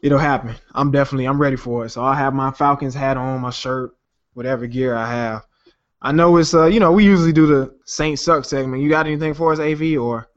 It'll 0.00 0.18
happen. 0.18 0.54
I'm 0.72 0.90
definitely 0.90 1.26
I'm 1.26 1.40
ready 1.40 1.56
for 1.56 1.84
it. 1.84 1.90
So 1.90 2.02
I'll 2.02 2.14
have 2.14 2.32
my 2.32 2.50
Falcons 2.50 2.94
hat 2.94 3.18
on, 3.18 3.42
my 3.42 3.50
shirt, 3.50 3.94
whatever 4.32 4.66
gear 4.66 4.96
I 4.96 5.06
have. 5.08 5.46
I 6.00 6.10
know 6.10 6.38
it's 6.38 6.54
uh 6.54 6.66
you 6.66 6.80
know, 6.80 6.90
we 6.90 7.04
usually 7.04 7.34
do 7.34 7.46
the 7.46 7.74
Saint 7.84 8.18
Suck 8.18 8.46
segment. 8.46 8.82
You 8.82 8.88
got 8.88 9.06
anything 9.06 9.34
for 9.34 9.52
us, 9.52 9.60
AV 9.60 9.98
or 9.98 10.28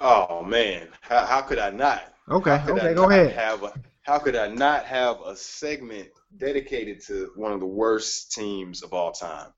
Oh 0.00 0.44
man. 0.44 0.88
How, 1.00 1.24
how 1.24 1.40
could 1.40 1.58
I 1.58 1.70
not? 1.70 2.12
Okay, 2.28 2.62
okay, 2.68 2.94
go 2.94 3.08
ahead. 3.08 3.32
Have 3.32 3.62
a, 3.62 3.72
how 4.02 4.18
could 4.18 4.36
I 4.36 4.48
not 4.48 4.84
have 4.84 5.18
a 5.22 5.34
segment 5.34 6.08
dedicated 6.36 7.00
to 7.06 7.32
one 7.36 7.52
of 7.52 7.60
the 7.60 7.66
worst 7.66 8.32
teams 8.32 8.82
of 8.82 8.92
all 8.92 9.12
time? 9.12 9.48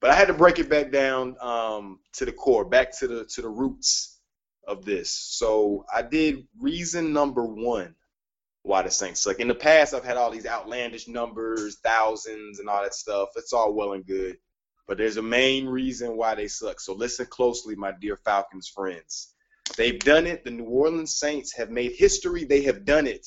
But 0.00 0.10
I 0.10 0.14
had 0.14 0.28
to 0.28 0.34
break 0.34 0.60
it 0.60 0.70
back 0.70 0.92
down 0.92 1.36
um, 1.40 1.98
to 2.12 2.24
the 2.24 2.32
core, 2.32 2.64
back 2.64 2.96
to 2.98 3.08
the 3.08 3.24
to 3.24 3.42
the 3.42 3.48
roots 3.48 4.11
of 4.66 4.84
this. 4.84 5.10
So 5.10 5.84
I 5.92 6.02
did 6.02 6.46
reason 6.58 7.12
number 7.12 7.44
one 7.44 7.94
why 8.62 8.82
the 8.82 8.90
Saints 8.90 9.22
suck. 9.22 9.40
In 9.40 9.48
the 9.48 9.54
past, 9.54 9.92
I've 9.92 10.04
had 10.04 10.16
all 10.16 10.30
these 10.30 10.46
outlandish 10.46 11.08
numbers, 11.08 11.78
thousands, 11.82 12.60
and 12.60 12.68
all 12.68 12.82
that 12.82 12.94
stuff. 12.94 13.30
It's 13.36 13.52
all 13.52 13.74
well 13.74 13.92
and 13.92 14.06
good. 14.06 14.36
But 14.86 14.98
there's 14.98 15.16
a 15.16 15.22
main 15.22 15.66
reason 15.66 16.16
why 16.16 16.34
they 16.34 16.48
suck. 16.48 16.80
So 16.80 16.94
listen 16.94 17.26
closely, 17.26 17.74
my 17.74 17.92
dear 18.00 18.16
Falcons 18.16 18.68
friends. 18.68 19.34
They've 19.76 19.98
done 19.98 20.26
it. 20.26 20.44
The 20.44 20.50
New 20.50 20.64
Orleans 20.64 21.14
Saints 21.14 21.54
have 21.56 21.70
made 21.70 21.92
history. 21.92 22.44
They 22.44 22.62
have 22.62 22.84
done 22.84 23.06
it. 23.06 23.26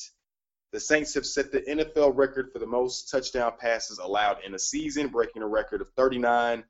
The 0.72 0.80
Saints 0.80 1.14
have 1.14 1.26
set 1.26 1.52
the 1.52 1.62
NFL 1.62 2.16
record 2.16 2.50
for 2.52 2.58
the 2.58 2.66
most 2.66 3.10
touchdown 3.10 3.52
passes 3.58 3.98
allowed 3.98 4.38
in 4.44 4.54
a 4.54 4.58
season, 4.58 5.08
breaking 5.08 5.42
a 5.42 5.46
record 5.46 5.80
of 5.80 5.90
39 5.96 6.64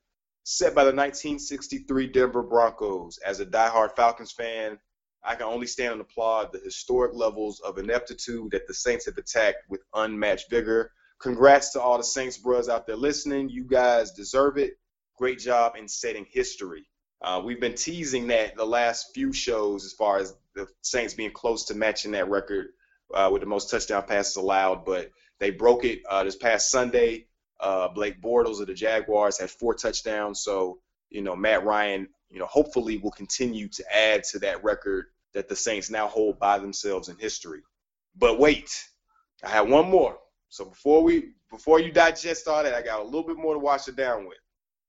set 0.48 0.76
by 0.76 0.84
the 0.84 0.94
1963 0.94 2.06
Denver 2.06 2.44
Broncos. 2.44 3.18
As 3.18 3.40
a 3.40 3.46
diehard 3.46 3.96
Falcons 3.96 4.30
fan, 4.30 4.78
I 5.24 5.34
can 5.34 5.46
only 5.46 5.66
stand 5.66 5.94
and 5.94 6.00
applaud 6.00 6.52
the 6.52 6.60
historic 6.60 7.14
levels 7.14 7.58
of 7.58 7.78
ineptitude 7.78 8.52
that 8.52 8.68
the 8.68 8.74
Saints 8.74 9.06
have 9.06 9.18
attacked 9.18 9.68
with 9.68 9.82
unmatched 9.92 10.48
vigor. 10.48 10.92
Congrats 11.18 11.72
to 11.72 11.80
all 11.80 11.98
the 11.98 12.04
Saints 12.04 12.38
bros 12.38 12.68
out 12.68 12.86
there 12.86 12.94
listening. 12.94 13.48
You 13.48 13.64
guys 13.64 14.12
deserve 14.12 14.56
it. 14.56 14.74
Great 15.18 15.40
job 15.40 15.74
in 15.76 15.88
setting 15.88 16.26
history. 16.30 16.86
Uh, 17.20 17.42
we've 17.44 17.60
been 17.60 17.74
teasing 17.74 18.28
that 18.28 18.54
the 18.54 18.64
last 18.64 19.06
few 19.14 19.32
shows 19.32 19.84
as 19.84 19.94
far 19.94 20.18
as 20.18 20.32
the 20.54 20.68
Saints 20.82 21.14
being 21.14 21.32
close 21.32 21.64
to 21.64 21.74
matching 21.74 22.12
that 22.12 22.30
record 22.30 22.68
uh, 23.12 23.28
with 23.32 23.42
the 23.42 23.48
most 23.48 23.68
touchdown 23.68 24.04
passes 24.04 24.36
allowed, 24.36 24.84
but 24.84 25.10
they 25.40 25.50
broke 25.50 25.84
it 25.84 26.02
uh, 26.08 26.22
this 26.22 26.36
past 26.36 26.70
Sunday 26.70 27.26
uh, 27.60 27.88
Blake 27.88 28.20
Bortles 28.20 28.60
of 28.60 28.66
the 28.66 28.74
Jaguars 28.74 29.38
had 29.38 29.50
four 29.50 29.74
touchdowns. 29.74 30.42
So, 30.42 30.78
you 31.10 31.22
know, 31.22 31.36
Matt 31.36 31.64
Ryan, 31.64 32.08
you 32.30 32.38
know, 32.38 32.46
hopefully 32.46 32.98
will 32.98 33.10
continue 33.12 33.68
to 33.68 33.96
add 33.96 34.24
to 34.24 34.38
that 34.40 34.62
record 34.64 35.06
that 35.34 35.48
the 35.48 35.56
Saints 35.56 35.90
now 35.90 36.08
hold 36.08 36.38
by 36.38 36.58
themselves 36.58 37.08
in 37.08 37.16
history. 37.18 37.60
But 38.16 38.38
wait, 38.38 38.70
I 39.44 39.50
have 39.50 39.68
one 39.68 39.90
more. 39.90 40.18
So 40.48 40.64
before 40.64 41.02
we 41.02 41.32
before 41.50 41.80
you 41.80 41.92
digest 41.92 42.48
all 42.48 42.62
that, 42.62 42.74
I 42.74 42.82
got 42.82 43.00
a 43.00 43.04
little 43.04 43.26
bit 43.26 43.36
more 43.36 43.54
to 43.54 43.60
wash 43.60 43.88
it 43.88 43.96
down 43.96 44.26
with. 44.26 44.38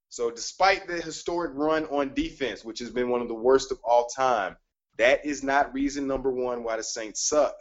So 0.10 0.32
despite 0.32 0.88
the 0.88 1.02
historic 1.02 1.52
run 1.54 1.86
on 1.86 2.14
defense, 2.14 2.64
which 2.64 2.80
has 2.80 2.90
been 2.90 3.10
one 3.10 3.22
of 3.22 3.28
the 3.28 3.34
worst 3.34 3.72
of 3.72 3.80
all 3.84 4.08
time, 4.08 4.56
that 4.98 5.26
is 5.26 5.44
not 5.44 5.74
reason 5.74 6.08
number 6.08 6.32
one 6.32 6.64
why 6.64 6.78
the 6.78 6.84
Saints 6.84 7.28
suck. 7.28 7.56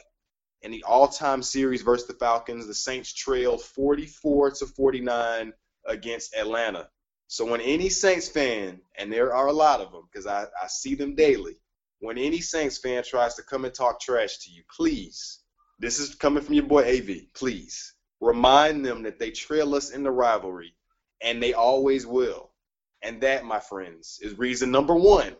In 0.66 0.72
the 0.72 0.82
all-time 0.82 1.44
series 1.44 1.82
versus 1.82 2.08
the 2.08 2.14
Falcons, 2.14 2.66
the 2.66 2.74
Saints 2.74 3.12
trailed 3.12 3.62
44 3.62 4.50
to 4.50 4.66
49 4.66 5.52
against 5.86 6.34
Atlanta. 6.34 6.88
So 7.28 7.48
when 7.48 7.60
any 7.60 7.88
Saints 7.88 8.28
fan, 8.28 8.80
and 8.98 9.12
there 9.12 9.32
are 9.32 9.46
a 9.46 9.52
lot 9.52 9.80
of 9.80 9.92
them 9.92 10.08
because 10.10 10.26
I, 10.26 10.46
I 10.60 10.66
see 10.66 10.96
them 10.96 11.14
daily, 11.14 11.54
when 12.00 12.18
any 12.18 12.40
Saints 12.40 12.78
fan 12.78 13.04
tries 13.04 13.36
to 13.36 13.44
come 13.44 13.64
and 13.64 13.72
talk 13.72 14.00
trash 14.00 14.38
to 14.38 14.50
you, 14.50 14.64
please, 14.76 15.38
this 15.78 16.00
is 16.00 16.16
coming 16.16 16.42
from 16.42 16.54
your 16.54 16.66
boy 16.66 16.82
AV, 16.82 17.32
please 17.32 17.94
remind 18.20 18.84
them 18.84 19.04
that 19.04 19.20
they 19.20 19.30
trail 19.30 19.72
us 19.76 19.90
in 19.90 20.02
the 20.02 20.10
rivalry, 20.10 20.74
and 21.22 21.40
they 21.40 21.52
always 21.54 22.08
will. 22.08 22.50
And 23.02 23.20
that, 23.20 23.44
my 23.44 23.60
friends, 23.60 24.18
is 24.20 24.36
reason 24.36 24.72
number 24.72 24.96
one 24.96 25.36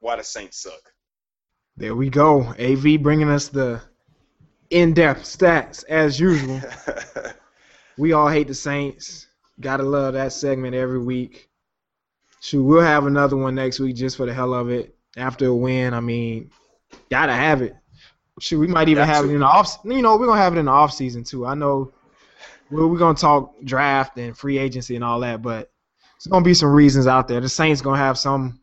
why 0.00 0.16
the 0.16 0.24
Saints 0.24 0.60
suck. 0.60 0.82
There 1.76 1.94
we 1.94 2.10
go. 2.10 2.42
AV 2.58 3.00
bringing 3.00 3.28
us 3.28 3.46
the 3.46 3.82
in-depth 4.70 5.22
stats 5.22 5.84
as 5.88 6.18
usual. 6.20 6.60
we 7.98 8.12
all 8.12 8.28
hate 8.28 8.48
the 8.48 8.54
Saints. 8.54 9.26
Gotta 9.60 9.82
love 9.82 10.14
that 10.14 10.32
segment 10.32 10.74
every 10.74 11.00
week. 11.00 11.48
Shoot, 12.40 12.62
we'll 12.62 12.82
have 12.82 13.06
another 13.06 13.36
one 13.36 13.54
next 13.54 13.80
week 13.80 13.96
just 13.96 14.16
for 14.16 14.26
the 14.26 14.34
hell 14.34 14.54
of 14.54 14.70
it. 14.70 14.94
After 15.16 15.46
a 15.46 15.54
win, 15.54 15.94
I 15.94 16.00
mean, 16.00 16.50
gotta 17.10 17.32
have 17.32 17.62
it. 17.62 17.74
Shoot, 18.40 18.60
we 18.60 18.68
might 18.68 18.88
even 18.88 19.06
have 19.06 19.24
it 19.24 19.30
in 19.30 19.40
the 19.40 19.46
off. 19.46 19.78
You 19.84 20.00
know, 20.00 20.16
we're 20.16 20.26
gonna 20.26 20.40
have 20.40 20.54
it 20.54 20.60
in 20.60 20.66
the 20.66 20.70
off 20.70 20.92
season 20.92 21.24
too. 21.24 21.44
I 21.44 21.54
know 21.54 21.92
we're, 22.70 22.86
we're 22.86 22.98
gonna 22.98 23.18
talk 23.18 23.54
draft 23.64 24.16
and 24.18 24.36
free 24.36 24.58
agency 24.58 24.94
and 24.94 25.04
all 25.04 25.18
that, 25.20 25.42
but 25.42 25.72
there's 26.18 26.30
gonna 26.30 26.44
be 26.44 26.54
some 26.54 26.70
reasons 26.70 27.08
out 27.08 27.26
there. 27.26 27.40
The 27.40 27.48
Saints 27.48 27.80
gonna 27.80 27.98
have 27.98 28.16
some 28.16 28.60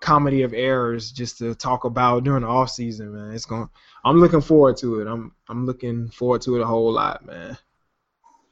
comedy 0.00 0.42
of 0.42 0.52
errors 0.52 1.10
just 1.10 1.38
to 1.38 1.54
talk 1.54 1.84
about 1.84 2.24
during 2.24 2.42
the 2.42 2.48
off 2.48 2.70
season, 2.70 3.14
man. 3.14 3.34
It's 3.34 3.46
going. 3.46 3.68
I'm 4.04 4.20
looking 4.20 4.40
forward 4.40 4.76
to 4.78 5.00
it. 5.00 5.06
I'm 5.06 5.32
I'm 5.48 5.66
looking 5.66 6.08
forward 6.08 6.42
to 6.42 6.56
it 6.56 6.62
a 6.62 6.66
whole 6.66 6.92
lot, 6.92 7.24
man 7.26 7.58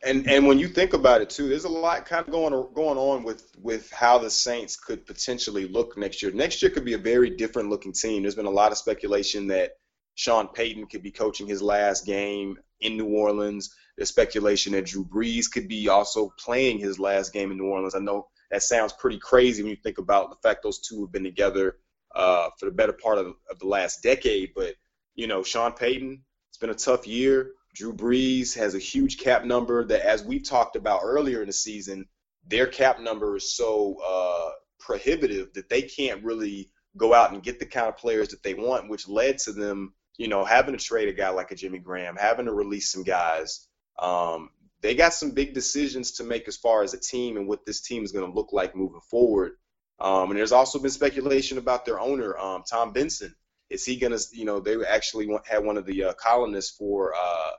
and 0.07 0.29
and 0.29 0.47
when 0.47 0.59
you 0.59 0.69
think 0.69 0.93
about 0.93 1.21
it 1.21 1.31
too, 1.31 1.49
there's 1.49 1.65
a 1.65 1.69
lot 1.69 2.07
kind 2.07 2.25
of 2.25 2.33
going 2.33 2.53
going 2.75 2.97
on 2.97 3.25
with 3.25 3.51
with 3.61 3.91
how 3.91 4.19
the 4.19 4.31
Saints 4.31 4.77
could 4.77 5.05
potentially 5.05 5.67
look 5.67 5.97
next 5.97 6.23
year. 6.23 6.31
Next 6.33 6.63
year 6.63 6.71
could 6.71 6.85
be 6.85 6.95
a 6.95 6.99
very 6.99 7.31
different 7.31 7.71
looking 7.71 7.93
team. 7.93 8.23
There's 8.23 8.35
been 8.35 8.47
a 8.47 8.51
lot 8.51 8.73
of 8.73 8.79
speculation 8.79 9.49
that 9.49 9.73
Sean 10.15 10.49
Payton 10.49 10.87
could 10.87 11.03
be 11.03 11.11
coaching 11.11 11.47
his 11.47 11.61
last 11.61 12.07
game 12.07 12.59
in 12.81 12.97
New 12.97 13.07
Orleans. 13.07 13.75
There's 13.97 14.11
speculation 14.11 14.73
that 14.73 14.87
Drew 14.87 15.05
Brees 15.05 15.51
could 15.51 15.67
be 15.67 15.89
also 15.89 16.33
playing 16.39 16.79
his 16.79 16.99
last 17.01 17.33
game 17.33 17.51
in 17.51 17.59
New 17.59 17.67
Orleans. 17.67 17.95
I 17.95 18.01
know 18.01 18.29
that 18.51 18.63
sounds 18.63 18.93
pretty 18.93 19.19
crazy 19.19 19.63
when 19.63 19.71
you 19.71 19.77
think 19.77 19.99
about 19.99 20.31
the 20.31 20.49
fact 20.49 20.63
those 20.63 20.79
two 20.79 21.01
have 21.01 21.13
been 21.13 21.25
together 21.25 21.79
uh, 22.15 22.51
for 22.59 22.67
the 22.67 22.71
better 22.71 22.93
part 22.93 23.19
of, 23.19 23.35
of 23.51 23.59
the 23.59 23.67
last 23.67 24.03
decade. 24.03 24.53
But 24.55 24.75
you 25.17 25.27
know, 25.27 25.43
Sean 25.43 25.73
Payton, 25.73 26.23
it's 26.51 26.59
been 26.59 26.71
a 26.71 26.75
tough 26.75 27.07
year. 27.07 27.53
Drew 27.75 27.93
Brees 27.93 28.57
has 28.57 28.75
a 28.75 28.79
huge 28.79 29.19
cap 29.19 29.45
number 29.45 29.85
that, 29.85 30.07
as 30.07 30.23
we 30.23 30.41
talked 30.41 30.77
about 30.77 31.01
earlier 31.03 31.41
in 31.41 31.47
the 31.47 31.53
season, 31.53 32.07
their 32.47 32.67
cap 32.67 33.01
number 33.01 33.37
is 33.37 33.55
so 33.55 33.97
uh, 34.07 34.51
prohibitive 34.79 35.53
that 35.55 35.69
they 35.69 35.83
can't 35.83 36.25
really 36.25 36.71
go 36.97 37.13
out 37.13 37.33
and 37.33 37.43
get 37.43 37.59
the 37.59 37.67
kind 37.67 37.89
of 37.89 37.97
players 37.97 38.29
that 38.29 38.43
they 38.43 38.55
want, 38.55 38.89
which 38.89 39.09
led 39.09 39.39
to 39.39 39.53
them, 39.53 39.93
you 40.17 40.29
know, 40.29 40.45
having 40.45 40.77
to 40.77 40.83
trade 40.83 41.09
a 41.09 41.13
guy 41.13 41.29
like 41.31 41.51
a 41.51 41.57
Jimmy 41.57 41.79
Graham, 41.79 42.17
having 42.17 42.47
to 42.47 42.53
release 42.53 42.91
some 42.91 43.03
guys. 43.03 43.67
Um, 43.99 44.51
they 44.81 44.95
got 44.95 45.13
some 45.13 45.33
big 45.33 45.53
decisions 45.53 46.13
to 46.13 46.25
make 46.25 46.49
as 46.49 46.57
far 46.57 46.83
as 46.83 46.95
a 46.95 47.01
team 47.01 47.37
and 47.37 47.49
what 47.49 47.67
this 47.67 47.81
team 47.81 48.05
is 48.05 48.13
going 48.13 48.27
to 48.31 48.35
look 48.35 48.53
like 48.53 48.77
moving 48.77 49.01
forward. 49.11 49.53
Um, 49.99 50.31
and 50.31 50.39
there's 50.39 50.53
also 50.53 50.79
been 50.79 50.91
speculation 50.91 51.59
about 51.59 51.85
their 51.85 51.99
owner, 51.99 52.37
um, 52.39 52.63
Tom 52.69 52.93
Benson. 52.93 53.35
Is 53.69 53.85
he 53.85 53.99
to, 53.99 54.19
you 54.33 54.45
know, 54.45 54.61
they 54.61 54.77
actually 54.85 55.29
had 55.45 55.65
one 55.65 55.77
of 55.77 55.87
the 55.87 56.05
uh, 56.05 56.13
columnists 56.15 56.77
for 56.77 57.15
uh, 57.15 57.51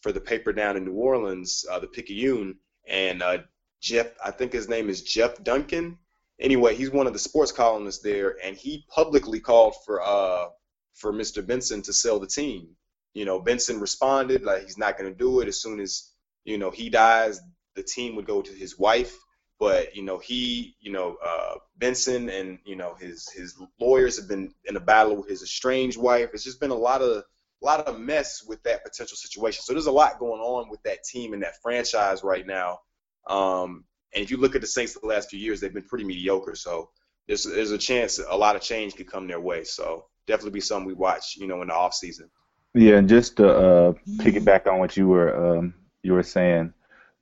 for 0.00 0.12
the 0.12 0.20
paper 0.20 0.52
down 0.52 0.76
in 0.76 0.84
New 0.84 0.94
Orleans, 0.94 1.64
uh, 1.70 1.78
the 1.78 1.86
Picayune, 1.86 2.56
and 2.88 3.22
uh, 3.22 3.38
Jeff, 3.80 4.08
I 4.24 4.30
think 4.30 4.52
his 4.52 4.68
name 4.68 4.88
is 4.88 5.02
Jeff 5.02 5.42
Duncan. 5.42 5.98
Anyway, 6.40 6.74
he's 6.74 6.90
one 6.90 7.06
of 7.06 7.12
the 7.12 7.18
sports 7.18 7.52
columnists 7.52 8.02
there, 8.02 8.36
and 8.42 8.56
he 8.56 8.84
publicly 8.88 9.40
called 9.40 9.74
for 9.84 10.02
uh, 10.02 10.46
for 10.94 11.12
Mr. 11.12 11.46
Benson 11.46 11.82
to 11.82 11.92
sell 11.92 12.18
the 12.18 12.26
team. 12.26 12.68
You 13.14 13.24
know, 13.24 13.40
Benson 13.40 13.80
responded 13.80 14.42
like 14.42 14.62
he's 14.62 14.78
not 14.78 14.98
going 14.98 15.10
to 15.10 15.18
do 15.18 15.40
it. 15.40 15.48
As 15.48 15.60
soon 15.60 15.80
as 15.80 16.12
you 16.44 16.58
know 16.58 16.70
he 16.70 16.88
dies, 16.88 17.40
the 17.74 17.82
team 17.82 18.16
would 18.16 18.26
go 18.26 18.42
to 18.42 18.52
his 18.52 18.78
wife. 18.78 19.16
But 19.58 19.96
you 19.96 20.02
know, 20.02 20.18
he, 20.18 20.76
you 20.80 20.92
know, 20.92 21.16
uh, 21.24 21.54
Benson 21.78 22.28
and 22.28 22.58
you 22.64 22.76
know 22.76 22.94
his 22.94 23.28
his 23.30 23.54
lawyers 23.80 24.18
have 24.18 24.28
been 24.28 24.52
in 24.64 24.76
a 24.76 24.80
battle 24.80 25.16
with 25.16 25.28
his 25.28 25.42
estranged 25.42 25.98
wife. 25.98 26.30
It's 26.34 26.44
just 26.44 26.60
been 26.60 26.70
a 26.70 26.74
lot 26.74 27.00
of 27.00 27.24
a 27.62 27.64
lot 27.64 27.80
of 27.80 27.98
mess 27.98 28.42
with 28.46 28.62
that 28.64 28.84
potential 28.84 29.16
situation. 29.16 29.62
So 29.62 29.72
there's 29.72 29.86
a 29.86 29.92
lot 29.92 30.18
going 30.18 30.40
on 30.40 30.68
with 30.68 30.82
that 30.82 31.04
team 31.04 31.32
and 31.32 31.42
that 31.42 31.62
franchise 31.62 32.22
right 32.22 32.46
now. 32.46 32.80
Um, 33.26 33.84
and 34.14 34.22
if 34.22 34.30
you 34.30 34.36
look 34.36 34.54
at 34.54 34.60
the 34.60 34.66
Saints 34.66 34.94
the 34.94 35.06
last 35.06 35.30
few 35.30 35.38
years, 35.38 35.60
they've 35.60 35.72
been 35.72 35.82
pretty 35.82 36.04
mediocre. 36.04 36.54
So 36.54 36.90
there's 37.26 37.44
there's 37.44 37.70
a 37.70 37.78
chance 37.78 38.18
a 38.18 38.36
lot 38.36 38.56
of 38.56 38.62
change 38.62 38.94
could 38.94 39.10
come 39.10 39.26
their 39.26 39.40
way. 39.40 39.64
So 39.64 40.06
definitely 40.26 40.52
be 40.52 40.60
something 40.60 40.86
we 40.86 40.94
watch, 40.94 41.36
you 41.36 41.46
know, 41.46 41.62
in 41.62 41.68
the 41.68 41.74
off 41.74 41.94
season. 41.94 42.30
Yeah, 42.74 42.96
and 42.96 43.08
just 43.08 43.36
to 43.36 43.48
uh, 43.48 43.92
piggyback 44.18 44.66
on 44.66 44.78
what 44.78 44.96
you 44.96 45.08
were 45.08 45.58
um, 45.58 45.74
you 46.02 46.12
were 46.12 46.22
saying, 46.22 46.72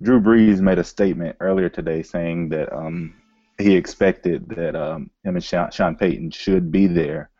Drew 0.04 0.20
Brees 0.20 0.60
made 0.60 0.78
a 0.78 0.84
statement 0.84 1.36
earlier 1.40 1.70
today 1.70 2.02
saying 2.02 2.50
that 2.50 2.70
um, 2.76 3.14
he 3.58 3.74
expected 3.74 4.46
that 4.50 4.76
um, 4.76 5.10
him 5.24 5.36
and 5.36 5.44
Sean, 5.44 5.70
Sean 5.70 5.96
Payton 5.96 6.30
should 6.30 6.70
be 6.70 6.86
there 6.86 7.30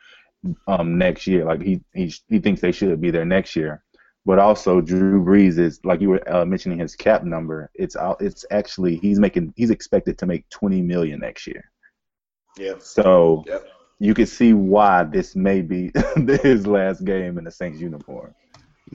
um, 0.66 0.96
next 0.96 1.26
year. 1.26 1.44
Like 1.44 1.60
he, 1.60 1.80
he 1.92 2.12
he 2.28 2.38
thinks 2.38 2.62
they 2.62 2.72
should 2.72 3.00
be 3.00 3.10
there 3.10 3.26
next 3.26 3.54
year. 3.54 3.82
But 4.26 4.38
also 4.38 4.80
Drew 4.80 5.22
Brees 5.22 5.58
is 5.58 5.78
like 5.84 6.00
you 6.00 6.08
were 6.08 6.34
uh, 6.34 6.46
mentioning 6.46 6.78
his 6.78 6.96
cap 6.96 7.22
number. 7.24 7.70
It's 7.74 7.96
it's 8.18 8.46
actually 8.50 8.96
he's 8.96 9.18
making 9.18 9.52
he's 9.56 9.70
expected 9.70 10.16
to 10.18 10.26
make 10.26 10.48
20 10.48 10.80
million 10.80 11.20
next 11.20 11.46
year. 11.46 11.70
Yeah. 12.56 12.74
So 12.78 13.44
yep. 13.46 13.66
you 13.98 14.14
can 14.14 14.26
see 14.26 14.54
why 14.54 15.04
this 15.04 15.36
may 15.36 15.60
be 15.60 15.90
his 16.42 16.66
last 16.66 17.04
game 17.04 17.36
in 17.36 17.44
the 17.44 17.50
Saints 17.50 17.78
uniform. 17.78 18.34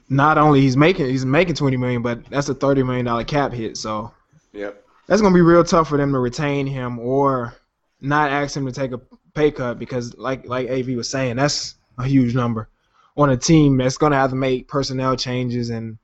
Not 0.08 0.38
only 0.38 0.62
he's 0.62 0.78
making 0.78 1.08
he's 1.08 1.26
making 1.26 1.56
20 1.56 1.78
million, 1.78 2.02
but 2.02 2.26
that's 2.26 2.50
a 2.50 2.54
30 2.54 2.84
million 2.84 3.06
dollar 3.06 3.24
cap 3.24 3.52
hit. 3.52 3.78
So 3.78 4.12
yep. 4.54 4.86
That's 5.08 5.22
gonna 5.22 5.34
be 5.34 5.42
real 5.42 5.64
tough 5.64 5.90
for 5.90 5.98
them 5.98 6.14
to 6.14 6.20
retain 6.20 6.68
him 6.68 7.00
or 7.00 7.56
not 8.02 8.32
ask 8.32 8.56
him 8.56 8.66
to 8.66 8.72
take 8.72 8.92
a 8.92 9.02
pay 9.34 9.52
cut 9.52 9.80
because, 9.80 10.16
like 10.18 10.48
like 10.48 10.70
Av 10.70 10.88
was 10.90 11.10
saying, 11.10 11.36
that's 11.36 11.76
a 11.98 12.06
huge 12.06 12.36
number 12.36 12.70
on 13.18 13.30
a 13.30 13.38
team 13.38 13.78
that's 13.78 13.98
going 13.98 14.12
to 14.12 14.18
have 14.18 14.30
to 14.30 14.36
make 14.36 14.68
personnel 14.68 15.16
changes 15.16 15.70
and 15.70 15.98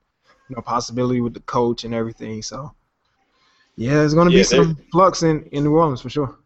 you 0.48 0.56
know 0.56 0.62
possibility 0.62 1.20
with 1.20 1.34
the 1.34 1.40
coach 1.40 1.84
and 1.84 1.94
everything. 1.94 2.42
So 2.42 2.74
yeah, 3.76 3.94
there's 3.94 4.14
going 4.14 4.28
to 4.28 4.34
yeah, 4.34 4.40
be 4.40 4.44
some 4.44 4.76
flux 4.92 5.22
in 5.22 5.44
in 5.52 5.64
New 5.64 5.74
Orleans 5.74 6.00
for 6.00 6.10
sure. 6.10 6.36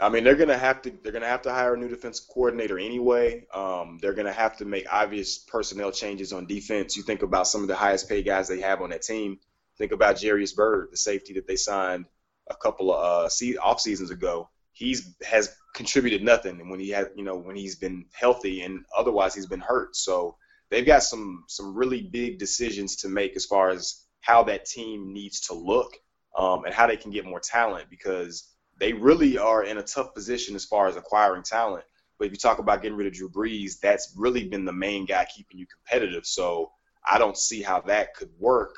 I 0.00 0.08
mean, 0.10 0.22
they're 0.22 0.36
gonna 0.36 0.58
have 0.58 0.82
to 0.82 0.92
they're 1.02 1.12
gonna 1.12 1.26
have 1.26 1.42
to 1.42 1.52
hire 1.52 1.74
a 1.74 1.76
new 1.76 1.88
defensive 1.88 2.26
coordinator 2.28 2.78
anyway. 2.78 3.46
Um, 3.52 3.98
they're 4.00 4.14
gonna 4.14 4.32
have 4.32 4.56
to 4.58 4.64
make 4.64 4.86
obvious 4.92 5.38
personnel 5.38 5.90
changes 5.90 6.32
on 6.32 6.46
defense. 6.46 6.96
You 6.96 7.02
think 7.02 7.22
about 7.22 7.48
some 7.48 7.62
of 7.62 7.68
the 7.68 7.76
highest 7.76 8.08
paid 8.08 8.24
guys 8.24 8.48
they 8.48 8.60
have 8.60 8.80
on 8.80 8.90
that 8.90 9.02
team. 9.02 9.38
Think 9.76 9.92
about 9.92 10.20
Jairus 10.20 10.52
Byrd, 10.52 10.88
the 10.92 10.96
safety 10.96 11.34
that 11.34 11.46
they 11.46 11.56
signed 11.56 12.06
a 12.48 12.54
couple 12.54 12.92
of 12.92 13.26
uh, 13.26 13.58
off 13.60 13.80
seasons 13.80 14.10
ago 14.10 14.48
he's 14.78 15.12
has 15.26 15.54
contributed 15.74 16.22
nothing 16.22 16.60
and 16.60 16.70
when 16.70 16.78
he 16.78 16.90
had 16.90 17.10
you 17.16 17.24
know 17.24 17.36
when 17.36 17.56
he's 17.56 17.74
been 17.74 18.04
healthy 18.12 18.62
and 18.62 18.84
otherwise 18.96 19.34
he's 19.34 19.46
been 19.46 19.60
hurt 19.60 19.94
so 19.96 20.36
they've 20.70 20.86
got 20.86 21.02
some 21.02 21.44
some 21.48 21.74
really 21.74 22.00
big 22.00 22.38
decisions 22.38 22.96
to 22.96 23.08
make 23.08 23.34
as 23.34 23.44
far 23.44 23.70
as 23.70 24.04
how 24.20 24.44
that 24.44 24.64
team 24.64 25.12
needs 25.12 25.40
to 25.40 25.54
look 25.54 25.94
um, 26.36 26.64
and 26.64 26.72
how 26.72 26.86
they 26.86 26.96
can 26.96 27.10
get 27.10 27.24
more 27.24 27.40
talent 27.40 27.90
because 27.90 28.48
they 28.78 28.92
really 28.92 29.38
are 29.38 29.64
in 29.64 29.78
a 29.78 29.82
tough 29.82 30.14
position 30.14 30.54
as 30.54 30.64
far 30.64 30.88
as 30.88 30.96
acquiring 30.96 31.42
talent 31.42 31.84
but 32.18 32.26
if 32.26 32.32
you 32.32 32.38
talk 32.38 32.58
about 32.58 32.82
getting 32.82 32.96
rid 32.96 33.06
of 33.06 33.12
Drew 33.12 33.30
Brees 33.30 33.78
that's 33.80 34.14
really 34.16 34.48
been 34.48 34.64
the 34.64 34.72
main 34.72 35.04
guy 35.04 35.26
keeping 35.34 35.58
you 35.58 35.66
competitive 35.66 36.26
so 36.26 36.72
I 37.10 37.18
don't 37.18 37.36
see 37.36 37.62
how 37.62 37.80
that 37.82 38.14
could 38.14 38.30
work 38.38 38.76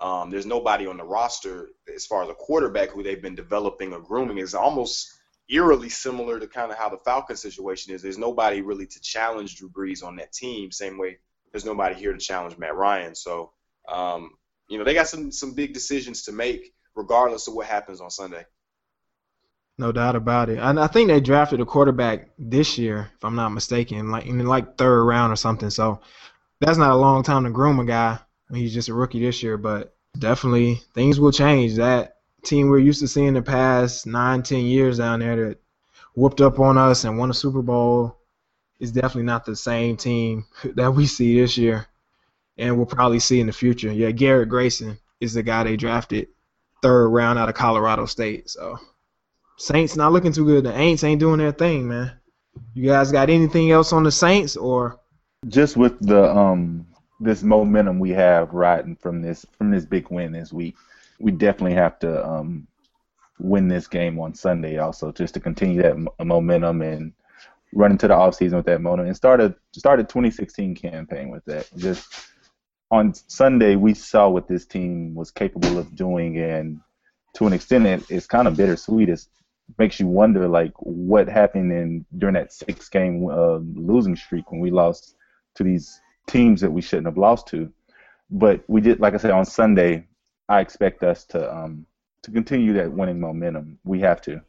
um, 0.00 0.30
there's 0.30 0.46
nobody 0.46 0.86
on 0.86 0.96
the 0.96 1.04
roster 1.04 1.68
as 1.94 2.06
far 2.06 2.22
as 2.24 2.28
a 2.28 2.34
quarterback 2.34 2.90
who 2.90 3.02
they've 3.02 3.22
been 3.22 3.34
developing 3.34 3.92
or 3.92 4.00
grooming 4.00 4.38
is 4.38 4.54
almost 4.54 5.12
eerily 5.48 5.88
similar 5.88 6.40
to 6.40 6.46
kind 6.46 6.72
of 6.72 6.78
how 6.78 6.88
the 6.88 6.98
Falcon 6.98 7.36
situation 7.36 7.94
is. 7.94 8.02
There's 8.02 8.18
nobody 8.18 8.62
really 8.62 8.86
to 8.86 9.00
challenge 9.00 9.56
Drew 9.56 9.68
Brees 9.68 10.02
on 10.02 10.16
that 10.16 10.32
team. 10.32 10.72
Same 10.72 10.98
way 10.98 11.18
there's 11.52 11.64
nobody 11.64 11.94
here 11.94 12.12
to 12.12 12.18
challenge 12.18 12.56
Matt 12.58 12.74
Ryan. 12.74 13.14
So, 13.14 13.52
um, 13.88 14.32
you 14.68 14.78
know, 14.78 14.84
they 14.84 14.94
got 14.94 15.08
some 15.08 15.30
some 15.30 15.52
big 15.52 15.74
decisions 15.74 16.22
to 16.22 16.32
make, 16.32 16.72
regardless 16.94 17.46
of 17.46 17.54
what 17.54 17.66
happens 17.66 18.00
on 18.00 18.10
Sunday. 18.10 18.44
No 19.78 19.90
doubt 19.90 20.16
about 20.16 20.48
it. 20.50 20.58
And 20.58 20.78
I 20.78 20.86
think 20.86 21.08
they 21.08 21.20
drafted 21.20 21.60
a 21.60 21.64
quarterback 21.64 22.28
this 22.38 22.78
year, 22.78 23.10
if 23.16 23.24
I'm 23.24 23.34
not 23.34 23.50
mistaken, 23.50 24.10
like 24.10 24.26
in 24.26 24.44
like 24.46 24.76
third 24.76 25.04
round 25.04 25.32
or 25.32 25.36
something. 25.36 25.70
So 25.70 26.00
that's 26.60 26.78
not 26.78 26.92
a 26.92 26.96
long 26.96 27.22
time 27.22 27.44
to 27.44 27.50
groom 27.50 27.80
a 27.80 27.84
guy. 27.84 28.18
He's 28.52 28.74
just 28.74 28.88
a 28.88 28.94
rookie 28.94 29.20
this 29.20 29.42
year, 29.42 29.56
but 29.56 29.94
definitely 30.18 30.82
things 30.94 31.18
will 31.18 31.32
change. 31.32 31.76
That 31.76 32.18
team 32.44 32.68
we're 32.68 32.78
used 32.78 33.00
to 33.00 33.08
seeing 33.08 33.34
the 33.34 33.42
past 33.42 34.06
nine, 34.06 34.42
ten 34.42 34.64
years 34.64 34.98
down 34.98 35.20
there 35.20 35.48
that 35.48 35.58
whooped 36.14 36.40
up 36.40 36.58
on 36.58 36.76
us 36.76 37.04
and 37.04 37.18
won 37.18 37.30
a 37.30 37.34
Super 37.34 37.62
Bowl 37.62 38.18
is 38.78 38.92
definitely 38.92 39.22
not 39.22 39.44
the 39.44 39.56
same 39.56 39.96
team 39.96 40.44
that 40.74 40.92
we 40.92 41.06
see 41.06 41.40
this 41.40 41.56
year, 41.56 41.86
and 42.58 42.76
we'll 42.76 42.86
probably 42.86 43.20
see 43.20 43.40
in 43.40 43.46
the 43.46 43.52
future. 43.52 43.92
Yeah, 43.92 44.10
Garrett 44.10 44.48
Grayson 44.48 44.98
is 45.20 45.34
the 45.34 45.42
guy 45.42 45.64
they 45.64 45.76
drafted 45.76 46.28
third 46.82 47.08
round 47.08 47.38
out 47.38 47.48
of 47.48 47.54
Colorado 47.54 48.06
State. 48.06 48.50
So 48.50 48.78
Saints 49.62 49.94
not 49.94 50.10
looking 50.10 50.32
too 50.32 50.44
good. 50.44 50.64
The 50.64 50.72
Aints 50.72 51.04
ain't 51.04 51.20
doing 51.20 51.38
their 51.38 51.52
thing, 51.52 51.86
man. 51.86 52.10
You 52.74 52.84
guys 52.84 53.12
got 53.12 53.30
anything 53.30 53.70
else 53.70 53.92
on 53.92 54.02
the 54.02 54.10
Saints 54.10 54.56
or? 54.56 54.98
Just 55.46 55.76
with 55.76 56.00
the 56.00 56.36
um 56.36 56.84
this 57.20 57.44
momentum 57.44 58.00
we 58.00 58.10
have 58.10 58.52
riding 58.52 58.96
from 58.96 59.22
this 59.22 59.46
from 59.56 59.70
this 59.70 59.84
big 59.84 60.10
win 60.10 60.32
this 60.32 60.52
week, 60.52 60.74
we 61.20 61.30
definitely 61.30 61.74
have 61.74 62.00
to 62.00 62.26
um 62.26 62.66
win 63.38 63.68
this 63.68 63.86
game 63.86 64.18
on 64.18 64.34
Sunday 64.34 64.78
also 64.78 65.12
just 65.12 65.34
to 65.34 65.40
continue 65.40 65.80
that 65.80 65.96
momentum 66.24 66.82
and 66.82 67.12
run 67.72 67.92
into 67.92 68.08
the 68.08 68.14
offseason 68.14 68.56
with 68.56 68.66
that 68.66 68.80
momentum 68.80 69.06
and 69.06 69.16
start 69.16 69.40
a 69.40 69.54
start 69.70 70.00
a 70.00 70.02
2016 70.02 70.74
campaign 70.74 71.28
with 71.28 71.44
that. 71.44 71.68
Just 71.76 72.12
on 72.90 73.14
Sunday 73.14 73.76
we 73.76 73.94
saw 73.94 74.28
what 74.28 74.48
this 74.48 74.66
team 74.66 75.14
was 75.14 75.30
capable 75.30 75.78
of 75.78 75.94
doing 75.94 76.36
and 76.38 76.80
to 77.34 77.46
an 77.46 77.52
extent 77.52 77.86
it, 77.86 78.02
it's 78.10 78.26
kind 78.26 78.48
of 78.48 78.56
bittersweet. 78.56 79.08
It's 79.08 79.28
makes 79.78 79.98
you 80.00 80.06
wonder 80.06 80.48
like 80.48 80.72
what 80.78 81.28
happened 81.28 81.72
in 81.72 82.04
during 82.18 82.34
that 82.34 82.52
six 82.52 82.88
game 82.88 83.28
uh, 83.30 83.58
losing 83.74 84.16
streak 84.16 84.50
when 84.50 84.60
we 84.60 84.70
lost 84.70 85.16
to 85.54 85.64
these 85.64 86.00
teams 86.26 86.60
that 86.60 86.70
we 86.70 86.82
shouldn't 86.82 87.06
have 87.06 87.18
lost 87.18 87.48
to. 87.48 87.72
But 88.30 88.62
we 88.68 88.80
did, 88.80 89.00
like 89.00 89.14
I 89.14 89.18
said, 89.18 89.30
on 89.30 89.44
Sunday. 89.44 90.06
I 90.48 90.60
expect 90.60 91.02
us 91.02 91.24
to 91.26 91.54
um, 91.54 91.86
to 92.22 92.30
continue 92.30 92.74
that 92.74 92.92
winning 92.92 93.20
momentum. 93.20 93.78
We 93.84 94.00
have 94.00 94.20
to. 94.22 94.42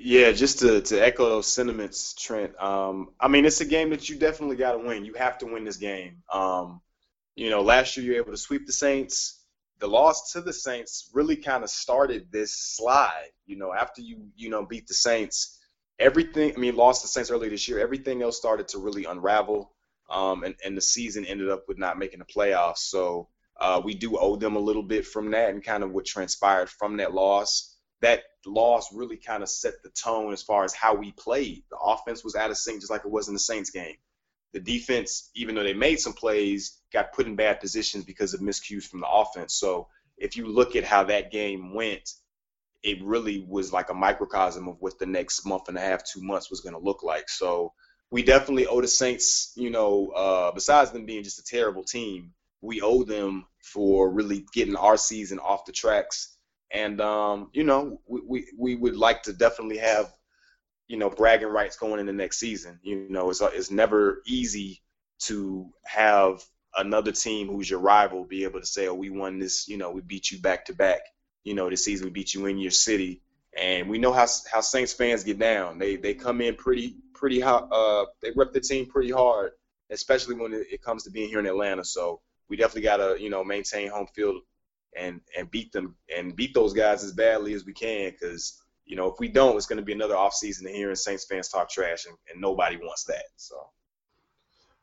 Yeah, 0.00 0.30
just 0.30 0.60
to, 0.60 0.80
to 0.80 0.98
echo 0.98 1.28
those 1.28 1.52
sentiments, 1.52 2.14
Trent. 2.14 2.60
Um, 2.62 3.10
I 3.18 3.26
mean, 3.26 3.44
it's 3.44 3.60
a 3.60 3.64
game 3.64 3.90
that 3.90 4.08
you 4.08 4.16
definitely 4.16 4.56
got 4.56 4.72
to 4.72 4.78
win. 4.78 5.04
You 5.04 5.14
have 5.14 5.38
to 5.38 5.46
win 5.46 5.64
this 5.64 5.76
game. 5.76 6.22
Um, 6.32 6.80
you 7.34 7.50
know, 7.50 7.62
last 7.62 7.96
year 7.96 8.06
you 8.06 8.12
were 8.12 8.18
able 8.18 8.30
to 8.30 8.36
sweep 8.36 8.66
the 8.66 8.72
Saints 8.72 9.37
the 9.80 9.88
loss 9.88 10.32
to 10.32 10.40
the 10.40 10.52
Saints 10.52 11.10
really 11.12 11.36
kind 11.36 11.62
of 11.62 11.70
started 11.70 12.28
this 12.30 12.54
slide. 12.54 13.30
You 13.46 13.56
know, 13.56 13.72
after 13.72 14.02
you 14.02 14.28
you 14.36 14.50
know 14.50 14.64
beat 14.66 14.86
the 14.86 14.94
Saints, 14.94 15.58
everything. 15.98 16.52
I 16.54 16.58
mean, 16.58 16.76
lost 16.76 17.02
the 17.02 17.08
Saints 17.08 17.30
earlier 17.30 17.50
this 17.50 17.68
year. 17.68 17.78
Everything 17.78 18.22
else 18.22 18.36
started 18.36 18.68
to 18.68 18.78
really 18.78 19.04
unravel, 19.04 19.72
um, 20.10 20.44
and 20.44 20.54
and 20.64 20.76
the 20.76 20.80
season 20.80 21.24
ended 21.24 21.48
up 21.48 21.64
with 21.68 21.78
not 21.78 21.98
making 21.98 22.18
the 22.18 22.24
playoffs. 22.24 22.78
So 22.78 23.28
uh, 23.60 23.80
we 23.84 23.94
do 23.94 24.18
owe 24.18 24.36
them 24.36 24.56
a 24.56 24.60
little 24.60 24.82
bit 24.82 25.06
from 25.06 25.30
that, 25.30 25.50
and 25.50 25.64
kind 25.64 25.82
of 25.82 25.92
what 25.92 26.04
transpired 26.04 26.68
from 26.68 26.98
that 26.98 27.14
loss. 27.14 27.74
That 28.00 28.22
loss 28.46 28.94
really 28.94 29.16
kind 29.16 29.42
of 29.42 29.48
set 29.48 29.82
the 29.82 29.90
tone 29.90 30.32
as 30.32 30.42
far 30.42 30.64
as 30.64 30.72
how 30.72 30.94
we 30.94 31.10
played. 31.12 31.64
The 31.70 31.78
offense 31.78 32.22
was 32.22 32.36
out 32.36 32.50
of 32.50 32.56
sync, 32.56 32.80
just 32.80 32.92
like 32.92 33.04
it 33.04 33.10
was 33.10 33.26
in 33.28 33.34
the 33.34 33.40
Saints 33.40 33.70
game 33.70 33.96
the 34.52 34.60
defense, 34.60 35.30
even 35.34 35.54
though 35.54 35.62
they 35.62 35.74
made 35.74 36.00
some 36.00 36.12
plays, 36.12 36.80
got 36.92 37.12
put 37.12 37.26
in 37.26 37.36
bad 37.36 37.60
positions 37.60 38.04
because 38.04 38.34
of 38.34 38.40
miscues 38.40 38.84
from 38.84 39.00
the 39.00 39.08
offense. 39.08 39.54
So 39.54 39.88
if 40.16 40.36
you 40.36 40.46
look 40.46 40.74
at 40.76 40.84
how 40.84 41.04
that 41.04 41.30
game 41.30 41.74
went, 41.74 42.10
it 42.82 43.02
really 43.02 43.44
was 43.48 43.72
like 43.72 43.90
a 43.90 43.94
microcosm 43.94 44.68
of 44.68 44.76
what 44.80 44.98
the 44.98 45.06
next 45.06 45.44
month 45.44 45.68
and 45.68 45.76
a 45.76 45.80
half, 45.80 46.04
two 46.04 46.22
months 46.22 46.50
was 46.50 46.60
going 46.60 46.74
to 46.74 46.80
look 46.80 47.02
like. 47.02 47.28
So 47.28 47.72
we 48.10 48.22
definitely 48.22 48.66
owe 48.66 48.80
the 48.80 48.88
Saints, 48.88 49.52
you 49.56 49.70
know, 49.70 50.08
uh, 50.08 50.52
besides 50.52 50.90
them 50.92 51.04
being 51.04 51.24
just 51.24 51.40
a 51.40 51.44
terrible 51.44 51.84
team, 51.84 52.32
we 52.62 52.80
owe 52.80 53.04
them 53.04 53.46
for 53.62 54.10
really 54.10 54.46
getting 54.54 54.76
our 54.76 54.96
season 54.96 55.38
off 55.38 55.66
the 55.66 55.72
tracks. 55.72 56.36
And 56.72 57.00
um, 57.00 57.50
you 57.52 57.64
know, 57.64 58.00
we, 58.06 58.20
we, 58.26 58.46
we 58.56 58.74
would 58.74 58.96
like 58.96 59.22
to 59.24 59.32
definitely 59.32 59.78
have 59.78 60.12
you 60.88 60.96
know, 60.96 61.10
bragging 61.10 61.48
rights 61.48 61.76
going 61.76 62.00
in 62.00 62.06
the 62.06 62.12
next 62.12 62.38
season. 62.38 62.80
You 62.82 63.06
know, 63.08 63.30
it's 63.30 63.40
it's 63.40 63.70
never 63.70 64.22
easy 64.26 64.82
to 65.20 65.70
have 65.84 66.42
another 66.76 67.12
team 67.12 67.48
who's 67.48 67.68
your 67.68 67.80
rival 67.80 68.24
be 68.24 68.44
able 68.44 68.60
to 68.60 68.66
say, 68.66 68.88
"Oh, 68.88 68.94
we 68.94 69.10
won 69.10 69.38
this. 69.38 69.68
You 69.68 69.76
know, 69.76 69.90
we 69.90 70.00
beat 70.00 70.30
you 70.30 70.40
back 70.40 70.64
to 70.66 70.74
back. 70.74 71.02
You 71.44 71.54
know, 71.54 71.68
this 71.68 71.84
season 71.84 72.06
we 72.06 72.10
beat 72.10 72.34
you 72.34 72.46
in 72.46 72.58
your 72.58 72.70
city." 72.70 73.22
And 73.56 73.88
we 73.88 73.98
know 73.98 74.12
how 74.12 74.26
how 74.50 74.60
Saints 74.62 74.92
fans 74.92 75.24
get 75.24 75.38
down. 75.38 75.78
They 75.78 75.96
they 75.96 76.14
come 76.14 76.40
in 76.40 76.56
pretty 76.56 76.96
pretty 77.14 77.40
hot. 77.40 77.68
Uh, 77.70 78.06
they 78.22 78.32
rep 78.34 78.52
the 78.52 78.60
team 78.60 78.86
pretty 78.86 79.10
hard, 79.10 79.52
especially 79.90 80.36
when 80.36 80.52
it, 80.54 80.82
comes 80.82 81.04
to 81.04 81.10
being 81.10 81.28
here 81.28 81.40
in 81.40 81.46
Atlanta. 81.46 81.84
So 81.84 82.20
we 82.48 82.56
definitely 82.56 82.82
gotta 82.82 83.16
you 83.20 83.28
know 83.28 83.44
maintain 83.44 83.90
home 83.90 84.06
field 84.14 84.42
and 84.96 85.20
and 85.36 85.50
beat 85.50 85.72
them 85.72 85.96
and 86.14 86.34
beat 86.34 86.54
those 86.54 86.72
guys 86.72 87.04
as 87.04 87.12
badly 87.12 87.52
as 87.52 87.64
we 87.64 87.74
can 87.74 88.10
because 88.10 88.62
you 88.88 88.96
know, 88.96 89.06
if 89.06 89.20
we 89.20 89.28
don't, 89.28 89.54
it's 89.54 89.66
going 89.66 89.76
to 89.76 89.84
be 89.84 89.92
another 89.92 90.14
offseason 90.14 90.62
to 90.62 90.72
hearing 90.72 90.96
Saints 90.96 91.26
fans 91.26 91.48
talk 91.48 91.68
trash, 91.68 92.06
and, 92.06 92.16
and 92.32 92.40
nobody 92.40 92.76
wants 92.76 93.04
that. 93.04 93.24
So. 93.36 93.68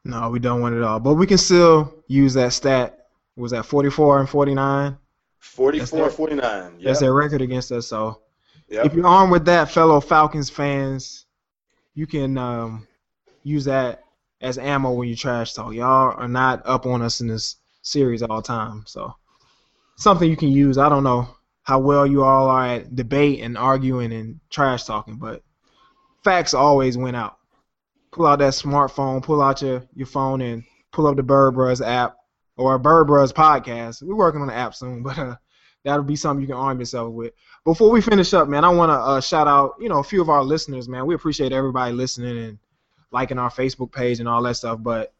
No, 0.03 0.29
we 0.29 0.37
don't 0.37 0.61
want 0.61 0.75
it 0.75 0.83
all, 0.83 0.99
but 0.99 1.15
we 1.15 1.25
can 1.25 1.39
still 1.39 2.03
use 2.07 2.35
that 2.35 2.53
stat. 2.53 3.07
Was 3.35 3.51
that 3.51 3.65
44 3.65 4.19
and 4.19 4.29
49? 4.29 4.95
44 5.39 6.03
and 6.03 6.13
49. 6.13 6.41
Yep. 6.45 6.83
That's 6.83 6.99
their 6.99 7.13
record 7.13 7.41
against 7.41 7.71
us. 7.71 7.87
So, 7.87 8.21
yep. 8.69 8.85
if 8.85 8.93
you're 8.93 9.07
armed 9.07 9.31
with 9.31 9.45
that, 9.45 9.71
fellow 9.71 9.99
Falcons 9.99 10.51
fans, 10.51 11.25
you 11.95 12.05
can 12.05 12.37
um, 12.37 12.87
use 13.41 13.65
that 13.65 14.03
as 14.39 14.59
ammo 14.59 14.91
when 14.91 15.07
you 15.07 15.15
trash 15.15 15.53
talk. 15.53 15.73
Y'all 15.73 16.13
are 16.15 16.27
not 16.27 16.61
up 16.65 16.85
on 16.85 17.01
us 17.01 17.21
in 17.21 17.27
this 17.27 17.55
series 17.81 18.21
all 18.21 18.37
the 18.37 18.47
time. 18.47 18.83
So, 18.85 19.15
something 19.95 20.29
you 20.29 20.37
can 20.37 20.49
use. 20.49 20.77
I 20.77 20.89
don't 20.89 21.03
know 21.03 21.27
how 21.65 21.79
well 21.79 22.05
you 22.05 22.23
all 22.23 22.47
are 22.47 22.67
at 22.67 22.95
debate 22.95 23.41
and 23.41 23.57
arguing 23.57 24.13
and 24.13 24.39
trash 24.51 24.83
talking, 24.83 25.15
but 25.15 25.41
facts 26.23 26.53
always 26.53 26.95
win 26.95 27.15
out. 27.15 27.37
Pull 28.11 28.27
out 28.27 28.37
that 28.39 28.53
smartphone, 28.53 29.21
pull 29.21 29.41
out 29.41 29.63
your, 29.63 29.83
your 29.95 30.05
phone, 30.05 30.41
and 30.41 30.63
pull 30.91 31.07
up 31.07 31.15
the 31.15 31.23
Bird 31.23 31.55
Bros 31.55 31.81
app 31.81 32.17
or 32.55 32.77
Bird 32.77 33.07
Bros 33.07 33.33
podcast. 33.33 34.03
We're 34.03 34.15
working 34.15 34.41
on 34.41 34.47
the 34.47 34.53
app 34.53 34.75
soon, 34.75 35.01
but 35.03 35.17
uh, 35.17 35.35
that'll 35.83 36.03
be 36.03 36.15
something 36.15 36.41
you 36.41 36.47
can 36.47 36.55
arm 36.55 36.77
yourself 36.77 37.11
with. 37.11 37.33
Before 37.63 37.89
we 37.89 37.99
finish 37.99 38.31
up, 38.35 38.47
man, 38.47 38.63
I 38.63 38.69
want 38.69 38.91
to 38.91 38.95
uh, 38.95 39.19
shout 39.19 39.47
out, 39.47 39.73
you 39.79 39.89
know, 39.89 39.97
a 39.97 40.03
few 40.03 40.21
of 40.21 40.29
our 40.29 40.43
listeners, 40.43 40.87
man. 40.87 41.07
We 41.07 41.15
appreciate 41.15 41.51
everybody 41.51 41.93
listening 41.93 42.37
and 42.37 42.59
liking 43.09 43.39
our 43.39 43.49
Facebook 43.49 43.91
page 43.91 44.19
and 44.19 44.29
all 44.29 44.43
that 44.43 44.55
stuff, 44.55 44.83
but 44.83 45.13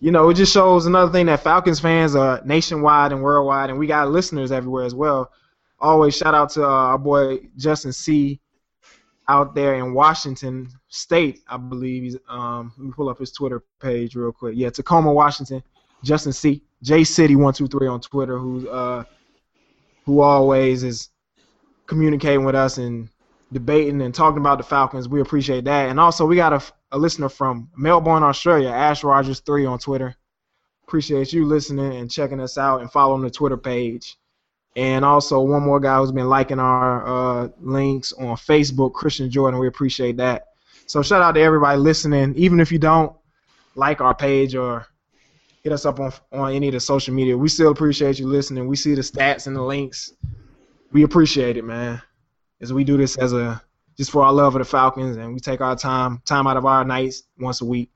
you 0.00 0.10
know, 0.10 0.28
it 0.28 0.34
just 0.34 0.52
shows 0.52 0.86
another 0.86 1.12
thing 1.12 1.26
that 1.26 1.44
Falcons 1.44 1.78
fans 1.78 2.16
are 2.16 2.42
nationwide 2.44 3.12
and 3.12 3.22
worldwide, 3.22 3.70
and 3.70 3.78
we 3.78 3.86
got 3.86 4.10
listeners 4.10 4.50
everywhere 4.50 4.84
as 4.84 4.94
well 4.94 5.30
always 5.84 6.16
shout 6.16 6.34
out 6.34 6.50
to 6.50 6.64
uh, 6.64 6.68
our 6.68 6.98
boy 6.98 7.40
Justin 7.56 7.92
C. 7.92 8.40
out 9.28 9.54
there 9.54 9.74
in 9.74 9.94
Washington 9.94 10.68
State, 10.88 11.40
I 11.48 11.56
believe. 11.56 12.02
He's, 12.02 12.16
um, 12.28 12.72
let 12.76 12.86
me 12.86 12.92
pull 12.92 13.08
up 13.08 13.18
his 13.18 13.32
Twitter 13.32 13.62
page 13.80 14.16
real 14.16 14.32
quick. 14.32 14.54
Yeah, 14.56 14.70
Tacoma, 14.70 15.12
Washington. 15.12 15.62
Justin 16.02 16.32
C. 16.32 16.62
J 16.82 17.04
City 17.04 17.36
one 17.36 17.54
two 17.54 17.66
three 17.66 17.86
on 17.86 18.00
Twitter, 18.00 18.38
who's 18.38 18.64
uh, 18.66 19.04
who 20.04 20.20
always 20.20 20.82
is 20.82 21.08
communicating 21.86 22.44
with 22.44 22.54
us 22.54 22.78
and 22.78 23.08
debating 23.52 24.02
and 24.02 24.14
talking 24.14 24.40
about 24.40 24.58
the 24.58 24.64
Falcons. 24.64 25.08
We 25.08 25.20
appreciate 25.20 25.64
that. 25.64 25.88
And 25.88 25.98
also, 25.98 26.26
we 26.26 26.36
got 26.36 26.52
a, 26.52 26.62
a 26.92 26.98
listener 26.98 27.30
from 27.30 27.70
Melbourne, 27.76 28.22
Australia, 28.22 28.68
Ash 28.68 29.02
Rogers 29.02 29.40
three 29.40 29.64
on 29.64 29.78
Twitter. 29.78 30.14
Appreciate 30.86 31.32
you 31.32 31.46
listening 31.46 31.96
and 31.96 32.10
checking 32.10 32.40
us 32.40 32.58
out 32.58 32.82
and 32.82 32.92
following 32.92 33.22
the 33.22 33.30
Twitter 33.30 33.56
page. 33.56 34.18
And 34.76 35.04
also 35.04 35.40
one 35.40 35.62
more 35.62 35.78
guy 35.78 35.98
who's 35.98 36.10
been 36.10 36.28
liking 36.28 36.58
our 36.58 37.06
uh, 37.06 37.48
links 37.60 38.12
on 38.12 38.36
Facebook, 38.36 38.92
Christian 38.92 39.30
Jordan. 39.30 39.60
We 39.60 39.68
appreciate 39.68 40.16
that. 40.16 40.46
So 40.86 41.00
shout 41.02 41.22
out 41.22 41.32
to 41.32 41.40
everybody 41.40 41.78
listening. 41.78 42.34
Even 42.34 42.58
if 42.58 42.72
you 42.72 42.78
don't 42.78 43.14
like 43.76 44.00
our 44.00 44.14
page 44.14 44.54
or 44.54 44.86
hit 45.62 45.72
us 45.72 45.86
up 45.86 46.00
on 46.00 46.12
on 46.32 46.52
any 46.52 46.68
of 46.68 46.74
the 46.74 46.80
social 46.80 47.14
media, 47.14 47.38
we 47.38 47.48
still 47.48 47.70
appreciate 47.70 48.18
you 48.18 48.26
listening. 48.26 48.66
We 48.66 48.76
see 48.76 48.94
the 48.94 49.00
stats 49.00 49.46
and 49.46 49.54
the 49.54 49.62
links. 49.62 50.12
We 50.92 51.04
appreciate 51.04 51.56
it, 51.56 51.64
man. 51.64 52.02
As 52.60 52.72
we 52.72 52.82
do 52.84 52.96
this 52.96 53.16
as 53.16 53.32
a 53.32 53.62
just 53.96 54.10
for 54.10 54.24
our 54.24 54.32
love 54.32 54.56
of 54.56 54.58
the 54.58 54.64
Falcons, 54.64 55.16
and 55.16 55.32
we 55.32 55.38
take 55.38 55.60
our 55.60 55.76
time 55.76 56.20
time 56.26 56.48
out 56.48 56.56
of 56.56 56.66
our 56.66 56.84
nights 56.84 57.22
once 57.38 57.60
a 57.60 57.64
week. 57.64 57.90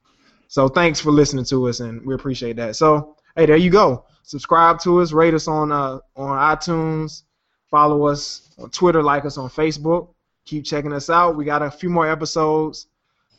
So 0.46 0.68
thanks 0.68 1.00
for 1.00 1.10
listening 1.10 1.44
to 1.46 1.68
us, 1.68 1.80
and 1.80 2.06
we 2.06 2.14
appreciate 2.14 2.56
that. 2.56 2.76
So 2.76 3.16
hey, 3.36 3.46
there 3.46 3.56
you 3.56 3.70
go 3.70 4.04
subscribe 4.28 4.78
to 4.78 5.00
us, 5.00 5.12
rate 5.12 5.32
us 5.32 5.48
on 5.48 5.72
uh, 5.72 5.98
on 6.14 6.56
iTunes, 6.56 7.22
follow 7.70 8.06
us 8.06 8.50
on 8.58 8.68
Twitter, 8.70 9.02
like 9.02 9.24
us 9.24 9.38
on 9.38 9.48
Facebook. 9.48 10.10
Keep 10.44 10.64
checking 10.64 10.92
us 10.92 11.10
out. 11.10 11.36
We 11.36 11.44
got 11.44 11.62
a 11.62 11.70
few 11.70 11.88
more 11.88 12.08
episodes 12.08 12.88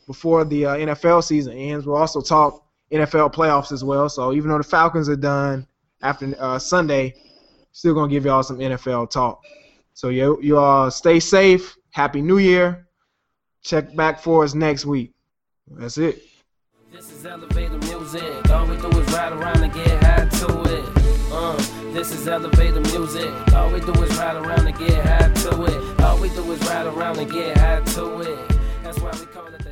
before 0.06 0.44
the 0.44 0.66
uh, 0.66 0.76
NFL 0.76 1.22
season 1.24 1.52
ends. 1.54 1.86
We'll 1.86 1.96
also 1.96 2.20
talk 2.20 2.66
NFL 2.90 3.32
playoffs 3.32 3.72
as 3.72 3.84
well. 3.84 4.08
So 4.08 4.32
even 4.32 4.50
though 4.50 4.58
the 4.58 4.64
Falcons 4.64 5.08
are 5.08 5.16
done 5.16 5.66
after 6.02 6.34
uh, 6.40 6.58
Sunday, 6.58 7.14
still 7.70 7.94
gonna 7.94 8.10
give 8.10 8.24
y'all 8.24 8.42
some 8.42 8.58
NFL 8.58 9.10
talk. 9.10 9.44
So 9.94 10.08
you 10.08 10.40
you 10.42 10.58
all 10.58 10.90
stay 10.90 11.20
safe, 11.20 11.76
Happy 11.90 12.20
New 12.20 12.38
Year. 12.38 12.88
Check 13.62 13.94
back 13.94 14.20
for 14.20 14.42
us 14.42 14.54
next 14.54 14.86
week. 14.86 15.12
That's 15.70 15.98
it. 15.98 16.22
This 16.90 17.12
is 17.12 17.24
elevator 17.24 17.78
music. 17.78 18.50
All 18.50 18.66
we 18.66 18.76
do 18.76 18.88
is 18.88 19.12
ride 19.12 19.32
around 19.32 19.62
and 19.62 19.72
get 19.72 20.02
high 20.02 20.24
to 20.24 20.62
it. 20.62 20.69
Uh, 21.50 21.56
this 21.92 22.12
is 22.12 22.28
elevator 22.28 22.80
music. 22.80 23.28
All 23.54 23.72
we 23.72 23.80
do 23.80 23.92
is 24.04 24.16
ride 24.16 24.36
around 24.36 24.68
and 24.68 24.78
get 24.78 25.04
high 25.04 25.32
to 25.42 25.64
it. 25.64 26.00
All 26.00 26.16
we 26.20 26.28
do 26.28 26.52
is 26.52 26.60
ride 26.68 26.86
around 26.86 27.18
and 27.18 27.28
get 27.28 27.58
high 27.58 27.80
to 27.80 28.20
it. 28.20 28.38
That's 28.84 29.00
why 29.00 29.10
we 29.10 29.26
call 29.26 29.48
it 29.48 29.69